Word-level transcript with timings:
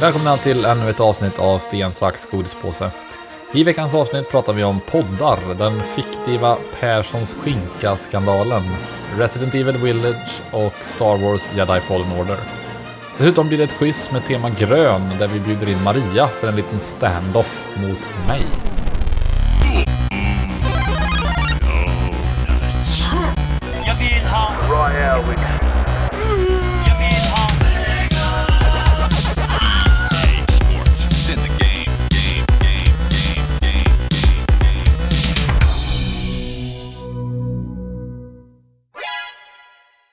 Välkomna 0.00 0.36
till 0.36 0.64
ännu 0.64 0.90
ett 0.90 1.00
avsnitt 1.00 1.38
av 1.38 1.58
Sten, 1.58 1.94
sax, 1.94 2.26
godispåse. 2.30 2.90
I 3.52 3.64
veckans 3.64 3.94
avsnitt 3.94 4.30
pratar 4.30 4.52
vi 4.52 4.64
om 4.64 4.80
poddar, 4.80 5.38
den 5.58 5.82
fiktiva 5.82 6.56
Perssons 6.80 7.34
skinka-skandalen, 7.34 8.62
Resident 9.18 9.54
Evil 9.54 9.76
Village 9.76 10.42
och 10.52 10.74
Star 10.94 11.16
Wars 11.16 11.42
Jedi 11.56 11.80
Fallen 11.80 12.20
Order. 12.20 12.36
Dessutom 13.18 13.48
blir 13.48 13.58
det 13.58 13.64
ett 13.64 13.78
quiz 13.78 14.12
med 14.12 14.24
tema 14.24 14.50
grön 14.50 15.10
där 15.18 15.28
vi 15.28 15.40
bjuder 15.40 15.68
in 15.68 15.84
Maria 15.84 16.28
för 16.28 16.48
en 16.48 16.56
liten 16.56 16.80
standoff 16.80 17.76
mot 17.76 18.28
mig. 18.28 18.69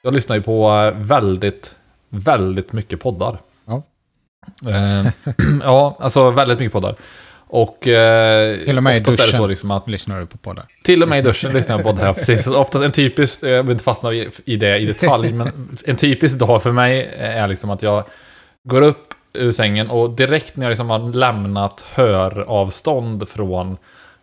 Jag 0.07 0.13
lyssnar 0.13 0.35
ju 0.35 0.41
på 0.41 0.69
eh, 0.69 1.01
väldigt, 1.01 1.75
väldigt 2.09 2.73
mycket 2.73 2.99
poddar. 2.99 3.39
Ja. 3.65 3.83
Eh, 4.69 5.07
ja, 5.63 5.97
alltså 5.99 6.31
väldigt 6.31 6.59
mycket 6.59 6.73
poddar. 6.73 6.95
Och 7.47 7.87
eh, 7.87 8.57
Till 8.57 8.77
och 8.77 8.83
med 8.83 8.97
i 8.97 8.99
duschen. 8.99 9.27
så 9.27 9.47
liksom 9.47 9.71
att 9.71 9.89
Lyssnar 9.89 10.19
du 10.19 10.25
på 10.25 10.37
poddar? 10.37 10.65
Till 10.83 11.03
och 11.03 11.09
med 11.09 11.19
i 11.19 11.21
duschen 11.21 11.53
lyssnar 11.53 11.75
jag 11.75 11.85
på 11.85 11.91
poddar. 11.91 12.13
Precis. 12.13 12.47
Oftast 12.47 12.85
en 12.85 12.91
typisk, 12.91 13.43
jag 13.43 13.63
vill 13.63 13.71
inte 13.71 13.83
fastna 13.83 14.13
i 14.45 14.55
det 14.55 14.77
i 14.77 14.85
detalj, 14.85 15.33
men 15.33 15.77
en 15.85 15.95
typisk 15.95 16.37
dag 16.37 16.63
för 16.63 16.71
mig 16.71 17.09
är 17.17 17.47
liksom 17.47 17.69
att 17.69 17.81
jag 17.81 18.03
går 18.63 18.81
upp 18.81 19.13
ur 19.33 19.51
sängen 19.51 19.89
och 19.89 20.09
direkt 20.09 20.55
när 20.55 20.65
jag 20.65 20.69
liksom 20.69 20.89
har 20.89 21.13
lämnat 21.13 21.85
höravstånd 21.93 23.29
från 23.29 23.77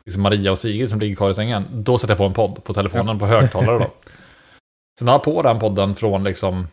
liksom 0.05 0.23
Maria 0.23 0.51
och 0.51 0.59
Sigrid 0.59 0.91
som 0.91 1.01
ligger 1.01 1.17
kvar 1.17 1.31
i 1.31 1.35
sängen, 1.35 1.65
då 1.71 1.99
sätter 1.99 2.13
jag 2.13 2.19
på 2.19 2.25
en 2.25 2.35
podd 2.35 2.65
på 2.65 2.75
telefonen 2.75 3.19
på 3.19 3.27
högtalare 3.27 3.79
då. 3.79 3.87
Sen 4.99 5.09
har 5.09 5.15
jag 5.15 5.23
på 5.23 5.43
den 5.43 5.59
podden 5.59 5.95
från 5.95 6.25
liksom, 6.25 6.69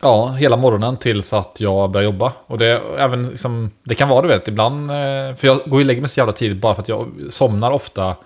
ja, 0.00 0.32
hela 0.32 0.56
morgonen 0.56 0.96
tills 0.96 1.32
att 1.32 1.56
jag 1.60 1.90
börjar 1.90 2.04
jobba. 2.04 2.32
Och 2.46 2.58
det, 2.58 2.82
även 2.98 3.28
liksom, 3.28 3.70
det 3.82 3.94
kan 3.94 4.08
vara, 4.08 4.22
du 4.22 4.28
vet, 4.28 4.48
ibland, 4.48 4.90
eh, 4.90 5.34
för 5.36 5.46
jag 5.46 5.60
går 5.66 5.78
och 5.78 5.84
lägger 5.84 6.00
mig 6.00 6.10
så 6.10 6.20
jävla 6.20 6.32
tidigt 6.32 6.58
bara 6.58 6.74
för 6.74 6.82
att 6.82 6.88
jag 6.88 7.08
somnar 7.30 7.70
ofta 7.70 8.16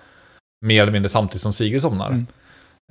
mer 0.65 0.81
eller 0.81 0.91
mindre 0.91 1.09
samtidigt 1.09 1.41
som 1.41 1.53
Sigrid 1.53 1.81
somnar. 1.81 2.07
Mm. 2.07 2.25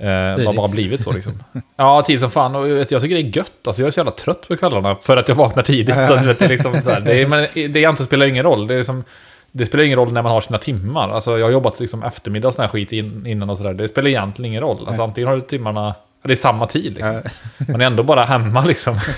Eh, 0.01 0.37
det 0.37 0.47
har 0.47 0.55
bara 0.55 0.71
blivit 0.71 1.03
så 1.03 1.13
liksom. 1.13 1.33
Ja, 1.77 2.03
tid 2.03 2.21
som 2.21 2.31
fan. 2.31 2.55
Och 2.55 2.67
vet, 2.69 2.91
jag 2.91 3.03
tycker 3.03 3.15
det 3.15 3.23
är 3.23 3.37
gött. 3.37 3.67
Alltså, 3.67 3.83
jag 3.83 3.87
är 3.87 3.91
så 3.91 4.01
jävla 4.01 4.11
trött 4.11 4.49
på 4.49 4.57
kvällarna 4.57 4.95
för 4.95 5.17
att 5.17 5.29
jag 5.29 5.35
vaknar 5.35 5.63
tidigt. 5.63 5.95
Så, 5.95 6.15
vet, 6.15 6.39
det, 6.39 6.45
är 6.45 6.49
liksom 6.49 6.75
så 6.75 6.91
här, 6.91 7.01
det, 7.01 7.23
är, 7.23 7.27
men 7.27 7.47
det 7.55 7.61
egentligen 7.61 8.07
spelar 8.07 8.27
ingen 8.27 8.43
roll. 8.43 8.67
Det, 8.67 8.75
är 8.75 8.83
som, 8.83 9.05
det 9.53 9.67
spelar 9.67 9.85
ingen 9.85 9.99
roll 9.99 10.13
när 10.13 10.23
man 10.23 10.33
har 10.33 10.41
sina 10.41 10.59
timmar. 10.59 11.11
Alltså, 11.11 11.39
jag 11.39 11.47
har 11.47 11.53
jobbat 11.53 11.81
liksom 11.81 12.03
eftermiddag 12.03 12.49
och 12.49 12.55
sån 12.55 12.63
här 12.63 12.69
skit 12.69 12.93
in, 12.93 13.27
innan 13.27 13.51
och 13.51 13.59
sådär. 13.59 13.75
Det 13.75 13.89
spelar 13.89 14.09
egentligen 14.09 14.51
ingen 14.51 14.63
roll. 14.63 14.87
Alltså, 14.87 15.03
antingen 15.03 15.29
har 15.29 15.37
du 15.37 15.43
timmarna... 15.43 15.95
Det 16.23 16.33
är 16.33 16.37
samma 16.37 16.67
tid 16.67 16.95
liksom. 16.95 17.23
Man 17.69 17.81
är 17.81 17.87
ändå 17.87 18.03
bara 18.03 18.25
hemma 18.25 18.65
liksom. 18.65 19.01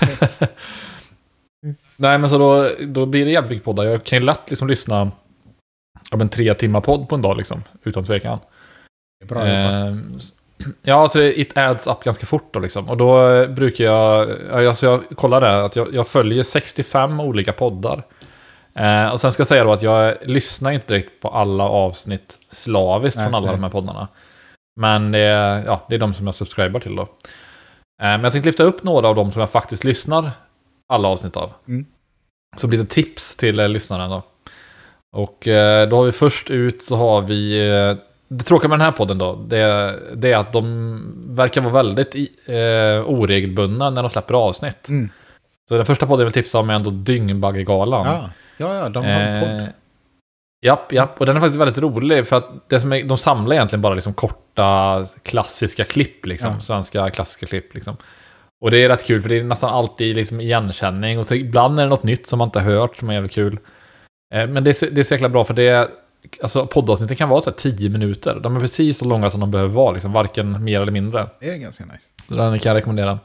Nej, 1.97 2.17
men 2.17 2.29
så 2.29 2.37
då, 2.37 2.69
då 2.79 3.05
blir 3.05 3.25
det 3.25 3.31
jävligt 3.31 3.49
mycket 3.49 3.65
poddar. 3.65 3.83
Jag 3.83 4.03
kan 4.03 4.19
ju 4.19 4.25
lätt 4.25 4.49
liksom 4.49 4.67
lyssna 4.67 5.11
om 6.11 6.21
en 6.21 6.29
tre 6.29 6.53
timmar 6.53 6.81
podd 6.81 7.09
på 7.09 7.15
en 7.15 7.21
dag 7.21 7.37
liksom. 7.37 7.63
Utan 7.83 8.05
tvekan. 8.05 8.39
Det 9.19 9.25
Bra 9.25 9.39
jobbat. 9.39 9.85
Eh, 9.85 9.95
ja, 10.81 11.07
så 11.07 11.17
det 11.17 11.39
it 11.39 11.57
adds 11.57 11.87
up 11.87 12.03
ganska 12.03 12.25
fort 12.25 12.53
då 12.53 12.59
liksom. 12.59 12.89
Och 12.89 12.97
då 12.97 13.31
eh, 13.31 13.49
brukar 13.49 13.85
jag, 13.85 14.29
ja, 14.51 14.67
alltså 14.67 14.85
jag 14.85 15.03
kollar 15.15 15.39
där, 15.39 15.61
att 15.61 15.75
jag, 15.75 15.93
jag 15.93 16.07
följer 16.07 16.43
65 16.43 17.19
olika 17.19 17.53
poddar. 17.53 18.03
Eh, 18.75 19.07
och 19.07 19.19
sen 19.19 19.31
ska 19.31 19.41
jag 19.41 19.47
säga 19.47 19.63
då 19.63 19.71
att 19.71 19.81
jag 19.81 20.15
lyssnar 20.21 20.71
inte 20.71 20.87
direkt 20.87 21.21
på 21.21 21.27
alla 21.27 21.63
avsnitt 21.63 22.37
slaviskt 22.49 23.17
Nej, 23.17 23.25
från 23.25 23.35
alla 23.35 23.45
nej. 23.45 23.55
de 23.55 23.63
här 23.63 23.69
poddarna. 23.69 24.07
Men 24.75 25.11
det 25.11 25.19
är, 25.19 25.65
ja, 25.65 25.85
det 25.89 25.95
är 25.95 25.99
de 25.99 26.13
som 26.13 26.25
jag 26.25 26.35
subscribar 26.35 26.79
till 26.79 26.95
då. 26.95 27.01
Eh, 27.01 27.07
men 27.97 28.23
jag 28.23 28.31
tänkte 28.31 28.49
lyfta 28.49 28.63
upp 28.63 28.83
några 28.83 29.07
av 29.07 29.15
dem 29.15 29.31
som 29.31 29.39
jag 29.39 29.49
faktiskt 29.49 29.83
lyssnar 29.83 30.31
alla 30.87 31.07
avsnitt 31.07 31.37
av. 31.37 31.51
Mm. 31.67 31.85
Så 32.57 32.67
det 32.67 32.85
tips 32.89 33.35
till 33.35 33.59
eh, 33.59 33.69
lyssnaren 33.69 34.09
då. 34.09 34.23
Och 35.15 35.47
eh, 35.47 35.89
då 35.89 35.95
har 35.95 36.03
vi 36.03 36.11
först 36.11 36.49
ut 36.49 36.83
så 36.83 36.95
har 36.95 37.21
vi... 37.21 37.57
Det 38.27 38.43
tråkiga 38.43 38.69
med 38.69 38.79
den 38.79 38.85
här 38.85 38.91
podden 38.91 39.17
då, 39.17 39.35
det, 39.35 39.95
det 40.15 40.31
är 40.31 40.37
att 40.37 40.53
de 40.53 41.13
verkar 41.27 41.61
vara 41.61 41.73
väldigt 41.73 42.15
eh, 42.47 43.09
oregelbundna 43.09 43.89
när 43.89 44.03
de 44.03 44.09
släpper 44.09 44.33
avsnitt. 44.33 44.89
Mm. 44.89 45.09
Så 45.69 45.77
den 45.77 45.85
första 45.85 46.07
podden 46.07 46.19
jag 46.19 46.25
vill 46.25 46.43
tipsa 46.43 46.59
om 46.59 46.69
är 46.69 46.73
ändå 46.73 46.89
Dyngbaggegalan. 46.89 48.05
Ja, 48.05 48.29
ja, 48.57 48.75
ja, 48.75 48.89
de 48.89 49.05
har 49.05 49.11
en 49.11 49.43
podd. 49.43 49.67
Japp, 50.65 50.91
japp. 50.91 51.19
Och 51.19 51.25
den 51.25 51.35
är 51.35 51.39
faktiskt 51.39 51.59
väldigt 51.59 51.77
rolig 51.77 52.27
för 52.27 52.35
att 52.35 52.49
det 52.69 52.79
som 52.79 52.93
är, 52.93 53.03
de 53.03 53.17
samlar 53.17 53.55
egentligen 53.55 53.81
bara 53.81 53.93
liksom 53.93 54.13
korta 54.13 55.05
klassiska 55.23 55.83
klipp, 55.83 56.25
liksom. 56.25 56.51
Ja. 56.53 56.59
Svenska 56.59 57.09
klassiska 57.09 57.45
klipp, 57.45 57.73
liksom. 57.73 57.97
Och 58.61 58.71
det 58.71 58.83
är 58.83 58.89
rätt 58.89 59.05
kul 59.05 59.21
för 59.21 59.29
det 59.29 59.39
är 59.39 59.43
nästan 59.43 59.69
alltid 59.69 60.15
liksom 60.15 60.41
igenkänning 60.41 61.19
och 61.19 61.27
så 61.27 61.35
ibland 61.35 61.79
är 61.79 61.83
det 61.83 61.89
något 61.89 62.03
nytt 62.03 62.27
som 62.27 62.39
man 62.39 62.47
inte 62.47 62.59
har 62.59 62.71
hört 62.71 62.97
som 62.97 63.09
är 63.09 63.13
jävligt 63.13 63.31
kul. 63.33 63.59
Eh, 64.33 64.47
Men 64.47 64.63
det 64.63 64.71
är, 64.71 64.73
så- 64.73 64.85
det 64.91 64.99
är 65.01 65.03
så 65.03 65.13
jäkla 65.13 65.29
bra 65.29 65.43
för 65.43 65.53
det 65.53 65.91
alltså 66.41 66.65
poddavsnitten 66.67 67.17
kan 67.17 67.29
vara 67.29 67.41
så 67.41 67.49
här 67.49 67.57
10 67.57 67.89
minuter. 67.89 68.39
De 68.43 68.55
är 68.55 68.59
precis 68.59 68.97
så 68.97 69.05
långa 69.05 69.29
som 69.29 69.39
de 69.39 69.51
behöver 69.51 69.73
vara, 69.73 69.91
liksom. 69.91 70.13
varken 70.13 70.63
mer 70.63 70.81
eller 70.81 70.91
mindre. 70.91 71.27
Det 71.39 71.49
är 71.49 71.57
ganska 71.57 71.83
nice. 71.85 72.09
Så 72.27 72.35
den 72.35 72.59
kan 72.59 72.69
jag 72.69 72.77
rekommendera. 72.77 73.19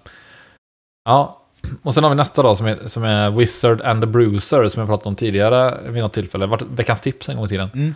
Ja, 1.04 1.39
och 1.82 1.94
sen 1.94 2.04
har 2.04 2.10
vi 2.10 2.16
nästa 2.16 2.42
då 2.42 2.56
som 2.56 2.66
är, 2.66 2.78
som 2.86 3.04
är 3.04 3.30
Wizard 3.30 3.80
and 3.80 4.02
the 4.02 4.06
Bruiser 4.06 4.68
som 4.68 4.80
jag 4.80 4.88
pratade 4.88 5.08
om 5.08 5.16
tidigare 5.16 5.78
vid 5.88 6.02
något 6.02 6.12
tillfälle. 6.12 6.46
Vart 6.46 6.62
veckans 6.62 7.00
tips 7.00 7.28
en 7.28 7.36
gång 7.36 7.44
i 7.44 7.48
tiden. 7.48 7.70
Mm. 7.74 7.94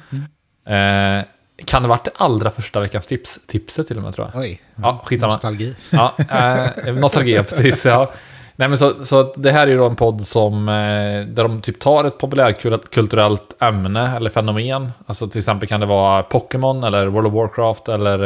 Mm. 0.67 1.19
Eh, 1.19 1.25
kan 1.65 1.83
det 1.83 1.89
varit 1.89 2.05
det 2.05 2.11
allra 2.17 2.51
första 2.51 2.81
veckans 2.81 3.07
tips, 3.07 3.41
tipset 3.47 3.87
till 3.87 3.97
och 3.97 4.03
med 4.03 4.15
tror 4.15 4.31
jag. 4.33 4.43
Oj. 4.43 4.61
Ja, 4.75 5.03
skitsamma. 5.05 5.33
Nostalgi. 5.33 5.75
Ja, 5.91 6.15
eh, 6.31 6.95
nostalgi, 6.95 7.43
precis. 7.49 7.85
Ja. 7.85 8.13
Nej, 8.57 8.69
men 8.69 8.79
så, 8.79 9.05
så 9.05 9.35
det 9.37 9.51
här 9.51 9.67
är 9.67 9.71
ju 9.71 9.79
då 9.79 9.87
en 9.87 9.97
podd 9.97 10.21
som, 10.21 10.69
eh, 10.69 11.29
där 11.29 11.43
de 11.43 11.61
typ 11.61 11.81
tar 11.81 12.05
ett 12.05 12.19
populärkulturellt 12.19 13.63
ämne 13.63 14.17
eller 14.17 14.31
fenomen. 14.31 14.93
Alltså 15.07 15.29
till 15.29 15.39
exempel 15.39 15.69
kan 15.69 15.81
det 15.81 15.87
vara 15.87 16.23
Pokémon 16.23 16.85
eller 16.85 17.07
World 17.07 17.27
of 17.27 17.35
Warcraft 17.35 17.89
eller 17.89 18.25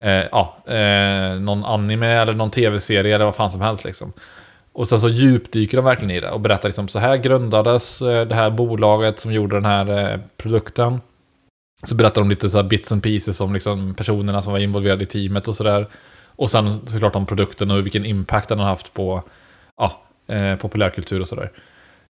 eh, 0.00 0.24
ja, 0.32 0.56
eh, 0.66 1.40
någon 1.40 1.64
anime 1.64 2.06
eller 2.06 2.32
någon 2.32 2.50
tv-serie 2.50 3.14
eller 3.14 3.24
vad 3.24 3.34
fan 3.34 3.50
som 3.50 3.60
helst 3.60 3.84
liksom. 3.84 4.12
Och 4.74 4.88
sen 4.88 5.00
så 5.00 5.08
djupdyker 5.08 5.76
de 5.76 5.84
verkligen 5.84 6.10
i 6.10 6.20
det 6.20 6.30
och 6.30 6.40
berättar 6.40 6.68
liksom 6.68 6.88
så 6.88 6.98
här 6.98 7.16
grundades 7.16 8.02
eh, 8.02 8.26
det 8.26 8.34
här 8.34 8.50
bolaget 8.50 9.20
som 9.20 9.32
gjorde 9.32 9.56
den 9.56 9.64
här 9.64 10.12
eh, 10.12 10.20
produkten. 10.36 11.00
Så 11.86 11.94
berättar 11.94 12.20
de 12.20 12.30
lite 12.30 12.50
så 12.50 12.56
här 12.56 12.64
bits 12.64 12.92
and 12.92 13.02
pieces 13.02 13.40
om 13.40 13.54
liksom 13.54 13.94
personerna 13.94 14.42
som 14.42 14.52
var 14.52 14.60
involverade 14.60 15.02
i 15.02 15.06
teamet 15.06 15.48
och 15.48 15.56
sådär. 15.56 15.86
Och 16.36 16.50
sen 16.50 16.86
såklart 16.86 17.16
om 17.16 17.26
produkten 17.26 17.70
och 17.70 17.86
vilken 17.86 18.04
impact 18.04 18.48
den 18.48 18.58
har 18.58 18.66
haft 18.66 18.94
på 18.94 19.22
ja, 19.76 20.02
eh, 20.26 20.56
populärkultur 20.56 21.20
och 21.20 21.28
sådär. 21.28 21.50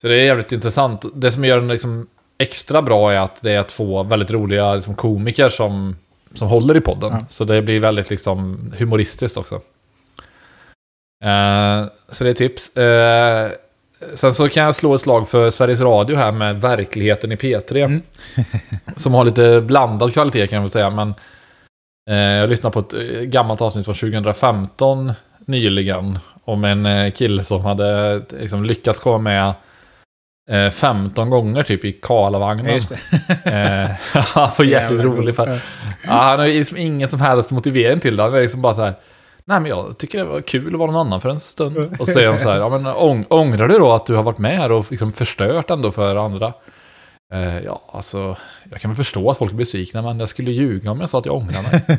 Så 0.03 0.09
det 0.09 0.15
är 0.15 0.25
jävligt 0.25 0.53
intressant. 0.53 1.05
Det 1.15 1.31
som 1.31 1.45
gör 1.45 1.57
den 1.57 1.69
liksom 1.69 2.07
extra 2.39 2.83
bra 2.83 3.13
är 3.13 3.19
att 3.19 3.43
det 3.43 3.53
är 3.53 3.63
två 3.63 4.03
väldigt 4.03 4.31
roliga 4.31 4.75
liksom, 4.75 4.95
komiker 4.95 5.49
som, 5.49 5.97
som 6.35 6.49
håller 6.49 6.77
i 6.77 6.81
podden. 6.81 7.13
Ja. 7.13 7.27
Så 7.29 7.45
det 7.45 7.63
blir 7.63 7.81
väldigt 7.81 8.11
liksom, 8.11 8.73
humoristiskt 8.79 9.37
också. 9.37 9.61
Eh, 11.25 11.85
så 12.09 12.25
det 12.25 12.31
är 12.31 12.35
tips. 12.35 12.77
Eh, 12.77 13.51
sen 14.15 14.33
så 14.33 14.49
kan 14.49 14.65
jag 14.65 14.77
slå 14.77 14.95
ett 14.95 15.01
slag 15.01 15.29
för 15.29 15.51
Sveriges 15.51 15.81
Radio 15.81 16.17
här 16.17 16.33
med 16.33 16.61
Verkligheten 16.61 17.33
i 17.33 17.37
P3. 17.37 17.85
Mm. 17.85 18.03
som 18.97 19.15
har 19.15 19.25
lite 19.25 19.61
blandad 19.61 20.13
kvalitet 20.13 20.47
kan 20.47 20.57
jag 20.57 20.63
väl 20.63 20.71
säga. 20.71 20.91
Men 20.91 21.15
eh, 22.11 22.17
jag 22.17 22.51
lyssnade 22.51 22.73
på 22.73 22.79
ett 22.79 23.23
gammalt 23.23 23.61
avsnitt 23.61 23.85
från 23.85 23.95
2015 23.95 25.13
nyligen. 25.47 26.19
Om 26.45 26.65
en 26.65 27.13
kille 27.13 27.45
som 27.45 27.65
hade 27.65 28.21
liksom, 28.31 28.65
lyckats 28.65 28.99
komma 28.99 29.19
med 29.19 29.55
eh, 30.51 30.71
15 30.71 31.31
gånger 31.31 31.63
typ 31.63 31.85
i 31.85 31.93
Karlavagnen. 31.93 32.81
Ja. 33.45 33.53
Eh, 33.53 33.91
alltså 34.39 34.65
jävligt 34.65 35.05
rolig. 35.05 35.37
För, 35.37 35.47
ja, 36.07 36.13
han 36.13 36.39
har 36.39 36.47
liksom 36.47 36.77
ingen 36.77 37.09
som 37.09 37.21
helst 37.21 37.51
motivering 37.51 38.01
till 38.01 38.17
det. 38.17 38.23
Han 38.23 38.35
är 38.35 38.41
liksom 38.41 38.63
bara 38.63 38.75
så 38.75 38.85
här. 38.85 38.95
Nej 39.49 39.61
men 39.61 39.71
jag 39.71 39.99
tycker 39.99 40.19
det 40.19 40.25
var 40.25 40.41
kul 40.41 40.75
att 40.75 40.79
vara 40.79 40.91
någon 40.91 41.07
annan 41.07 41.21
för 41.21 41.29
en 41.29 41.41
stund. 41.41 41.77
Och 41.79 42.07
så 42.07 42.07
säger 42.07 42.33
de 42.33 42.39
så 42.39 42.51
här. 42.51 42.61
Ja, 42.61 42.69
men 42.69 42.87
ång, 42.87 43.27
ångrar 43.29 43.69
du 43.69 43.79
då 43.79 43.93
att 43.93 44.07
du 44.07 44.15
har 44.15 44.23
varit 44.23 44.39
med 44.39 44.57
här 44.57 44.73
och 44.73 44.87
liksom 44.91 45.13
förstört 45.13 45.71
ändå 45.71 45.93
för 45.93 46.17
andra? 46.17 46.53
Eh, 47.35 47.59
ja, 47.59 47.83
alltså. 47.93 48.37
Jag 48.71 48.81
kan 48.81 48.91
väl 48.91 48.97
förstå 48.97 49.31
att 49.31 49.39
folk 49.39 49.53
är 49.53 49.57
besvikna. 49.57 50.03
Men 50.03 50.21
jag 50.21 50.29
skulle 50.29 50.51
ljuga 50.51 50.91
om 50.91 51.01
jag 51.01 51.11
sa 51.11 51.19
att 51.19 51.27
jag 51.27 51.35
ångrar 51.35 51.63
mig. 51.63 51.99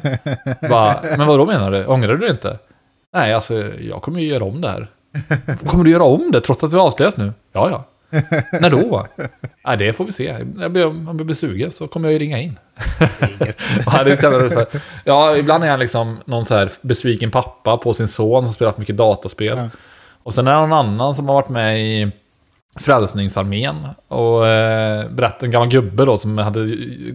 Bara, 0.69 0.99
men 1.17 1.27
vad 1.27 1.39
då 1.39 1.45
menar 1.45 1.71
du? 1.71 1.85
Ångrar 1.85 2.15
du 2.15 2.17
det 2.17 2.31
inte? 2.31 2.59
Nej, 3.13 3.33
alltså 3.33 3.73
jag 3.79 4.01
kommer 4.01 4.19
ju 4.19 4.27
göra 4.27 4.43
om 4.43 4.61
det 4.61 4.69
här. 4.69 4.87
Kommer 5.65 5.83
du 5.83 5.91
göra 5.91 6.03
om 6.03 6.31
det 6.31 6.41
trots 6.41 6.63
att 6.63 6.71
det 6.71 6.79
avslöjas 6.79 7.17
nu? 7.17 7.33
Ja, 7.53 7.69
ja. 7.69 7.83
När 8.61 8.69
då? 8.69 9.05
Nej, 9.65 9.77
det 9.77 9.93
får 9.93 10.05
vi 10.05 10.11
se. 10.11 10.35
Jag 10.59 10.71
blir, 10.71 10.85
om 10.85 11.05
jag 11.17 11.25
blir 11.25 11.35
sugen 11.35 11.71
så 11.71 11.87
kommer 11.87 12.07
jag 12.07 12.13
ju 12.13 12.19
ringa 12.19 12.39
in. 12.39 12.59
Ja, 15.03 15.37
ibland 15.37 15.63
är 15.63 15.69
han 15.69 15.79
liksom 15.79 16.17
någon 16.25 16.45
så 16.45 16.55
här 16.55 16.71
besviken 16.81 17.31
pappa 17.31 17.77
på 17.77 17.93
sin 17.93 18.07
son 18.07 18.43
som 18.45 18.53
spelat 18.53 18.77
mycket 18.77 18.97
dataspel. 18.97 19.57
Ja. 19.57 19.69
Och 20.23 20.33
sen 20.33 20.47
är 20.47 20.51
det 20.53 20.59
någon 20.67 20.73
annan 20.73 21.15
som 21.15 21.27
har 21.27 21.35
varit 21.35 21.49
med 21.49 21.79
i 21.79 22.11
Frälsningsarmén 22.75 23.87
och 24.07 24.47
eh, 24.47 25.09
berättade 25.09 25.45
en 25.45 25.51
gammal 25.51 25.69
gubbe 25.69 26.05
då 26.05 26.17
som 26.17 26.37
hade, 26.37 26.59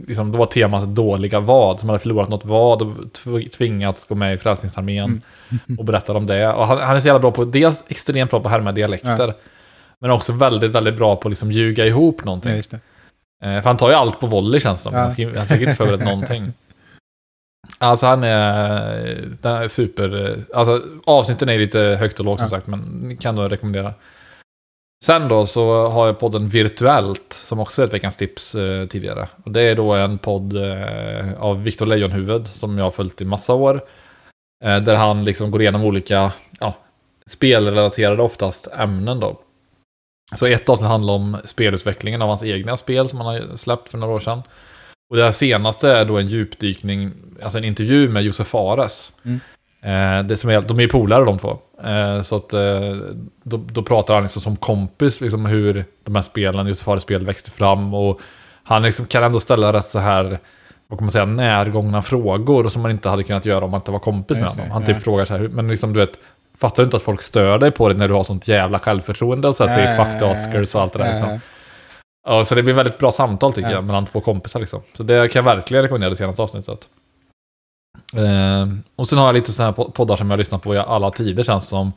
liksom, 0.07 0.33
då 0.33 0.39
var 0.39 0.47
temat 0.47 0.89
dåliga 0.95 1.41
vad, 1.41 1.81
som 1.81 1.89
hade 1.89 1.99
förlorat 1.99 2.29
något 2.29 2.45
vad 2.45 2.83
och 2.83 3.13
tv- 3.13 3.49
tvingats 3.49 4.07
gå 4.07 4.15
med 4.15 4.35
i 4.35 4.39
Frälsningsarmén 4.39 5.23
och 5.79 5.85
berättade 5.85 6.19
om 6.19 6.27
det. 6.27 6.49
Och 6.53 6.67
han, 6.67 6.79
han 6.79 6.97
är 6.97 7.01
så 7.01 7.07
jävla 7.07 7.21
bra 7.21 7.31
på, 7.31 7.45
dels 7.45 7.85
extremt 7.89 8.31
bra 8.31 8.41
på 8.41 8.47
att 8.49 8.53
härma 8.53 8.73
dialekter, 8.73 9.35
men 10.05 10.11
också 10.11 10.33
väldigt, 10.33 10.71
väldigt 10.73 10.97
bra 10.97 11.17
på 11.17 11.29
att 11.29 11.33
liksom 11.33 11.53
ljuga 11.53 11.87
ihop 11.87 12.25
någonting. 12.25 12.51
Ja, 12.51 12.57
just 12.57 12.71
det. 12.71 12.81
Eh, 13.45 13.63
för 13.63 13.69
han 13.71 13.77
tar 13.77 13.89
ju 13.89 13.95
allt 13.95 14.21
på 14.21 14.27
volley 14.27 14.61
känns 14.61 14.81
det 14.81 14.83
som. 14.83 14.95
Ja. 14.95 15.01
Han, 15.01 15.11
skriver, 15.13 15.37
han 15.37 15.47
säkert 15.47 15.69
inte 15.69 15.75
förberett 15.85 16.05
någonting. 16.05 16.47
Alltså 17.79 18.07
han 18.07 18.25
är, 18.25 19.25
den 19.43 19.55
är 19.57 19.69
super... 19.69 20.27
eh, 20.31 20.59
Alltså 20.59 20.83
avsnitten 21.07 21.49
är 21.49 21.59
lite 21.59 21.79
högt 21.79 22.19
och 22.19 22.25
lågt 22.25 22.39
som 22.41 22.47
Ja. 22.47 22.51
sagt, 22.51 22.67
men 22.67 23.17
kan 23.21 23.37
då 23.37 23.49
rekommendera. 23.49 23.95
Sen 25.05 25.29
då 25.29 25.47
så 25.47 25.89
har 25.89 26.07
jag 26.07 26.19
podden 26.19 26.49
Virtuellt, 26.49 27.33
som 27.33 27.61
också 27.61 27.83
är 27.83 27.87
ett 27.87 27.95
veckans 27.95 28.17
tips 28.17 28.55
eh, 28.55 28.87
tidigare. 28.87 29.29
Och 29.45 29.51
det 29.51 29.63
är 29.63 29.77
då 29.77 29.93
en 29.95 30.19
podd 30.19 30.57
eh, 30.57 31.35
av 31.43 31.63
Viktor 31.63 31.87
Lejonhuvud, 31.87 32.47
som 32.47 32.79
jag 32.79 32.85
har 32.85 32.91
följt 32.91 33.21
i 33.21 33.25
massa 33.25 33.55
år. 33.55 33.81
Eh, 34.65 34.77
där 34.79 34.97
han 34.97 35.25
liksom 35.25 35.51
går 35.51 35.61
igenom 35.63 35.85
olika, 35.85 36.33
ja, 36.61 36.75
spelrelaterade 37.27 38.23
oftast 38.23 38.69
ämnen 38.79 39.21
då. 39.21 39.41
Så 40.35 40.47
ett 40.47 40.69
avsnitt 40.69 40.89
handlar 40.89 41.15
om 41.15 41.37
spelutvecklingen 41.45 42.23
av 42.23 42.29
hans 42.29 42.45
egna 42.45 42.77
spel 42.77 43.09
som 43.09 43.21
han 43.21 43.27
har 43.27 43.57
släppt 43.57 43.89
för 43.89 43.99
några 43.99 44.15
år 44.15 44.21
sedan. 44.21 44.43
Och 45.11 45.17
det 45.17 45.25
här 45.25 45.33
senaste 45.33 45.91
är 45.91 46.05
då 46.05 46.19
en 46.19 46.27
djupdykning, 46.27 47.13
alltså 47.43 47.59
en 47.59 47.65
intervju 47.65 48.09
med 48.09 48.23
Josef 48.23 48.47
Fares. 48.47 49.13
Mm. 49.25 49.41
Eh, 49.83 50.27
det 50.27 50.37
som 50.37 50.51
är, 50.51 50.61
de 50.61 50.81
är 50.81 50.89
polare 50.89 51.25
de 51.25 51.39
två. 51.39 51.59
Eh, 51.85 52.23
så 52.23 52.37
att 52.37 52.53
eh, 52.53 52.97
då, 53.43 53.57
då 53.57 53.83
pratar 53.83 54.15
han 54.15 54.23
liksom 54.23 54.43
som 54.43 54.57
kompis, 54.57 55.21
liksom 55.21 55.47
hur 55.47 55.85
de 56.05 56.15
här 56.15 56.23
spelen, 56.23 56.67
Josef 56.67 56.85
Fares 56.85 57.03
spel 57.03 57.25
växte 57.25 57.51
fram. 57.51 57.95
Och 57.95 58.21
han 58.63 58.83
liksom 58.83 59.07
kan 59.07 59.23
ändå 59.23 59.41
ställa 59.41 59.73
rätt 59.73 59.87
så 59.87 59.99
här, 59.99 60.39
vad 60.89 60.99
kan 60.99 61.05
man 61.05 61.11
säga, 61.11 61.25
närgångna 61.25 62.03
frågor 62.03 62.69
som 62.69 62.83
man 62.83 62.91
inte 62.91 63.09
hade 63.09 63.23
kunnat 63.23 63.47
göra 63.47 63.65
om 63.65 63.71
man 63.71 63.81
inte 63.81 63.93
var 63.93 63.99
kompis 63.99 64.39
med 64.39 64.49
honom. 64.49 64.71
Han 64.71 64.83
ja. 64.83 64.87
typ 64.87 65.03
frågar 65.03 65.25
så 65.25 65.37
här, 65.37 65.49
men 65.49 65.69
liksom 65.69 65.93
du 65.93 66.01
vet, 66.01 66.19
fattar 66.69 66.83
du 66.83 66.85
inte 66.85 66.97
att 66.97 67.03
folk 67.03 67.23
stör 67.23 67.59
dig 67.59 67.71
på 67.71 67.89
det 67.89 67.97
när 67.97 68.09
du 68.09 68.15
har 68.15 68.25
sånt 68.25 68.49
jävla 68.49 68.79
självförtroende 68.79 69.49
och 69.49 69.57
så 69.57 69.67
här, 69.67 69.75
säger 69.77 69.97
fuck 70.05 70.19
the 70.19 70.25
Oscars 70.25 70.75
och 70.75 70.83
allt 70.83 70.93
det 70.93 70.99
där. 70.99 71.15
Liksom. 71.15 71.41
Ja, 72.27 72.45
så 72.45 72.55
det 72.55 72.63
blir 72.63 72.75
väldigt 72.75 72.99
bra 72.99 73.13
samtal 73.13 73.53
tycker 73.53 73.69
Ja. 73.69 73.75
jag 73.75 73.85
mellan 73.85 74.07
två 74.07 74.21
kompisar 74.21 74.61
liksom. 74.61 74.83
Så 74.97 75.03
det 75.03 75.33
kan 75.33 75.45
jag 75.45 75.55
verkligen 75.57 75.83
rekommendera 75.83 76.11
det 76.11 76.17
senaste 76.17 76.43
avsnittet. 76.43 76.89
Eh, 78.17 78.67
och 78.97 79.09
sen 79.09 79.19
har 79.19 79.27
jag 79.27 79.35
lite 79.35 79.53
sådana 79.53 79.71
här 79.77 79.85
po- 79.85 79.91
poddar 79.91 80.17
som 80.17 80.27
jag 80.27 80.33
har 80.33 80.39
lyssnat 80.39 80.63
på 80.63 80.75
i 80.75 80.79
alla 80.79 81.11
tider 81.11 81.43
känns 81.43 81.69
som. 81.69 81.93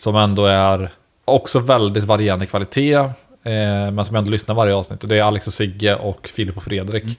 Som 0.00 0.16
ändå 0.16 0.46
är 0.46 0.90
också 1.24 1.58
väldigt 1.58 2.04
varierande 2.04 2.46
kvalitet. 2.46 2.94
Eh, 2.94 3.90
men 3.92 4.04
som 4.04 4.14
jag 4.14 4.20
ändå 4.20 4.30
lyssnar 4.30 4.54
varje 4.54 4.74
avsnitt. 4.74 5.02
Och 5.02 5.08
det 5.08 5.18
är 5.18 5.22
Alex 5.22 5.46
och 5.46 5.52
Sigge 5.52 5.94
och 5.96 6.28
Filip 6.28 6.56
och 6.56 6.62
Fredrik. 6.62 7.02
Mm. 7.04 7.14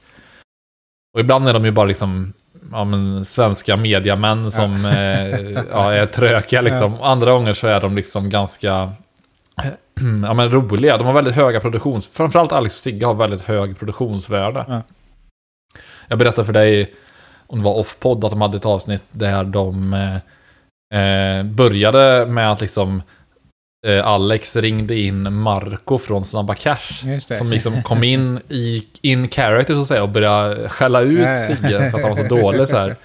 Och 1.14 1.20
ibland 1.20 1.48
är 1.50 1.54
de 1.54 1.66
ju 1.66 1.72
bara 1.72 1.86
liksom 1.86 2.34
ja, 2.72 2.84
men, 2.84 3.26
svenska 3.26 3.78
mediamän 3.78 4.52
som 4.52 4.86
eh, 4.86 5.40
ja, 5.72 5.94
är 5.94 6.06
trökiga 6.06 6.62
liksom. 6.62 7.02
Andra 7.02 7.32
gånger 7.32 7.54
så 7.54 7.68
är 7.68 7.82
de 7.82 7.96
liksom 7.96 8.30
ganska 8.30 8.70
ja, 10.24 10.34
men 10.34 10.52
roliga. 10.52 10.98
De 10.98 11.08
har 11.08 11.14
väldigt 11.14 11.36
höga 11.36 11.60
produktions... 11.60 12.08
Framförallt 12.08 12.52
Alex 12.52 12.76
och 12.76 12.84
Sigge 12.84 13.06
har 13.06 13.14
väldigt 13.14 13.42
hög 13.42 13.80
produktionsvärde. 13.80 14.66
Ja. 14.68 14.82
Jag 16.08 16.20
berättade 16.20 16.46
för 16.46 16.54
dig, 16.54 16.94
om 17.48 17.60
det 17.60 17.66
var 17.66 17.78
off-podd, 17.78 18.26
att 18.26 18.32
de 18.32 18.42
hade 18.42 18.58
ett 18.58 18.66
avsnitt 18.66 19.04
där 19.12 19.44
de 19.44 19.94
eh, 19.94 20.16
eh, 21.00 21.44
började 21.44 22.26
med 22.26 22.52
att 22.52 22.62
liksom 22.62 22.96
eh, 22.98 23.04
Alex 24.04 24.56
ringde 24.56 24.96
in 24.96 25.34
Marco 25.34 25.98
från 25.98 26.24
Snabba 26.24 26.56
Cash. 26.56 27.20
Som 27.20 27.50
liksom 27.50 27.84
kom 27.84 28.04
in 28.04 28.40
i 28.50 28.88
in 29.02 29.30
character 29.30 29.74
så 29.74 29.82
att 29.82 29.88
säga 29.88 30.04
och 30.04 30.10
började 30.10 30.70
skälla 30.70 31.02
ut. 31.02 31.40
Sigge 31.48 31.92
för 31.92 31.98
att 31.98 32.04
han 32.04 32.16
var 32.16 32.24
så 32.24 32.36
dålig 32.36 32.68
så 32.68 32.78
här. 32.78 32.96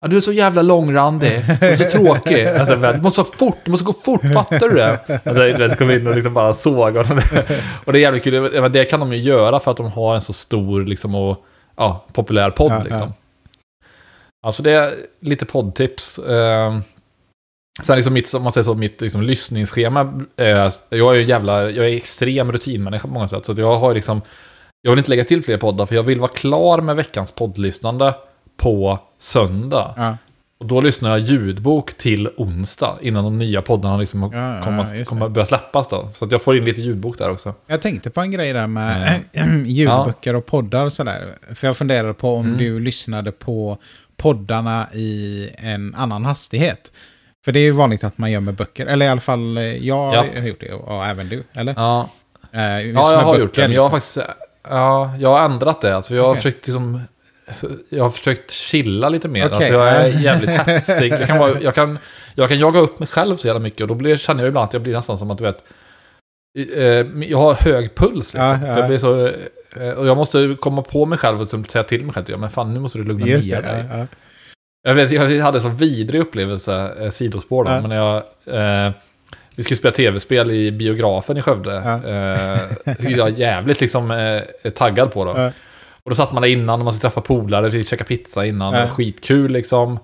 Ja, 0.00 0.08
du 0.08 0.16
är 0.16 0.20
så 0.20 0.32
jävla 0.32 0.62
långrandig 0.62 1.38
och 1.38 1.78
så 1.78 1.98
tråkig. 1.98 2.46
Alltså, 2.46 2.76
du 2.76 3.00
måste 3.00 3.20
vara 3.20 3.30
fort, 3.36 3.58
du 3.64 3.70
måste 3.70 3.84
gå 3.84 3.94
fort, 4.04 4.32
fattar 4.34 4.68
du 4.68 4.74
det? 4.74 4.98
Alltså, 5.08 5.32
du 5.32 5.68
vet, 5.68 5.78
kom 5.78 5.90
in 5.90 6.06
och 6.06 6.14
liksom 6.14 6.34
bara 6.34 6.54
såg 6.54 6.96
honom. 6.96 7.20
Och 7.84 7.92
det 7.92 7.98
är 7.98 8.00
jävligt 8.00 8.24
kul, 8.24 8.72
det 8.72 8.84
kan 8.84 9.00
de 9.00 9.12
ju 9.12 9.18
göra 9.18 9.60
för 9.60 9.70
att 9.70 9.76
de 9.76 9.92
har 9.92 10.14
en 10.14 10.20
så 10.20 10.32
stor 10.32 10.84
liksom, 10.84 11.14
och 11.14 11.44
ja, 11.76 12.06
populär 12.12 12.50
podd. 12.50 12.84
Liksom. 12.84 13.14
Alltså 14.46 14.62
det 14.62 14.72
är 14.72 14.92
lite 15.20 15.44
poddtips. 15.44 16.20
Sen 17.82 17.96
liksom 17.96 18.12
mitt, 18.14 18.34
om 18.34 18.42
man 18.42 18.52
säger 18.52 18.64
så, 18.64 18.74
mitt 18.74 19.00
liksom, 19.00 19.22
lyssningsschema. 19.22 20.24
Eh, 20.36 20.46
jag 20.90 21.14
är 21.14 21.18
ju 21.18 21.22
jävla, 21.24 21.70
jag 21.70 21.86
är 21.88 21.96
extrem 21.96 22.52
rutinmänniska 22.52 23.08
på 23.08 23.14
många 23.14 23.28
sätt. 23.28 23.46
Så 23.46 23.54
jag 23.56 23.76
har 23.78 23.94
liksom, 23.94 24.20
jag 24.82 24.90
vill 24.92 24.98
inte 24.98 25.10
lägga 25.10 25.24
till 25.24 25.42
fler 25.44 25.58
poddar 25.58 25.86
för 25.86 25.94
jag 25.94 26.02
vill 26.02 26.20
vara 26.20 26.30
klar 26.32 26.80
med 26.80 26.96
veckans 26.96 27.30
poddlyssnande 27.32 28.14
på 28.56 28.98
söndag. 29.18 29.94
Ja. 29.96 30.16
Och 30.58 30.66
då 30.68 30.80
lyssnar 30.80 31.10
jag 31.10 31.20
ljudbok 31.20 31.94
till 31.98 32.28
onsdag 32.36 32.98
innan 33.00 33.24
de 33.24 33.38
nya 33.38 33.62
poddarna 33.62 33.96
liksom 33.96 34.22
Ja, 34.22 34.56
ja, 34.56 34.62
kommer, 34.64 34.96
det. 34.96 35.04
kommer 35.04 35.28
börja 35.28 35.46
släppas 35.46 35.88
då. 35.88 36.10
Så 36.14 36.24
att 36.24 36.32
jag 36.32 36.42
får 36.42 36.56
in 36.56 36.64
lite 36.64 36.80
ljudbok 36.82 37.18
där 37.18 37.30
också. 37.30 37.54
Jag 37.66 37.82
tänkte 37.82 38.10
på 38.10 38.20
en 38.20 38.30
grej 38.30 38.52
där 38.52 38.66
med 38.66 39.20
ljudböcker 39.66 40.36
och 40.36 40.46
poddar 40.46 40.86
och 40.86 40.92
sådär. 40.92 41.24
För 41.54 41.66
jag 41.66 41.76
funderade 41.76 42.14
på 42.14 42.34
om 42.36 42.46
Mm. 42.46 42.58
du 42.58 42.80
lyssnade 42.80 43.32
på 43.32 43.78
poddarna 44.16 44.86
i 44.94 45.48
en 45.58 45.94
annan 45.94 46.24
hastighet. 46.24 46.92
För 47.44 47.52
det 47.52 47.58
är 47.58 47.64
ju 47.64 47.70
vanligt 47.70 48.04
att 48.04 48.18
man 48.18 48.30
gör 48.30 48.40
med 48.40 48.54
böcker. 48.54 48.86
Eller 48.86 49.06
i 49.06 49.08
alla 49.08 49.20
fall 49.20 49.56
eh, 49.58 49.64
jag 49.86 50.14
Ja. 50.14 50.24
har 50.40 50.46
gjort 50.48 50.60
det 50.60 50.72
och, 50.72 51.04
även 51.04 51.28
du. 51.28 51.44
Eller? 51.56 51.74
Ja, 51.76 52.08
Eh, 52.54 52.60
ja 52.62 53.12
jag 53.12 53.18
har 53.18 53.32
böcker, 53.32 53.40
gjort 53.42 53.54
det. 53.54 53.62
Men 53.62 53.72
jag 53.72 53.82
har 53.82 53.96
liksom. 53.96 54.22
faktiskt 54.22 54.38
ja, 54.70 55.14
jag 55.18 55.28
har 55.28 55.44
ändrat 55.44 55.80
det. 55.80 55.96
Alltså 55.96 56.14
jag 56.14 56.22
har 56.22 56.30
Okej. 56.30 56.42
försökt 56.42 56.66
liksom, 56.66 57.00
jag 57.88 58.02
har 58.04 58.10
försökt 58.10 58.50
chilla 58.50 59.08
lite 59.08 59.28
mer. 59.28 59.46
Okej. 59.46 59.56
Alltså 59.56 59.72
jag 59.72 59.88
är 59.88 60.08
jävligt 60.22 60.50
hetsig. 60.50 61.12
Jag 61.12 61.26
kan, 61.26 61.38
vara, 61.38 61.60
jag, 61.60 61.74
kan, 61.74 61.98
jag 62.34 62.48
kan 62.48 62.58
jaga 62.58 62.80
upp 62.80 62.98
mig 62.98 63.08
själv 63.08 63.36
så 63.36 63.46
jävla 63.46 63.60
mycket 63.60 63.80
och 63.80 63.88
då 63.88 63.94
blir, 63.94 64.16
känner 64.16 64.42
jag 64.42 64.48
ibland 64.48 64.64
att 64.68 64.72
jag 64.72 64.82
blir 64.82 64.92
nästan 64.94 65.18
som 65.18 65.30
att 65.30 65.38
du 65.38 65.44
vet, 65.44 65.64
eh, 66.76 66.84
jag 67.30 67.38
har 67.38 67.52
hög 67.52 67.94
puls 67.94 68.34
liksom. 68.34 68.40
Ja, 68.40 68.58
ja. 68.66 68.74
För 68.74 68.80
jag 68.80 68.88
blir 68.88 68.98
så, 68.98 69.26
eh, 69.80 69.90
och 69.90 70.06
jag 70.06 70.16
måste 70.16 70.56
komma 70.60 70.82
på 70.82 71.06
mig 71.06 71.18
själv 71.18 71.40
och 71.40 71.48
säga 71.48 71.84
till 71.84 72.04
mig 72.04 72.14
själv, 72.14 72.26
ja, 72.30 72.36
men 72.36 72.50
fan 72.50 72.74
nu 72.74 72.80
måste 72.80 72.98
du 72.98 73.04
lugna 73.04 73.26
Just 73.26 73.50
ner 73.50 73.62
det. 73.62 73.68
dig. 73.68 73.84
Ja. 73.92 74.06
Jag, 74.82 74.94
vet, 74.94 75.12
jag 75.12 75.40
hade 75.44 75.58
en 75.58 75.62
så 75.62 75.68
vidrig 75.68 76.20
upplevelse, 76.20 76.92
eh, 77.00 77.08
sidospår 77.10 77.64
då, 77.64 77.70
Ja. 77.70 77.80
men 77.80 77.90
jag... 77.90 78.16
Eh, 78.86 78.92
vi 79.56 79.62
skulle 79.62 79.76
spela 79.76 79.92
tv-spel 79.94 80.50
i 80.50 80.72
biografen 80.72 81.36
i 81.36 81.42
Skövde. 81.42 81.82
Ja. 81.84 82.10
Eh, 82.10 83.12
jag 83.12 83.28
är 83.28 83.32
jävligt 83.32 83.80
liksom 83.80 84.10
eh, 84.10 84.70
taggad 84.70 85.12
på 85.12 85.24
då. 85.24 85.34
Ja. 85.36 85.50
Och 86.02 86.10
då 86.10 86.14
satt 86.14 86.32
man 86.32 86.42
där 86.42 86.48
innan 86.48 86.80
och 86.80 86.84
man 86.84 86.92
skulle 86.94 87.10
träffa 87.10 87.20
polare, 87.20 87.68
vi 87.68 87.84
käka 87.84 88.04
pizza 88.04 88.46
innan. 88.46 88.74
Ja. 88.74 88.88
Skitkul 88.88 89.52
liksom. 89.52 89.98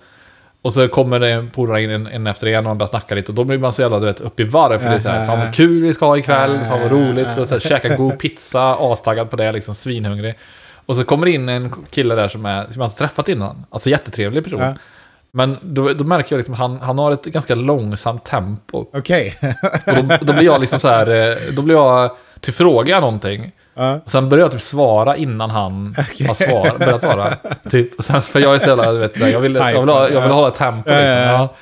Och 0.62 0.73
så 0.73 0.88
kommer 0.88 1.20
det 1.20 1.47
polare 1.54 1.82
in 1.82 1.90
en, 1.90 2.06
en 2.06 2.26
efter 2.26 2.47
en 2.47 2.58
och 2.58 2.64
man 2.64 2.78
börjar 2.78 2.88
snacka 2.88 3.14
lite. 3.14 3.32
Och 3.32 3.37
då 3.37 3.44
blir 3.44 3.58
man 3.58 3.73
så 3.73 3.82
jävla 3.82 3.99
du 3.99 4.06
vet, 4.06 4.20
upp 4.20 4.40
i 4.40 4.44
varv. 4.44 4.78
För 4.78 4.88
det 4.90 4.94
är 4.94 4.99
så 4.99 5.08
här, 5.08 5.26
fan 5.26 5.38
vad 5.38 5.54
kul 5.54 5.82
vi 5.82 5.94
ska 5.94 6.06
ha 6.06 6.18
ikväll, 6.18 6.58
fan 6.68 6.80
vad 6.82 6.92
roligt. 6.92 7.38
Och 7.38 7.47
så 7.49 7.54
här, 7.54 7.61
käka 7.61 7.97
god 7.97 8.18
pizza, 8.18 8.76
astaggad 8.80 9.30
på 9.30 9.37
det, 9.37 9.52
liksom 9.52 9.75
svinhungrig. 9.75 10.35
Och 10.88 10.97
så 10.97 11.04
kommer 11.04 11.26
det 11.26 11.33
in 11.33 11.49
en 11.49 11.75
kille 11.90 12.14
där 12.14 12.28
som, 12.28 12.47
är, 12.47 12.64
som 12.71 12.80
jag 12.80 12.87
inte 12.87 12.99
träffat 12.99 13.28
innan. 13.28 13.64
Alltså 13.71 13.90
jättetrevlig 13.90 14.45
person. 14.45 14.61
Ja. 14.61 14.75
Men 15.30 15.59
då, 15.62 15.92
då 15.92 16.04
märker 16.04 16.33
jag 16.33 16.38
liksom 16.38 16.54
han, 16.54 16.80
han 16.80 16.99
har 16.99 17.12
ett 17.12 17.25
ganska 17.25 17.54
långsamt 17.54 18.25
tempo. 18.25 18.87
Okej. 18.92 19.35
Och 19.87 20.04
då, 20.04 20.16
då 20.21 20.33
blir 20.33 20.45
jag 20.45 20.61
liksom 20.61 20.80
så 20.80 20.88
här, 20.88 21.30
eh, 21.30 21.37
då 21.52 21.62
blir 21.62 21.75
jag 21.75 22.11
till 22.40 22.52
fråga 22.52 23.00
någonting. 23.00 23.52
ja. 23.75 24.00
Och 24.04 24.11
sen 24.11 24.28
börjar 24.28 24.45
jag 24.45 24.52
typ 24.52 24.62
svara 24.62 25.16
innan 25.16 25.50
han 25.50 25.95
har 26.26 26.35
svar, 26.35 26.78
börjat 26.78 27.00
svara. 27.00 27.35
Typ, 27.71 27.99
och 27.99 28.04
sen, 28.04 28.23
för 28.23 28.40
jag 28.40 28.54
är 28.54 28.59
så 28.59 28.68
jävla, 28.68 28.92
du 28.92 28.99
vet, 28.99 29.18
jag 29.18 29.40
vill, 29.40 29.54
jag 29.54 29.80
vill, 29.80 29.88
ha, 29.88 30.09
jag 30.09 30.21
vill 30.23 30.30
hålla 30.30 30.50
tempo 30.50 30.90
liksom. 30.90 31.07
Ja. 31.09 31.54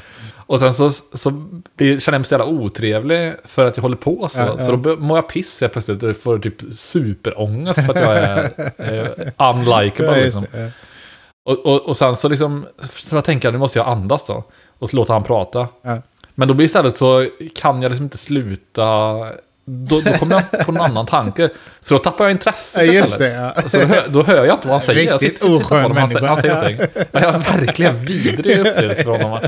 Och 0.46 0.60
sen 0.60 0.74
så, 0.74 0.90
så 0.90 1.30
blir, 1.76 1.98
känner 1.98 2.14
jag 2.14 2.20
mig 2.20 2.26
så 2.26 2.34
jävla 2.34 2.46
otrevlig 2.46 3.34
för 3.44 3.64
att 3.64 3.76
jag 3.76 3.82
håller 3.82 3.96
på 3.96 4.28
så. 4.28 4.38
Ja, 4.38 4.46
ja. 4.46 4.58
Så 4.58 4.76
då 4.76 4.96
mår 4.96 5.18
jag 5.18 5.28
piss 5.28 5.60
helt 5.60 5.72
plötsligt 5.72 6.02
och 6.02 6.16
får 6.16 6.38
typ 6.38 6.62
superångest 6.72 7.86
för 7.86 7.92
att 7.92 8.00
jag 8.00 8.16
är 8.16 8.50
eh, 9.38 9.50
unlikable. 9.50 10.18
Ja, 10.18 10.24
liksom. 10.24 10.46
det. 10.52 10.72
Och, 11.44 11.66
och, 11.66 11.80
och 11.86 11.96
sen 11.96 12.16
så 12.16 12.28
liksom, 12.28 12.66
så 12.90 13.16
jag 13.16 13.24
tänker 13.24 13.52
nu 13.52 13.58
måste 13.58 13.78
jag 13.78 13.88
andas 13.88 14.26
då. 14.26 14.44
Och 14.78 14.90
så 14.90 14.96
låter 14.96 15.12
han 15.12 15.24
prata. 15.24 15.68
Men 16.34 16.48
då 16.48 16.54
blir 16.54 16.64
det 16.64 16.66
istället 16.66 16.96
så 16.96 17.28
kan 17.54 17.82
jag 17.82 17.90
liksom 17.90 18.04
inte 18.04 18.18
sluta. 18.18 18.84
Då, 19.68 20.00
då 20.00 20.10
kommer 20.12 20.34
jag 20.52 20.66
på 20.66 20.72
en 20.72 20.80
annan 20.80 21.06
tanke. 21.06 21.48
Så 21.80 21.94
då 21.94 21.98
tappar 21.98 22.24
jag 22.24 22.30
intresse 22.30 22.84
Ja, 22.84 22.92
just 22.92 23.18
det, 23.18 23.30
ja. 23.32 23.52
Så 23.68 23.76
då, 23.78 23.84
hör, 23.86 24.08
då 24.08 24.22
hör 24.22 24.46
jag 24.46 24.54
inte 24.56 24.66
vad 24.68 24.72
han 24.72 24.80
säger. 24.80 25.12
Riktigt 25.18 25.42
oskön 25.44 25.82
honom, 25.82 25.96
han, 25.96 26.08
säger- 26.08 26.20
människa. 26.20 26.48
någonting. 26.48 26.78
Ja, 27.12 27.20
Jag 27.20 27.32
har 27.32 27.58
verkligen 27.58 28.04
vidrig 28.04 28.58
upplevelse 28.58 29.02
för 29.04 29.10
honom. 29.10 29.38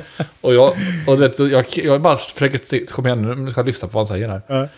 Och 0.41 0.55
jag, 0.55 0.73
och 1.07 1.23
vet, 1.23 1.39
jag, 1.39 1.65
jag 1.71 2.01
bara 2.03 2.17
försöker, 2.17 2.93
kom 2.93 3.07
igen 3.07 3.45
nu, 3.45 3.51
ska 3.51 3.61
jag 3.61 3.67
lyssna 3.67 3.89
på 3.89 3.93
vad 3.99 4.01
han 4.09 4.17
säger 4.17 4.29
här. 4.29 4.43
Ja. 4.47 4.69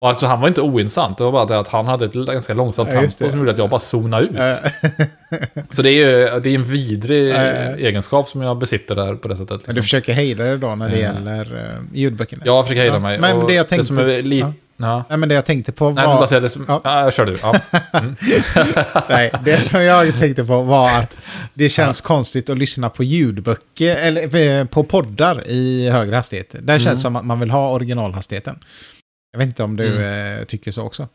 Och 0.00 0.08
alltså 0.08 0.26
han 0.26 0.40
var 0.40 0.48
inte 0.48 0.60
ointressant, 0.60 1.18
det 1.18 1.24
var 1.24 1.32
bara 1.32 1.44
det 1.44 1.58
att 1.58 1.68
han 1.68 1.86
hade 1.86 2.04
ett 2.04 2.12
ganska 2.12 2.54
långsamt 2.54 2.88
Ja, 2.92 3.00
tempo 3.00 3.24
det. 3.24 3.30
som 3.30 3.38
gjorde 3.38 3.50
att 3.50 3.58
jag 3.58 3.68
bara 3.70 3.80
zonade 3.80 4.24
ut. 4.24 4.30
Ja. 4.36 4.56
Så 5.70 5.82
det 5.82 5.90
är 5.90 5.92
ju 5.92 6.40
det 6.40 6.50
är 6.50 6.54
en 6.54 6.64
vidrig 6.64 7.30
Ja, 7.30 7.42
ja, 7.42 7.52
ja. 7.52 7.76
egenskap 7.76 8.28
som 8.28 8.42
jag 8.42 8.58
besitter 8.58 8.94
där 8.94 9.14
på 9.14 9.28
det 9.28 9.36
sättet. 9.36 9.50
Men 9.50 9.56
Liksom. 9.58 9.74
du 9.74 9.82
försöker 9.82 10.12
hejda 10.12 10.44
det 10.44 10.56
då 10.56 10.74
när 10.74 10.88
det 10.88 10.98
Ja. 10.98 11.12
gäller 11.12 11.52
uh, 11.54 11.60
ljudböckerna? 11.92 12.42
Jag 12.46 12.64
försöker 12.64 12.80
hejda 12.80 12.94
Ja, 12.96 13.00
mig. 13.00 13.18
men 13.18 13.46
det 13.46 13.54
jag 13.54 13.68
tänkte- 13.68 13.86
som 13.86 13.98
är 13.98 14.22
li- 14.22 14.44
ja. 14.76 14.86
Ja. 14.86 15.04
Nej, 15.08 15.18
men 15.18 15.28
det 15.28 15.34
jag 15.34 15.46
tänkte 15.46 15.72
på 15.72 15.84
Nej, 15.90 15.94
men 15.94 16.16
bara 16.16 16.26
säga 16.26 16.40
var... 16.40 16.42
det 16.44 16.50
som... 16.50 16.64
Ja. 16.68 16.80
Ja, 16.84 17.10
kör 17.10 17.26
du. 17.26 17.36
Ja. 17.42 17.54
Nej, 19.08 19.32
det 19.44 19.62
som 19.62 19.82
jag 19.82 20.18
tänkte 20.18 20.44
på 20.44 20.62
var 20.62 20.90
att 20.90 21.16
det 21.54 21.68
känns 21.68 22.00
konstigt 22.00 22.50
att 22.50 22.58
lyssna 22.58 22.88
på 22.90 23.04
ljudböcker, 23.04 23.96
eller 23.96 24.36
eh, 24.60 24.64
på 24.64 24.84
poddar 24.84 25.46
i 25.46 25.90
högre 25.90 26.16
hastighet. 26.16 26.54
Där 26.60 26.78
känns 26.78 26.84
det 26.84 26.90
Mm. 26.90 26.96
som 27.00 27.16
att 27.16 27.24
man 27.24 27.40
vill 27.40 27.50
ha 27.50 27.70
originalhastigheten. 27.72 28.58
Jag 29.32 29.38
vet 29.38 29.46
inte 29.48 29.62
om 29.64 29.76
du 29.76 29.86
Mm. 29.96 30.38
eh, 30.38 30.44
tycker 30.44 30.72
så 30.72 30.82
också. 30.82 31.08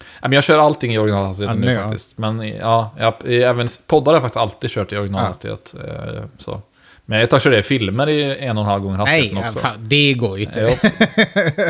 Ja, 0.00 0.28
men 0.28 0.32
jag 0.32 0.44
kör 0.44 0.58
allting 0.58 0.94
i 0.94 0.98
originalhastighet 0.98 1.54
Ja, 1.54 1.60
nu 1.60 1.66
nu, 1.66 1.72
ja. 1.72 1.82
faktiskt. 1.82 2.18
Men 2.18 2.48
ja, 2.48 2.94
jag, 2.98 3.14
även 3.26 3.68
poddar 3.86 4.12
har 4.12 4.16
jag 4.16 4.22
faktiskt 4.22 4.36
alltid 4.36 4.70
kört 4.70 4.92
i 4.92 4.96
originalhastighet. 4.96 5.74
eh, 5.88 6.22
Så. 6.38 6.62
Men 7.10 7.20
ett 7.20 7.30
tag 7.30 7.42
körde 7.42 7.56
jag 7.56 7.64
filmer 7.64 8.08
i 8.08 8.38
en 8.38 8.58
och 8.58 8.64
en 8.64 8.70
halv 8.70 8.82
gånger 8.82 8.98
Nej, 8.98 9.20
hastigheten 9.20 9.44
också. 9.44 9.58
fan, 9.58 9.88
det 9.88 10.14
går 10.14 10.38
ju 10.38 10.44
inte. 10.44 10.60
Ja. 10.60 10.90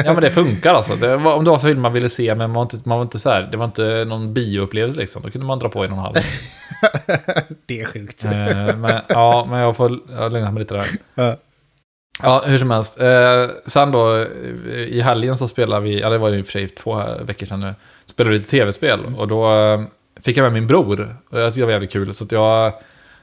ja 0.04 0.12
men 0.12 0.22
det 0.22 0.30
funkar 0.30 0.74
alltså. 0.74 0.96
Det 0.96 1.16
var, 1.16 1.34
om 1.34 1.44
det 1.44 1.50
var 1.50 1.58
film 1.58 1.80
man 1.80 1.92
ville 1.92 2.08
se 2.08 2.34
men 2.34 2.38
man 2.38 2.54
var 2.54 2.62
inte, 2.62 2.78
man 2.84 2.98
var 2.98 3.02
inte 3.02 3.18
så 3.18 3.30
här, 3.30 3.48
det 3.50 3.56
var 3.56 3.64
inte 3.64 4.04
någon 4.08 4.34
bioupplevelse 4.34 5.00
liksom. 5.00 5.22
Då 5.22 5.30
kunde 5.30 5.46
man 5.46 5.58
dra 5.58 5.68
på 5.68 5.84
en 5.84 5.92
och 5.92 5.98
en 5.98 6.02
halv. 6.02 6.14
det 7.66 7.80
är 7.80 7.84
sjukt. 7.84 8.24
Eh, 8.24 8.76
men, 8.76 9.00
ja, 9.08 9.46
men 9.50 9.60
jag 9.60 9.76
får 9.76 9.98
jag 10.10 10.32
lugna 10.32 10.50
mig 10.50 10.60
lite 10.60 10.74
där. 10.74 10.86
Ja. 11.14 11.36
Ja, 12.22 12.42
hur 12.46 12.58
som 12.58 12.70
helst. 12.70 13.00
Eh, 13.00 13.46
sen 13.66 13.90
då, 13.90 14.26
i 14.88 15.00
helgen 15.00 15.36
så 15.36 15.48
spelade 15.48 15.82
vi, 15.82 16.00
ja 16.00 16.10
det 16.10 16.18
var 16.18 16.28
ju 16.28 16.38
i 16.38 16.42
och 16.42 16.46
för 16.46 16.52
sig 16.52 16.68
två 16.68 17.02
veckor 17.22 17.46
sedan 17.46 17.60
nu, 17.60 17.74
spelade 18.06 18.32
vi 18.32 18.38
lite 18.38 18.50
tv-spel. 18.50 19.14
Och 19.18 19.28
då 19.28 19.54
eh, 19.54 19.82
fick 20.24 20.36
jag 20.36 20.42
med 20.42 20.52
min 20.52 20.66
bror. 20.66 21.16
Och 21.30 21.40
jag 21.40 21.52
tyckte 21.52 21.60
det 21.60 21.66
var 21.66 21.72
jävligt 21.72 21.92
kul. 21.92 22.14
Så 22.14 22.24
att 22.24 22.32
jag, 22.32 22.72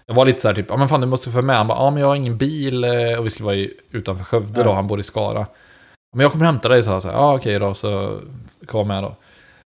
jag 0.07 0.15
var 0.15 0.25
lite 0.25 0.41
så 0.41 0.47
här 0.47 0.55
typ, 0.55 0.65
ja 0.69 0.77
men 0.77 0.89
fan 0.89 1.01
du 1.01 1.07
måste 1.07 1.31
få 1.31 1.41
med. 1.41 1.57
Han 1.57 1.67
bara, 1.67 1.77
ja 1.77 1.89
men 1.89 2.01
jag 2.01 2.07
har 2.07 2.15
ingen 2.15 2.37
bil. 2.37 2.83
eh, 2.83 3.17
Och 3.19 3.25
vi 3.25 3.29
skulle 3.29 3.45
vara 3.45 3.55
i, 3.55 3.73
utanför 3.91 4.23
Skövde 4.23 4.63
då, 4.63 4.73
han 4.73 4.87
bor 4.87 4.99
i 4.99 5.03
Skara. 5.03 5.47
Men 6.15 6.23
jag 6.23 6.31
kommer 6.31 6.45
hämta 6.45 6.69
dig, 6.69 6.83
så 6.83 6.91
jag. 6.91 7.01
Så 7.01 7.07
här, 7.07 7.15
ja 7.15 7.35
okej 7.35 7.59
då, 7.59 7.73
så 7.73 8.19
kom 8.65 8.87
med 8.87 9.03
då. 9.03 9.15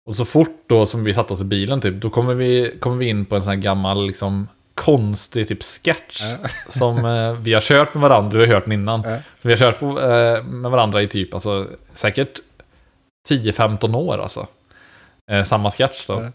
Och 0.09 0.15
så 0.15 0.25
fort 0.25 0.63
då 0.67 0.85
som 0.85 1.03
vi 1.03 1.13
satte 1.13 1.33
oss 1.33 1.41
i 1.41 1.45
bilen 1.45 1.81
typ, 1.81 2.01
då 2.01 2.09
kommer 2.09 2.33
vi, 2.33 2.77
kommer 2.79 2.97
vi 2.97 3.09
in 3.09 3.25
på 3.25 3.35
en 3.35 3.41
sån 3.41 3.49
här 3.49 3.57
gammal 3.57 4.07
liksom 4.07 4.47
konstig 4.75 5.47
typ 5.47 5.63
sketch. 5.63 6.21
Ja. 6.21 6.47
Som 6.69 7.05
eh, 7.05 7.33
vi 7.33 7.53
har 7.53 7.61
kört 7.61 7.93
med 7.93 8.01
varandra, 8.01 8.31
du 8.31 8.39
har 8.39 8.53
hört 8.53 8.63
den 8.63 8.73
innan. 8.73 9.03
Ja. 9.05 9.17
Så 9.41 9.47
vi 9.47 9.53
har 9.53 9.57
kört 9.57 9.79
på, 9.79 9.85
eh, 10.01 10.43
med 10.43 10.71
varandra 10.71 11.01
i 11.01 11.07
typ, 11.07 11.33
alltså 11.33 11.67
säkert 11.93 12.39
10-15 13.29 13.95
år 13.95 14.17
alltså. 14.17 14.47
Eh, 15.31 15.43
samma 15.43 15.71
sketch 15.71 16.05
då. 16.07 16.13
Ja. 16.13 16.31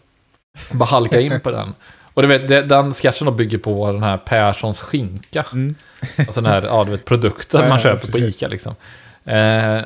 Bara 0.71 0.85
halka 0.85 1.19
in 1.21 1.39
på 1.39 1.51
den. 1.51 1.73
Och 2.13 2.21
du 2.21 2.27
vet, 2.27 2.47
det, 2.47 2.61
den 2.61 2.93
sketchen 2.93 3.35
bygger 3.35 3.57
på 3.57 3.91
den 3.91 4.03
här 4.03 4.17
Perssons 4.17 4.81
skinka. 4.81 5.45
Mm. 5.53 5.75
Alltså 6.17 6.41
den 6.41 6.51
här, 6.51 6.61
ja 6.61 6.83
du 6.83 6.91
vet, 6.91 7.05
produkten 7.05 7.61
Ja, 7.63 7.69
man 7.69 7.79
köper 7.79 7.99
på 7.99 8.05
precis. 8.07 8.37
Ica 8.37 8.47
liksom. 8.47 8.75
Eh, 9.25 9.81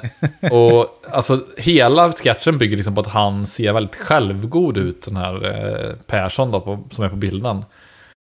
och 0.52 1.04
alltså 1.12 1.40
hela 1.58 2.14
sketchen 2.14 2.58
bygger 2.58 2.78
liksom 2.78 2.96
på 2.96 3.02
att 3.02 3.08
han 3.08 3.46
ser 3.46 3.74
väldigt 3.74 3.96
självgod 3.96 4.78
ut, 4.78 5.02
den 5.02 5.16
här 5.16 5.46
eh, 5.46 5.96
Persson 6.08 6.52
då, 6.52 6.62
på, 6.62 6.84
som 6.92 7.04
är 7.04 7.10
på 7.10 7.16
bilden. 7.16 7.66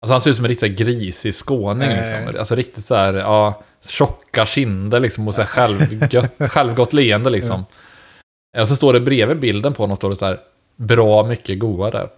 Alltså 0.02 0.14
han 0.14 0.20
ser 0.20 0.30
ut 0.30 0.36
som 0.36 0.44
en 0.44 0.48
riktigt 0.48 0.78
grisig 0.78 1.34
skåning 1.34 1.88
liksom. 1.88 2.38
Alltså 2.38 2.54
riktigt 2.54 2.84
så 2.84 2.94
här, 2.94 3.14
ja, 3.14 3.62
tjocka 3.86 4.46
kinder 4.46 5.00
liksom 5.00 5.28
och 5.28 5.34
så 5.34 5.42
här 5.42 5.48
självgött, 5.48 6.34
självgott 6.50 6.92
leende 6.92 7.30
liksom. 7.30 7.64
Och 8.58 8.68
så 8.68 8.76
står 8.76 8.92
det 8.92 9.00
bredvid 9.00 9.40
bilden 9.40 9.72
på 9.72 9.82
honom, 9.82 9.96
står 9.96 10.10
det 10.10 10.16
så 10.16 10.26
här, 10.26 10.40
bra 10.76 11.26
mycket 11.26 11.58
godare. 11.58 12.08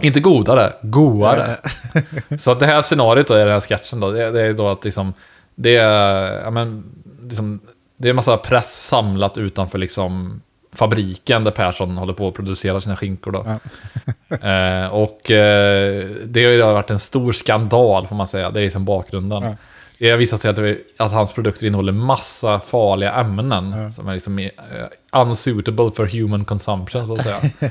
Inte 0.00 0.20
godare, 0.20 0.72
godare. 0.82 1.56
Så 2.38 2.50
att 2.50 2.60
det 2.60 2.66
här 2.66 2.82
scenariot 2.82 3.28
då, 3.28 3.34
i 3.34 3.38
den 3.38 3.48
här 3.48 3.60
sketchen 3.60 4.00
då, 4.00 4.10
det, 4.10 4.30
det 4.30 4.42
är 4.42 4.52
då 4.52 4.68
att 4.68 4.84
liksom, 4.84 5.14
det 5.54 5.76
är, 5.76 6.40
ja 6.44 6.50
men, 6.50 6.84
liksom, 7.22 7.60
det 7.96 8.08
är 8.08 8.10
en 8.10 8.16
massa 8.16 8.36
press 8.36 8.86
samlat 8.86 9.38
utanför 9.38 9.78
liksom 9.78 10.40
fabriken 10.72 11.44
där 11.44 11.50
Persson 11.50 11.96
håller 11.96 12.12
på 12.12 12.28
att 12.28 12.34
producera 12.34 12.80
sina 12.80 12.96
skinkor 12.96 13.32
då. 13.32 13.38
eh, 14.48 14.86
och 14.86 15.30
eh, 15.30 16.04
det 16.24 16.44
har 16.44 16.50
ju 16.50 16.62
varit 16.62 16.90
en 16.90 16.98
stor 16.98 17.32
skandal 17.32 18.06
får 18.06 18.16
man 18.16 18.26
säga, 18.26 18.50
det 18.50 18.60
är 18.60 18.64
liksom 18.64 18.84
bakgrunden. 18.84 19.42
Ja. 19.42 19.56
Det 19.98 20.10
har 20.10 20.16
visat 20.16 20.40
sig 20.40 20.50
att, 20.50 20.56
det, 20.56 20.78
att 20.96 21.12
hans 21.12 21.32
produkter 21.32 21.66
innehåller 21.66 21.92
massa 21.92 22.60
farliga 22.60 23.12
ämnen 23.12 23.74
Ja. 23.76 23.92
som 23.92 24.08
är 24.08 24.14
liksom 24.14 24.38
eh, 24.38 24.50
unsuitable 25.12 25.90
for 25.90 26.06
human 26.06 26.44
consumption 26.44 27.06
så 27.06 27.14
att 27.14 27.22
säga. 27.22 27.70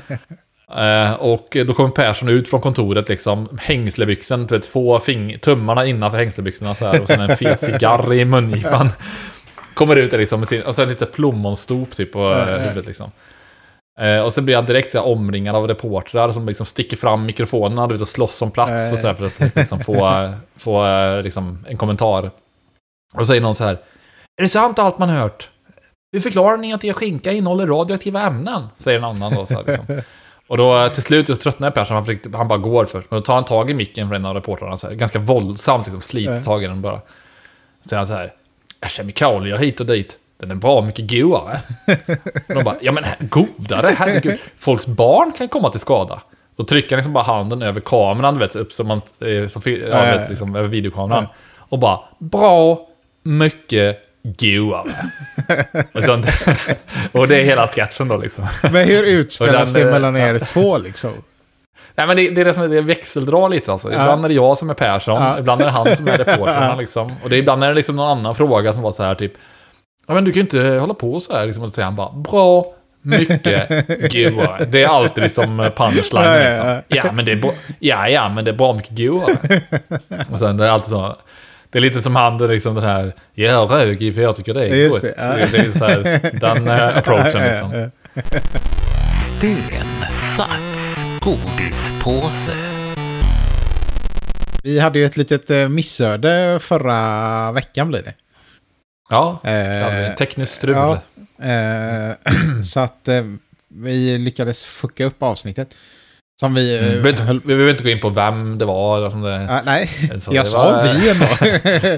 Eh, 0.74 1.12
och 1.12 1.56
då 1.66 1.74
kommer 1.74 1.90
Persson 1.90 2.28
ut 2.28 2.48
från 2.48 2.60
kontoret 2.60 3.08
liksom, 3.08 3.58
hängslebyxen, 3.60 4.46
vet, 4.46 4.62
två 4.62 4.98
fing- 4.98 5.38
tummarna 5.38 5.86
innanför 5.86 6.18
hängslebyxorna 6.18 6.74
så 6.74 6.86
här 6.86 7.02
och 7.02 7.08
sen 7.08 7.20
en 7.20 7.36
fet 7.36 7.60
cigarr 7.60 8.12
i 8.14 8.24
mungipan. 8.24 8.90
Kommer 9.74 9.96
ut 9.96 10.10
där 10.10 10.18
liksom 10.18 10.40
med 10.40 10.48
sin, 10.48 10.62
och 10.62 10.74
sen 10.74 10.88
lite 10.88 11.06
plommonstop 11.06 11.90
typ 11.90 12.12
på 12.12 12.32
eh, 12.32 12.58
huvudet 12.58 12.86
liksom. 12.86 13.10
Eh, 14.00 14.20
och 14.20 14.32
sen 14.32 14.44
blir 14.44 14.56
han 14.56 14.66
direkt 14.66 14.90
så 14.90 14.98
här, 14.98 15.06
omringad 15.06 15.56
av 15.56 15.68
reportrar 15.68 16.30
som 16.30 16.46
liksom 16.46 16.66
sticker 16.66 16.96
fram 16.96 17.26
mikrofonerna 17.26 17.86
du 17.86 17.94
vet, 17.94 18.02
och 18.02 18.08
slåss 18.08 18.42
om 18.42 18.50
plats 18.50 18.92
och 18.92 18.98
så 18.98 19.06
här, 19.06 19.14
för 19.14 19.26
att 19.26 19.56
liksom, 19.56 19.80
få, 19.80 20.32
få 20.56 20.84
liksom, 21.22 21.64
en 21.68 21.76
kommentar. 21.76 22.30
Och 23.14 23.18
då 23.18 23.26
säger 23.26 23.40
någon 23.40 23.54
så 23.54 23.64
här, 23.64 23.72
är 24.36 24.42
det 24.42 24.48
sant 24.48 24.78
allt 24.78 24.98
man 24.98 25.08
hört? 25.08 25.48
Hur 26.12 26.20
förklarar 26.20 26.56
ni 26.56 26.72
att 26.72 26.84
er 26.84 26.92
skinka 26.92 27.32
innehåller 27.32 27.66
radioaktiva 27.66 28.22
ämnen? 28.22 28.66
Säger 28.76 28.98
en 28.98 29.04
annan 29.04 29.32
då. 29.34 29.46
Så 29.46 29.54
här, 29.54 29.64
liksom. 29.66 29.86
Och 30.48 30.56
då 30.56 30.88
till 30.88 31.02
slut 31.02 31.26
så 31.26 31.36
tröttnar 31.36 31.70
Persson, 31.70 31.94
han, 31.94 32.06
försökte- 32.06 32.36
han 32.36 32.48
bara 32.48 32.58
går 32.58 32.84
först. 32.84 33.10
Men 33.10 33.20
då 33.20 33.24
tar 33.24 33.34
han 33.34 33.44
tag 33.44 33.70
i 33.70 33.74
micken 33.74 34.08
för 34.08 34.14
en 34.16 34.26
av 34.26 34.34
reportrarna, 34.34 34.76
så 34.76 34.86
här, 34.86 34.94
ganska 34.94 35.18
våldsamt, 35.18 35.86
liksom, 35.86 36.00
sliter 36.02 36.40
tag 36.40 36.64
i 36.64 36.66
den 36.66 36.82
bara. 36.82 37.00
Säger 37.82 37.96
han 37.96 38.06
så 38.06 38.12
här, 38.12 38.32
"Äh, 38.82 38.88
kemikalier 38.88 39.56
hit 39.56 39.80
och 39.80 39.86
dit, 39.86 40.18
den 40.40 40.50
är 40.50 40.54
bra 40.54 40.80
mycket 40.82 41.10
godare. 41.10 41.56
De 42.48 42.64
bara, 42.64 42.76
ja 42.80 42.92
men 42.92 43.04
godare, 43.20 43.90
herregud. 43.98 44.38
Folks 44.58 44.86
barn 44.86 45.32
kan 45.38 45.48
komma 45.48 45.70
till 45.70 45.80
skada. 45.80 46.22
Då 46.56 46.64
trycker 46.64 46.90
han 46.90 46.96
liksom 46.98 47.12
bara 47.12 47.24
handen 47.24 47.62
över 47.62 47.80
kameran, 47.80 48.34
du 48.34 48.40
vet, 48.40 48.56
upp 48.56 48.72
som 48.72 48.86
man, 48.86 49.00
eh, 49.20 49.48
som, 49.48 49.62
ja, 49.90 50.00
vet, 50.00 50.28
liksom, 50.28 50.56
över 50.56 50.68
videokameran. 50.68 51.26
Och 51.58 51.78
bara, 51.78 52.00
bra 52.18 52.88
mycket 53.22 54.05
godare. 54.38 54.90
och, 55.92 56.04
sånt. 56.04 56.26
och 57.12 57.28
det 57.28 57.40
är 57.40 57.44
hela 57.44 57.66
sketchen 57.68 58.08
då 58.08 58.16
liksom. 58.16 58.46
Men 58.62 58.74
hur 58.88 59.04
utspelas 59.06 59.72
den, 59.72 59.82
det 59.82 59.88
eh, 59.88 59.92
mellan 59.92 60.16
er 60.16 60.38
två 60.38 60.78
liksom? 60.78 61.10
Nej 61.94 62.06
men 62.06 62.16
det, 62.16 62.30
det 62.30 62.40
är 62.40 62.44
det 62.44 62.54
som 62.54 62.62
är 62.62 62.68
det 62.68 62.80
växeldrar 62.80 63.48
lite 63.48 63.72
alltså. 63.72 63.88
Ibland 63.88 64.24
är 64.24 64.28
det 64.28 64.34
jag 64.34 64.58
som 64.58 64.70
är 64.70 64.74
Persson, 64.74 65.14
Ja. 65.22 65.38
ibland 65.38 65.60
är 65.60 65.64
det 65.64 65.70
han 65.72 65.96
som 65.96 66.08
är 66.08 66.18
reportrarna 66.18 66.66
Ja. 66.66 66.76
liksom. 66.76 67.12
Och 67.22 67.30
det, 67.30 67.36
ibland 67.36 67.64
är 67.64 67.68
det 67.68 67.74
liksom 67.74 67.96
någon 67.96 68.18
annan 68.18 68.34
fråga 68.34 68.72
som 68.72 68.82
var 68.82 68.90
så 68.90 69.02
här 69.02 69.14
typ. 69.14 69.32
Ja 70.08 70.14
men 70.14 70.24
du 70.24 70.32
kan 70.32 70.36
ju 70.36 70.42
inte 70.42 70.78
hålla 70.78 70.94
på 70.94 71.20
så 71.20 71.36
här 71.36 71.46
liksom. 71.46 71.62
Och 71.62 71.68
så 71.70 71.74
säger 71.74 71.84
han 71.86 71.96
bara 71.96 72.12
bra, 72.12 72.64
mycket, 73.02 73.68
godare. 74.12 74.64
Det 74.64 74.82
är 74.82 74.88
alltid 74.88 75.24
liksom 75.24 75.70
punchline 75.76 76.24
Ja, 76.24 76.38
ja, 76.38 76.48
liksom. 76.50 76.82
ja. 76.88 77.02
Ja 77.04 77.12
men 77.12 77.24
det 77.24 77.32
är 77.32 77.36
bra, 77.36 77.52
ja 77.78 78.08
ja 78.08 78.28
men 78.28 78.44
det 78.44 78.50
är 78.50 78.56
bra 78.56 78.72
mycket 78.72 78.96
godare. 78.98 79.60
Och 80.32 80.38
sen 80.38 80.56
det 80.56 80.64
är 80.66 80.70
alltid 80.70 80.90
så. 80.90 81.16
Det 81.70 81.78
är 81.78 81.82
lite 81.82 82.00
som 82.00 82.16
han, 82.16 82.38
det 82.38 82.46
liksom 82.48 82.74
den 82.74 82.84
här, 82.84 83.14
jag 83.34 83.70
rög 83.70 84.02
i 84.02 84.12
för 84.12 84.20
jag 84.20 84.36
tycker 84.36 84.54
det 84.54 84.68
är 84.68 84.74
Just 84.74 84.92
gott. 85.02 85.02
det, 85.02 85.14
ja. 85.18 85.46
Det 85.52 85.58
är 85.58 85.78
så 85.78 85.84
här, 85.84 86.30
den 86.40 86.68
eh, 86.68 86.96
approachen 86.98 87.42
liksom. 87.42 87.90
Vi 94.62 94.78
hade 94.78 94.98
ju 94.98 95.04
ett 95.04 95.16
litet 95.16 95.50
eh, 95.50 95.68
missöde 95.68 96.58
förra 96.62 97.52
veckan 97.52 97.88
blir 97.88 98.02
det. 98.02 98.14
Ja, 99.08 99.40
Eh, 99.44 100.14
tekniskt 100.14 100.52
strul. 100.54 100.74
ja. 100.74 101.00
Eh, 101.46 102.14
så 102.64 102.80
att 102.80 103.08
eh, 103.08 103.24
vi 103.68 104.18
lyckades 104.18 104.64
fucka 104.64 105.04
upp 105.04 105.22
avsnittet. 105.22 105.74
Som 106.40 106.54
vi... 106.54 106.78
Mm. 106.78 106.90
Vi 106.90 107.02
behöver 107.12 107.32
inte- 107.34 107.48
vi 107.48 107.54
behöver 107.54 107.70
inte 107.70 107.82
gå 107.84 107.90
in 107.90 108.00
på 108.00 108.08
vem 108.08 108.58
det 108.58 108.64
var. 108.64 108.98
Eller 108.98 109.10
som 109.10 109.22
det, 109.22 109.46
Ah, 109.50 109.60
nej, 109.64 109.86
så 110.22 110.34
jag 110.34 110.46
sa 110.46 110.70
var- 110.72 110.94
vi 110.94 111.10
ändå. 111.10 111.26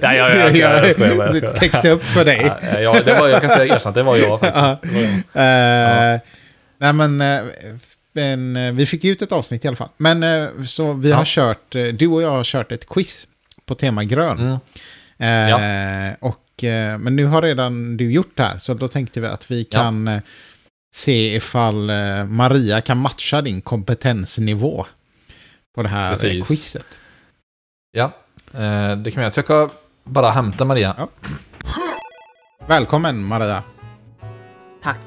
Ja, 0.07 0.15
ja, 0.15 0.35
ja, 0.35 0.51
jag- 0.51 0.91
skojar 0.95 1.53
täckte 1.57 1.91
upp 1.91 2.05
för 2.05 2.25
dig. 2.25 2.53
Ja, 2.73 2.81
ja, 2.81 2.97
det 3.05 3.21
var, 3.21 3.29
jag 3.29 3.41
kan 3.41 3.51
säga 3.51 3.75
erkänna 3.75 3.89
att 3.89 3.95
det 3.95 4.03
var 4.03 4.17
jag 4.17 4.41
faktiskt. 4.41 4.95
Var 4.95 5.03
jag. 5.35 6.15
Eh, 6.15 6.21
Nej 6.81 6.93
men, 6.93 7.21
eh, 7.21 7.41
men 8.13 8.57
eh, 8.57 8.73
vi 8.73 8.87
fick 8.87 9.05
ut 9.05 9.23
ett 9.23 9.33
avsnitt 9.33 9.65
i 9.65 9.69
alla 9.69 9.77
fall. 9.77 9.89
Men 9.97 10.49
så 10.67 10.93
vi 10.93 11.13
har 11.13 11.21
Ja. 11.21 11.25
kört, 11.27 11.75
eh, 11.75 11.85
du 11.85 12.07
och 12.07 12.23
jag 12.23 12.31
har 12.31 12.45
kört 12.45 12.73
ett 12.73 12.89
quiz 12.89 13.27
på 13.67 13.75
tema 13.75 14.05
grön. 14.05 14.59
Mm. 15.19 16.09
Eh, 16.09 16.15
och, 16.21 16.39
men 16.99 17.17
nu 17.17 17.25
har 17.25 17.43
redan 17.43 17.97
du 17.97 18.13
gjort 18.13 18.33
det 18.35 18.43
här, 18.43 18.59
så 18.59 18.75
då 18.75 18.89
tänkte 18.89 19.21
vi 19.21 19.27
att 19.27 19.51
vi 19.51 19.65
kan 19.65 20.21
se 20.95 21.35
ifall 21.37 21.91
eh, 21.91 22.25
Maria 22.25 22.81
kan 22.81 22.99
matcha 22.99 23.43
din 23.43 23.61
kompetensnivå 23.61 24.87
på 25.75 25.83
det 25.83 25.89
här 25.89 26.13
eh, 26.13 26.19
Precis. 26.19 26.49
quizet. 26.49 27.01
Ja, 27.93 28.05
eh, 28.55 28.97
det 28.97 29.11
kan 29.11 29.21
vi 29.21 29.21
göra. 29.21 29.31
Så 29.31 29.39
jag 29.39 29.45
ska 29.45 29.71
bara 30.05 30.31
hämta 30.31 30.65
Maria. 30.65 30.95
Ja. 30.99 31.09
Välkommen 32.67 33.25
Maria. 33.25 33.63
Tack. 34.83 35.01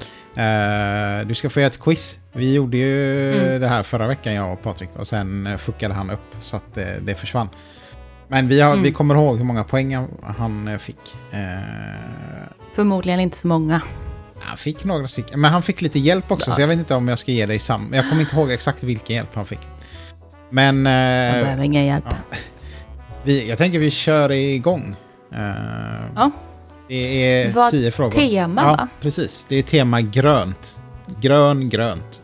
Du 1.28 1.36
ska 1.36 1.50
få 1.50 1.60
göra 1.60 1.68
ett 1.68 1.80
quiz. 1.80 2.20
Vi 2.34 2.54
gjorde 2.54 2.78
ju 2.78 3.34
Mm. 3.38 3.62
det 3.62 3.68
här 3.68 3.84
förra 3.84 4.08
veckan, 4.08 4.34
jag 4.34 4.54
och 4.54 4.62
Patrik. 4.64 4.90
Och 4.96 5.08
sen 5.08 5.58
fuckade 5.58 5.94
han 5.94 6.10
upp 6.10 6.36
så 6.40 6.56
att 6.56 6.74
det 7.02 7.20
försvann. 7.20 7.50
Men 8.28 8.48
vi, 8.48 8.62
har, 8.62 8.72
Mm. 8.72 8.84
vi 8.84 8.92
kommer 8.92 9.16
ihåg 9.16 9.38
hur 9.38 9.44
många 9.46 9.64
poäng 9.64 9.96
han- 10.38 10.80
fick. 10.80 10.98
Förmodligen 12.76 13.20
inte 13.20 13.38
så 13.38 13.48
många. 13.48 13.82
Han 14.44 14.58
fick 14.58 14.84
några 14.84 15.08
stycken, 15.08 15.42
men 15.42 15.52
han 15.52 15.64
fick 15.64 15.82
lite 15.82 16.00
hjälp 16.00 16.32
också, 16.32 16.52
så 16.52 16.62
jag 16.62 16.68
vet 16.68 16.78
inte 16.80 16.96
om 16.96 17.08
jag 17.08 17.20
ska 17.20 17.32
ge 17.32 17.46
dig 17.46 17.60
samma. 17.60 17.96
Jag 17.96 18.10
kommer 18.10 18.22
inte 18.22 18.36
ihåg 18.36 18.52
exakt 18.52 18.84
vilken 18.84 19.16
hjälp 19.16 19.30
han 19.36 19.46
fick. 19.46 19.60
Men 20.50 20.86
Jag 20.86 21.38
eh, 21.38 21.44
behöver 21.44 21.64
ingen 21.64 21.86
hjälp. 21.86 22.06
vi, 23.24 23.50
jag 23.50 23.58
tänker 23.58 23.80
vi 23.80 23.92
kör 23.92 24.32
igång. 24.32 24.96
Eh, 25.34 25.40
Ja. 26.16 26.32
Det 26.88 27.34
är 27.34 27.54
var 27.54 27.70
tio 27.70 27.92
frågor. 27.92 28.12
tema, 28.20 28.62
ja, 28.62 28.68
va? 28.72 28.88
precis. 29.02 29.46
Det 29.50 29.56
är 29.56 29.64
tema 29.64 30.02
grönt. 30.02 30.82
Grön, 31.22 31.70
grönt. 31.70 32.24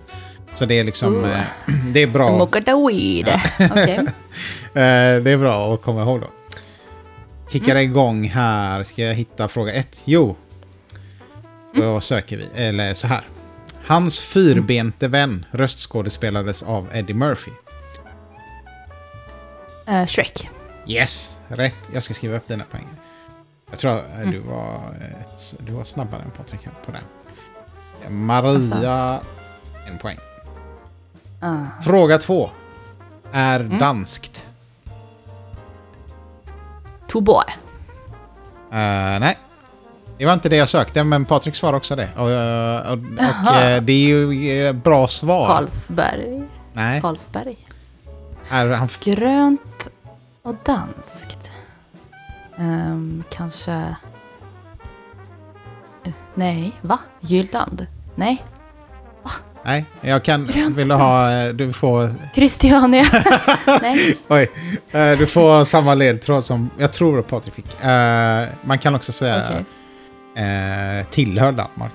Så 0.56 0.66
det 0.66 0.80
är 0.80 0.84
liksom... 0.84 1.26
Eh, 1.26 1.40
det 1.94 2.04
är 2.04 2.08
bra. 2.08 2.28
Smoke 2.28 2.62
the 2.64 2.72
weed. 2.74 3.40
Okej. 3.72 4.00
Eh, 4.68 5.22
det 5.24 5.32
är 5.32 5.38
bra 5.38 5.74
att 5.74 5.82
komma 5.82 6.02
ihåg 6.02 6.22
då. 6.22 6.28
Kickar 7.52 7.72
Mm. 7.72 7.84
igång 7.84 8.28
här. 8.30 8.84
Ska 8.84 9.02
jag 9.04 9.14
hitta 9.14 9.48
fråga 9.48 9.74
ett? 9.74 10.02
Jo. 10.06 10.36
Då 11.78 12.02
söker 12.02 12.38
vi. 12.38 12.50
Eller 12.56 12.94
så 12.94 13.08
här. 13.08 13.22
Hans 13.88 14.20
fyrbente 14.20 15.08
vän 15.08 15.46
röstskådespelades 15.52 16.64
av 16.64 16.88
Eddie 16.94 17.14
Murphy. 17.14 17.52
Eh, 19.88 20.06
Shrek. 20.06 20.50
Yes, 20.88 21.38
rätt. 21.48 21.76
Jag 21.94 22.04
ska 22.04 22.14
skriva 22.14 22.36
upp 22.38 22.48
dina 22.48 22.64
poäng. 22.72 22.86
Jag 23.70 23.80
tror 23.80 23.92
att 23.92 24.06
Mm. 24.16 24.32
du, 24.32 24.40
var, 24.40 24.76
eh, 24.76 25.38
du 25.60 25.72
var 25.72 25.84
snabbare 25.84 26.22
än 26.22 26.32
Patrik 26.32 26.62
på 26.86 26.92
den. 26.92 28.26
Maria, 28.26 29.20
en 29.88 29.98
poäng. 29.98 30.18
Ah. 31.42 31.56
Fråga 31.84 32.18
två. 32.18 32.50
Är 33.32 33.60
Mm. 33.60 33.78
danskt? 33.78 34.46
Tuborg. 37.12 37.52
Eh, 38.72 39.20
nej. 39.20 39.38
Det 40.18 40.26
var 40.26 40.34
inte 40.34 40.50
det 40.50 40.58
jag 40.58 40.70
sökte, 40.70 41.04
men 41.04 41.26
Patrik 41.26 41.56
svarade 41.56 41.78
också 41.78 41.96
det. 41.96 42.10
Och, 42.16 42.32
eh, 42.32 42.92
och, 42.92 42.98
och 43.48 43.56
eh, 43.56 43.82
det 43.82 43.94
är 43.94 44.08
ju 44.08 44.52
eh, 44.52 44.74
bra 44.74 45.08
svar. 45.08 45.48
Carlsberg. 45.48 46.44
Nej, 46.74 47.02
Carlsberg. 47.02 47.58
är 48.50 48.70
han, 48.70 48.90
Grönt 49.04 49.90
och 50.44 50.56
danskt. 50.66 51.52
Ehm, 52.58 53.24
kanske... 53.30 53.96
Nej, 56.36 56.72
va? 56.82 57.00
Jylland? 57.20 57.88
Nej. 58.16 58.44
nej, 59.64 59.86
jag 60.02 60.24
kan... 60.24 60.46
Grönt 60.46 60.78
Vill 60.78 60.88
du 60.88 60.96
ha... 60.96 61.30
Du 61.52 61.74
får... 61.74 62.10
Christiania? 62.36 63.06
Nej. 63.82 64.18
Oj. 64.28 64.52
Du 65.18 65.28
får 65.28 65.66
samma 65.66 65.96
ledtråd 65.96 66.46
som 66.46 66.70
jag 66.78 66.94
tror 66.94 67.20
att 67.20 67.28
Patrik 67.28 67.54
fick. 67.54 67.66
Man 68.62 68.78
kan 68.80 68.96
också 68.96 69.12
säga 69.12 69.44
Okej. 69.46 69.66
Eh, 70.38 71.08
tillhör 71.10 71.52
Danmark. 71.52 71.94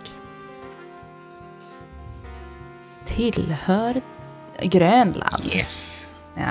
Tillhör 3.04 4.00
Grönland? 4.62 5.44
Yes. 5.52 6.12
Ja. 6.34 6.44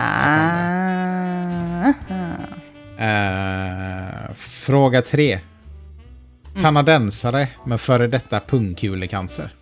Eh, 2.98 4.33
fråga 4.36 5.01
tre. 5.01 5.33
Mm. 5.33 6.63
Kanadensare 6.63 7.48
med 7.65 7.81
före 7.81 8.07
detta 8.07 8.39
pungkulecancer. 8.39 9.53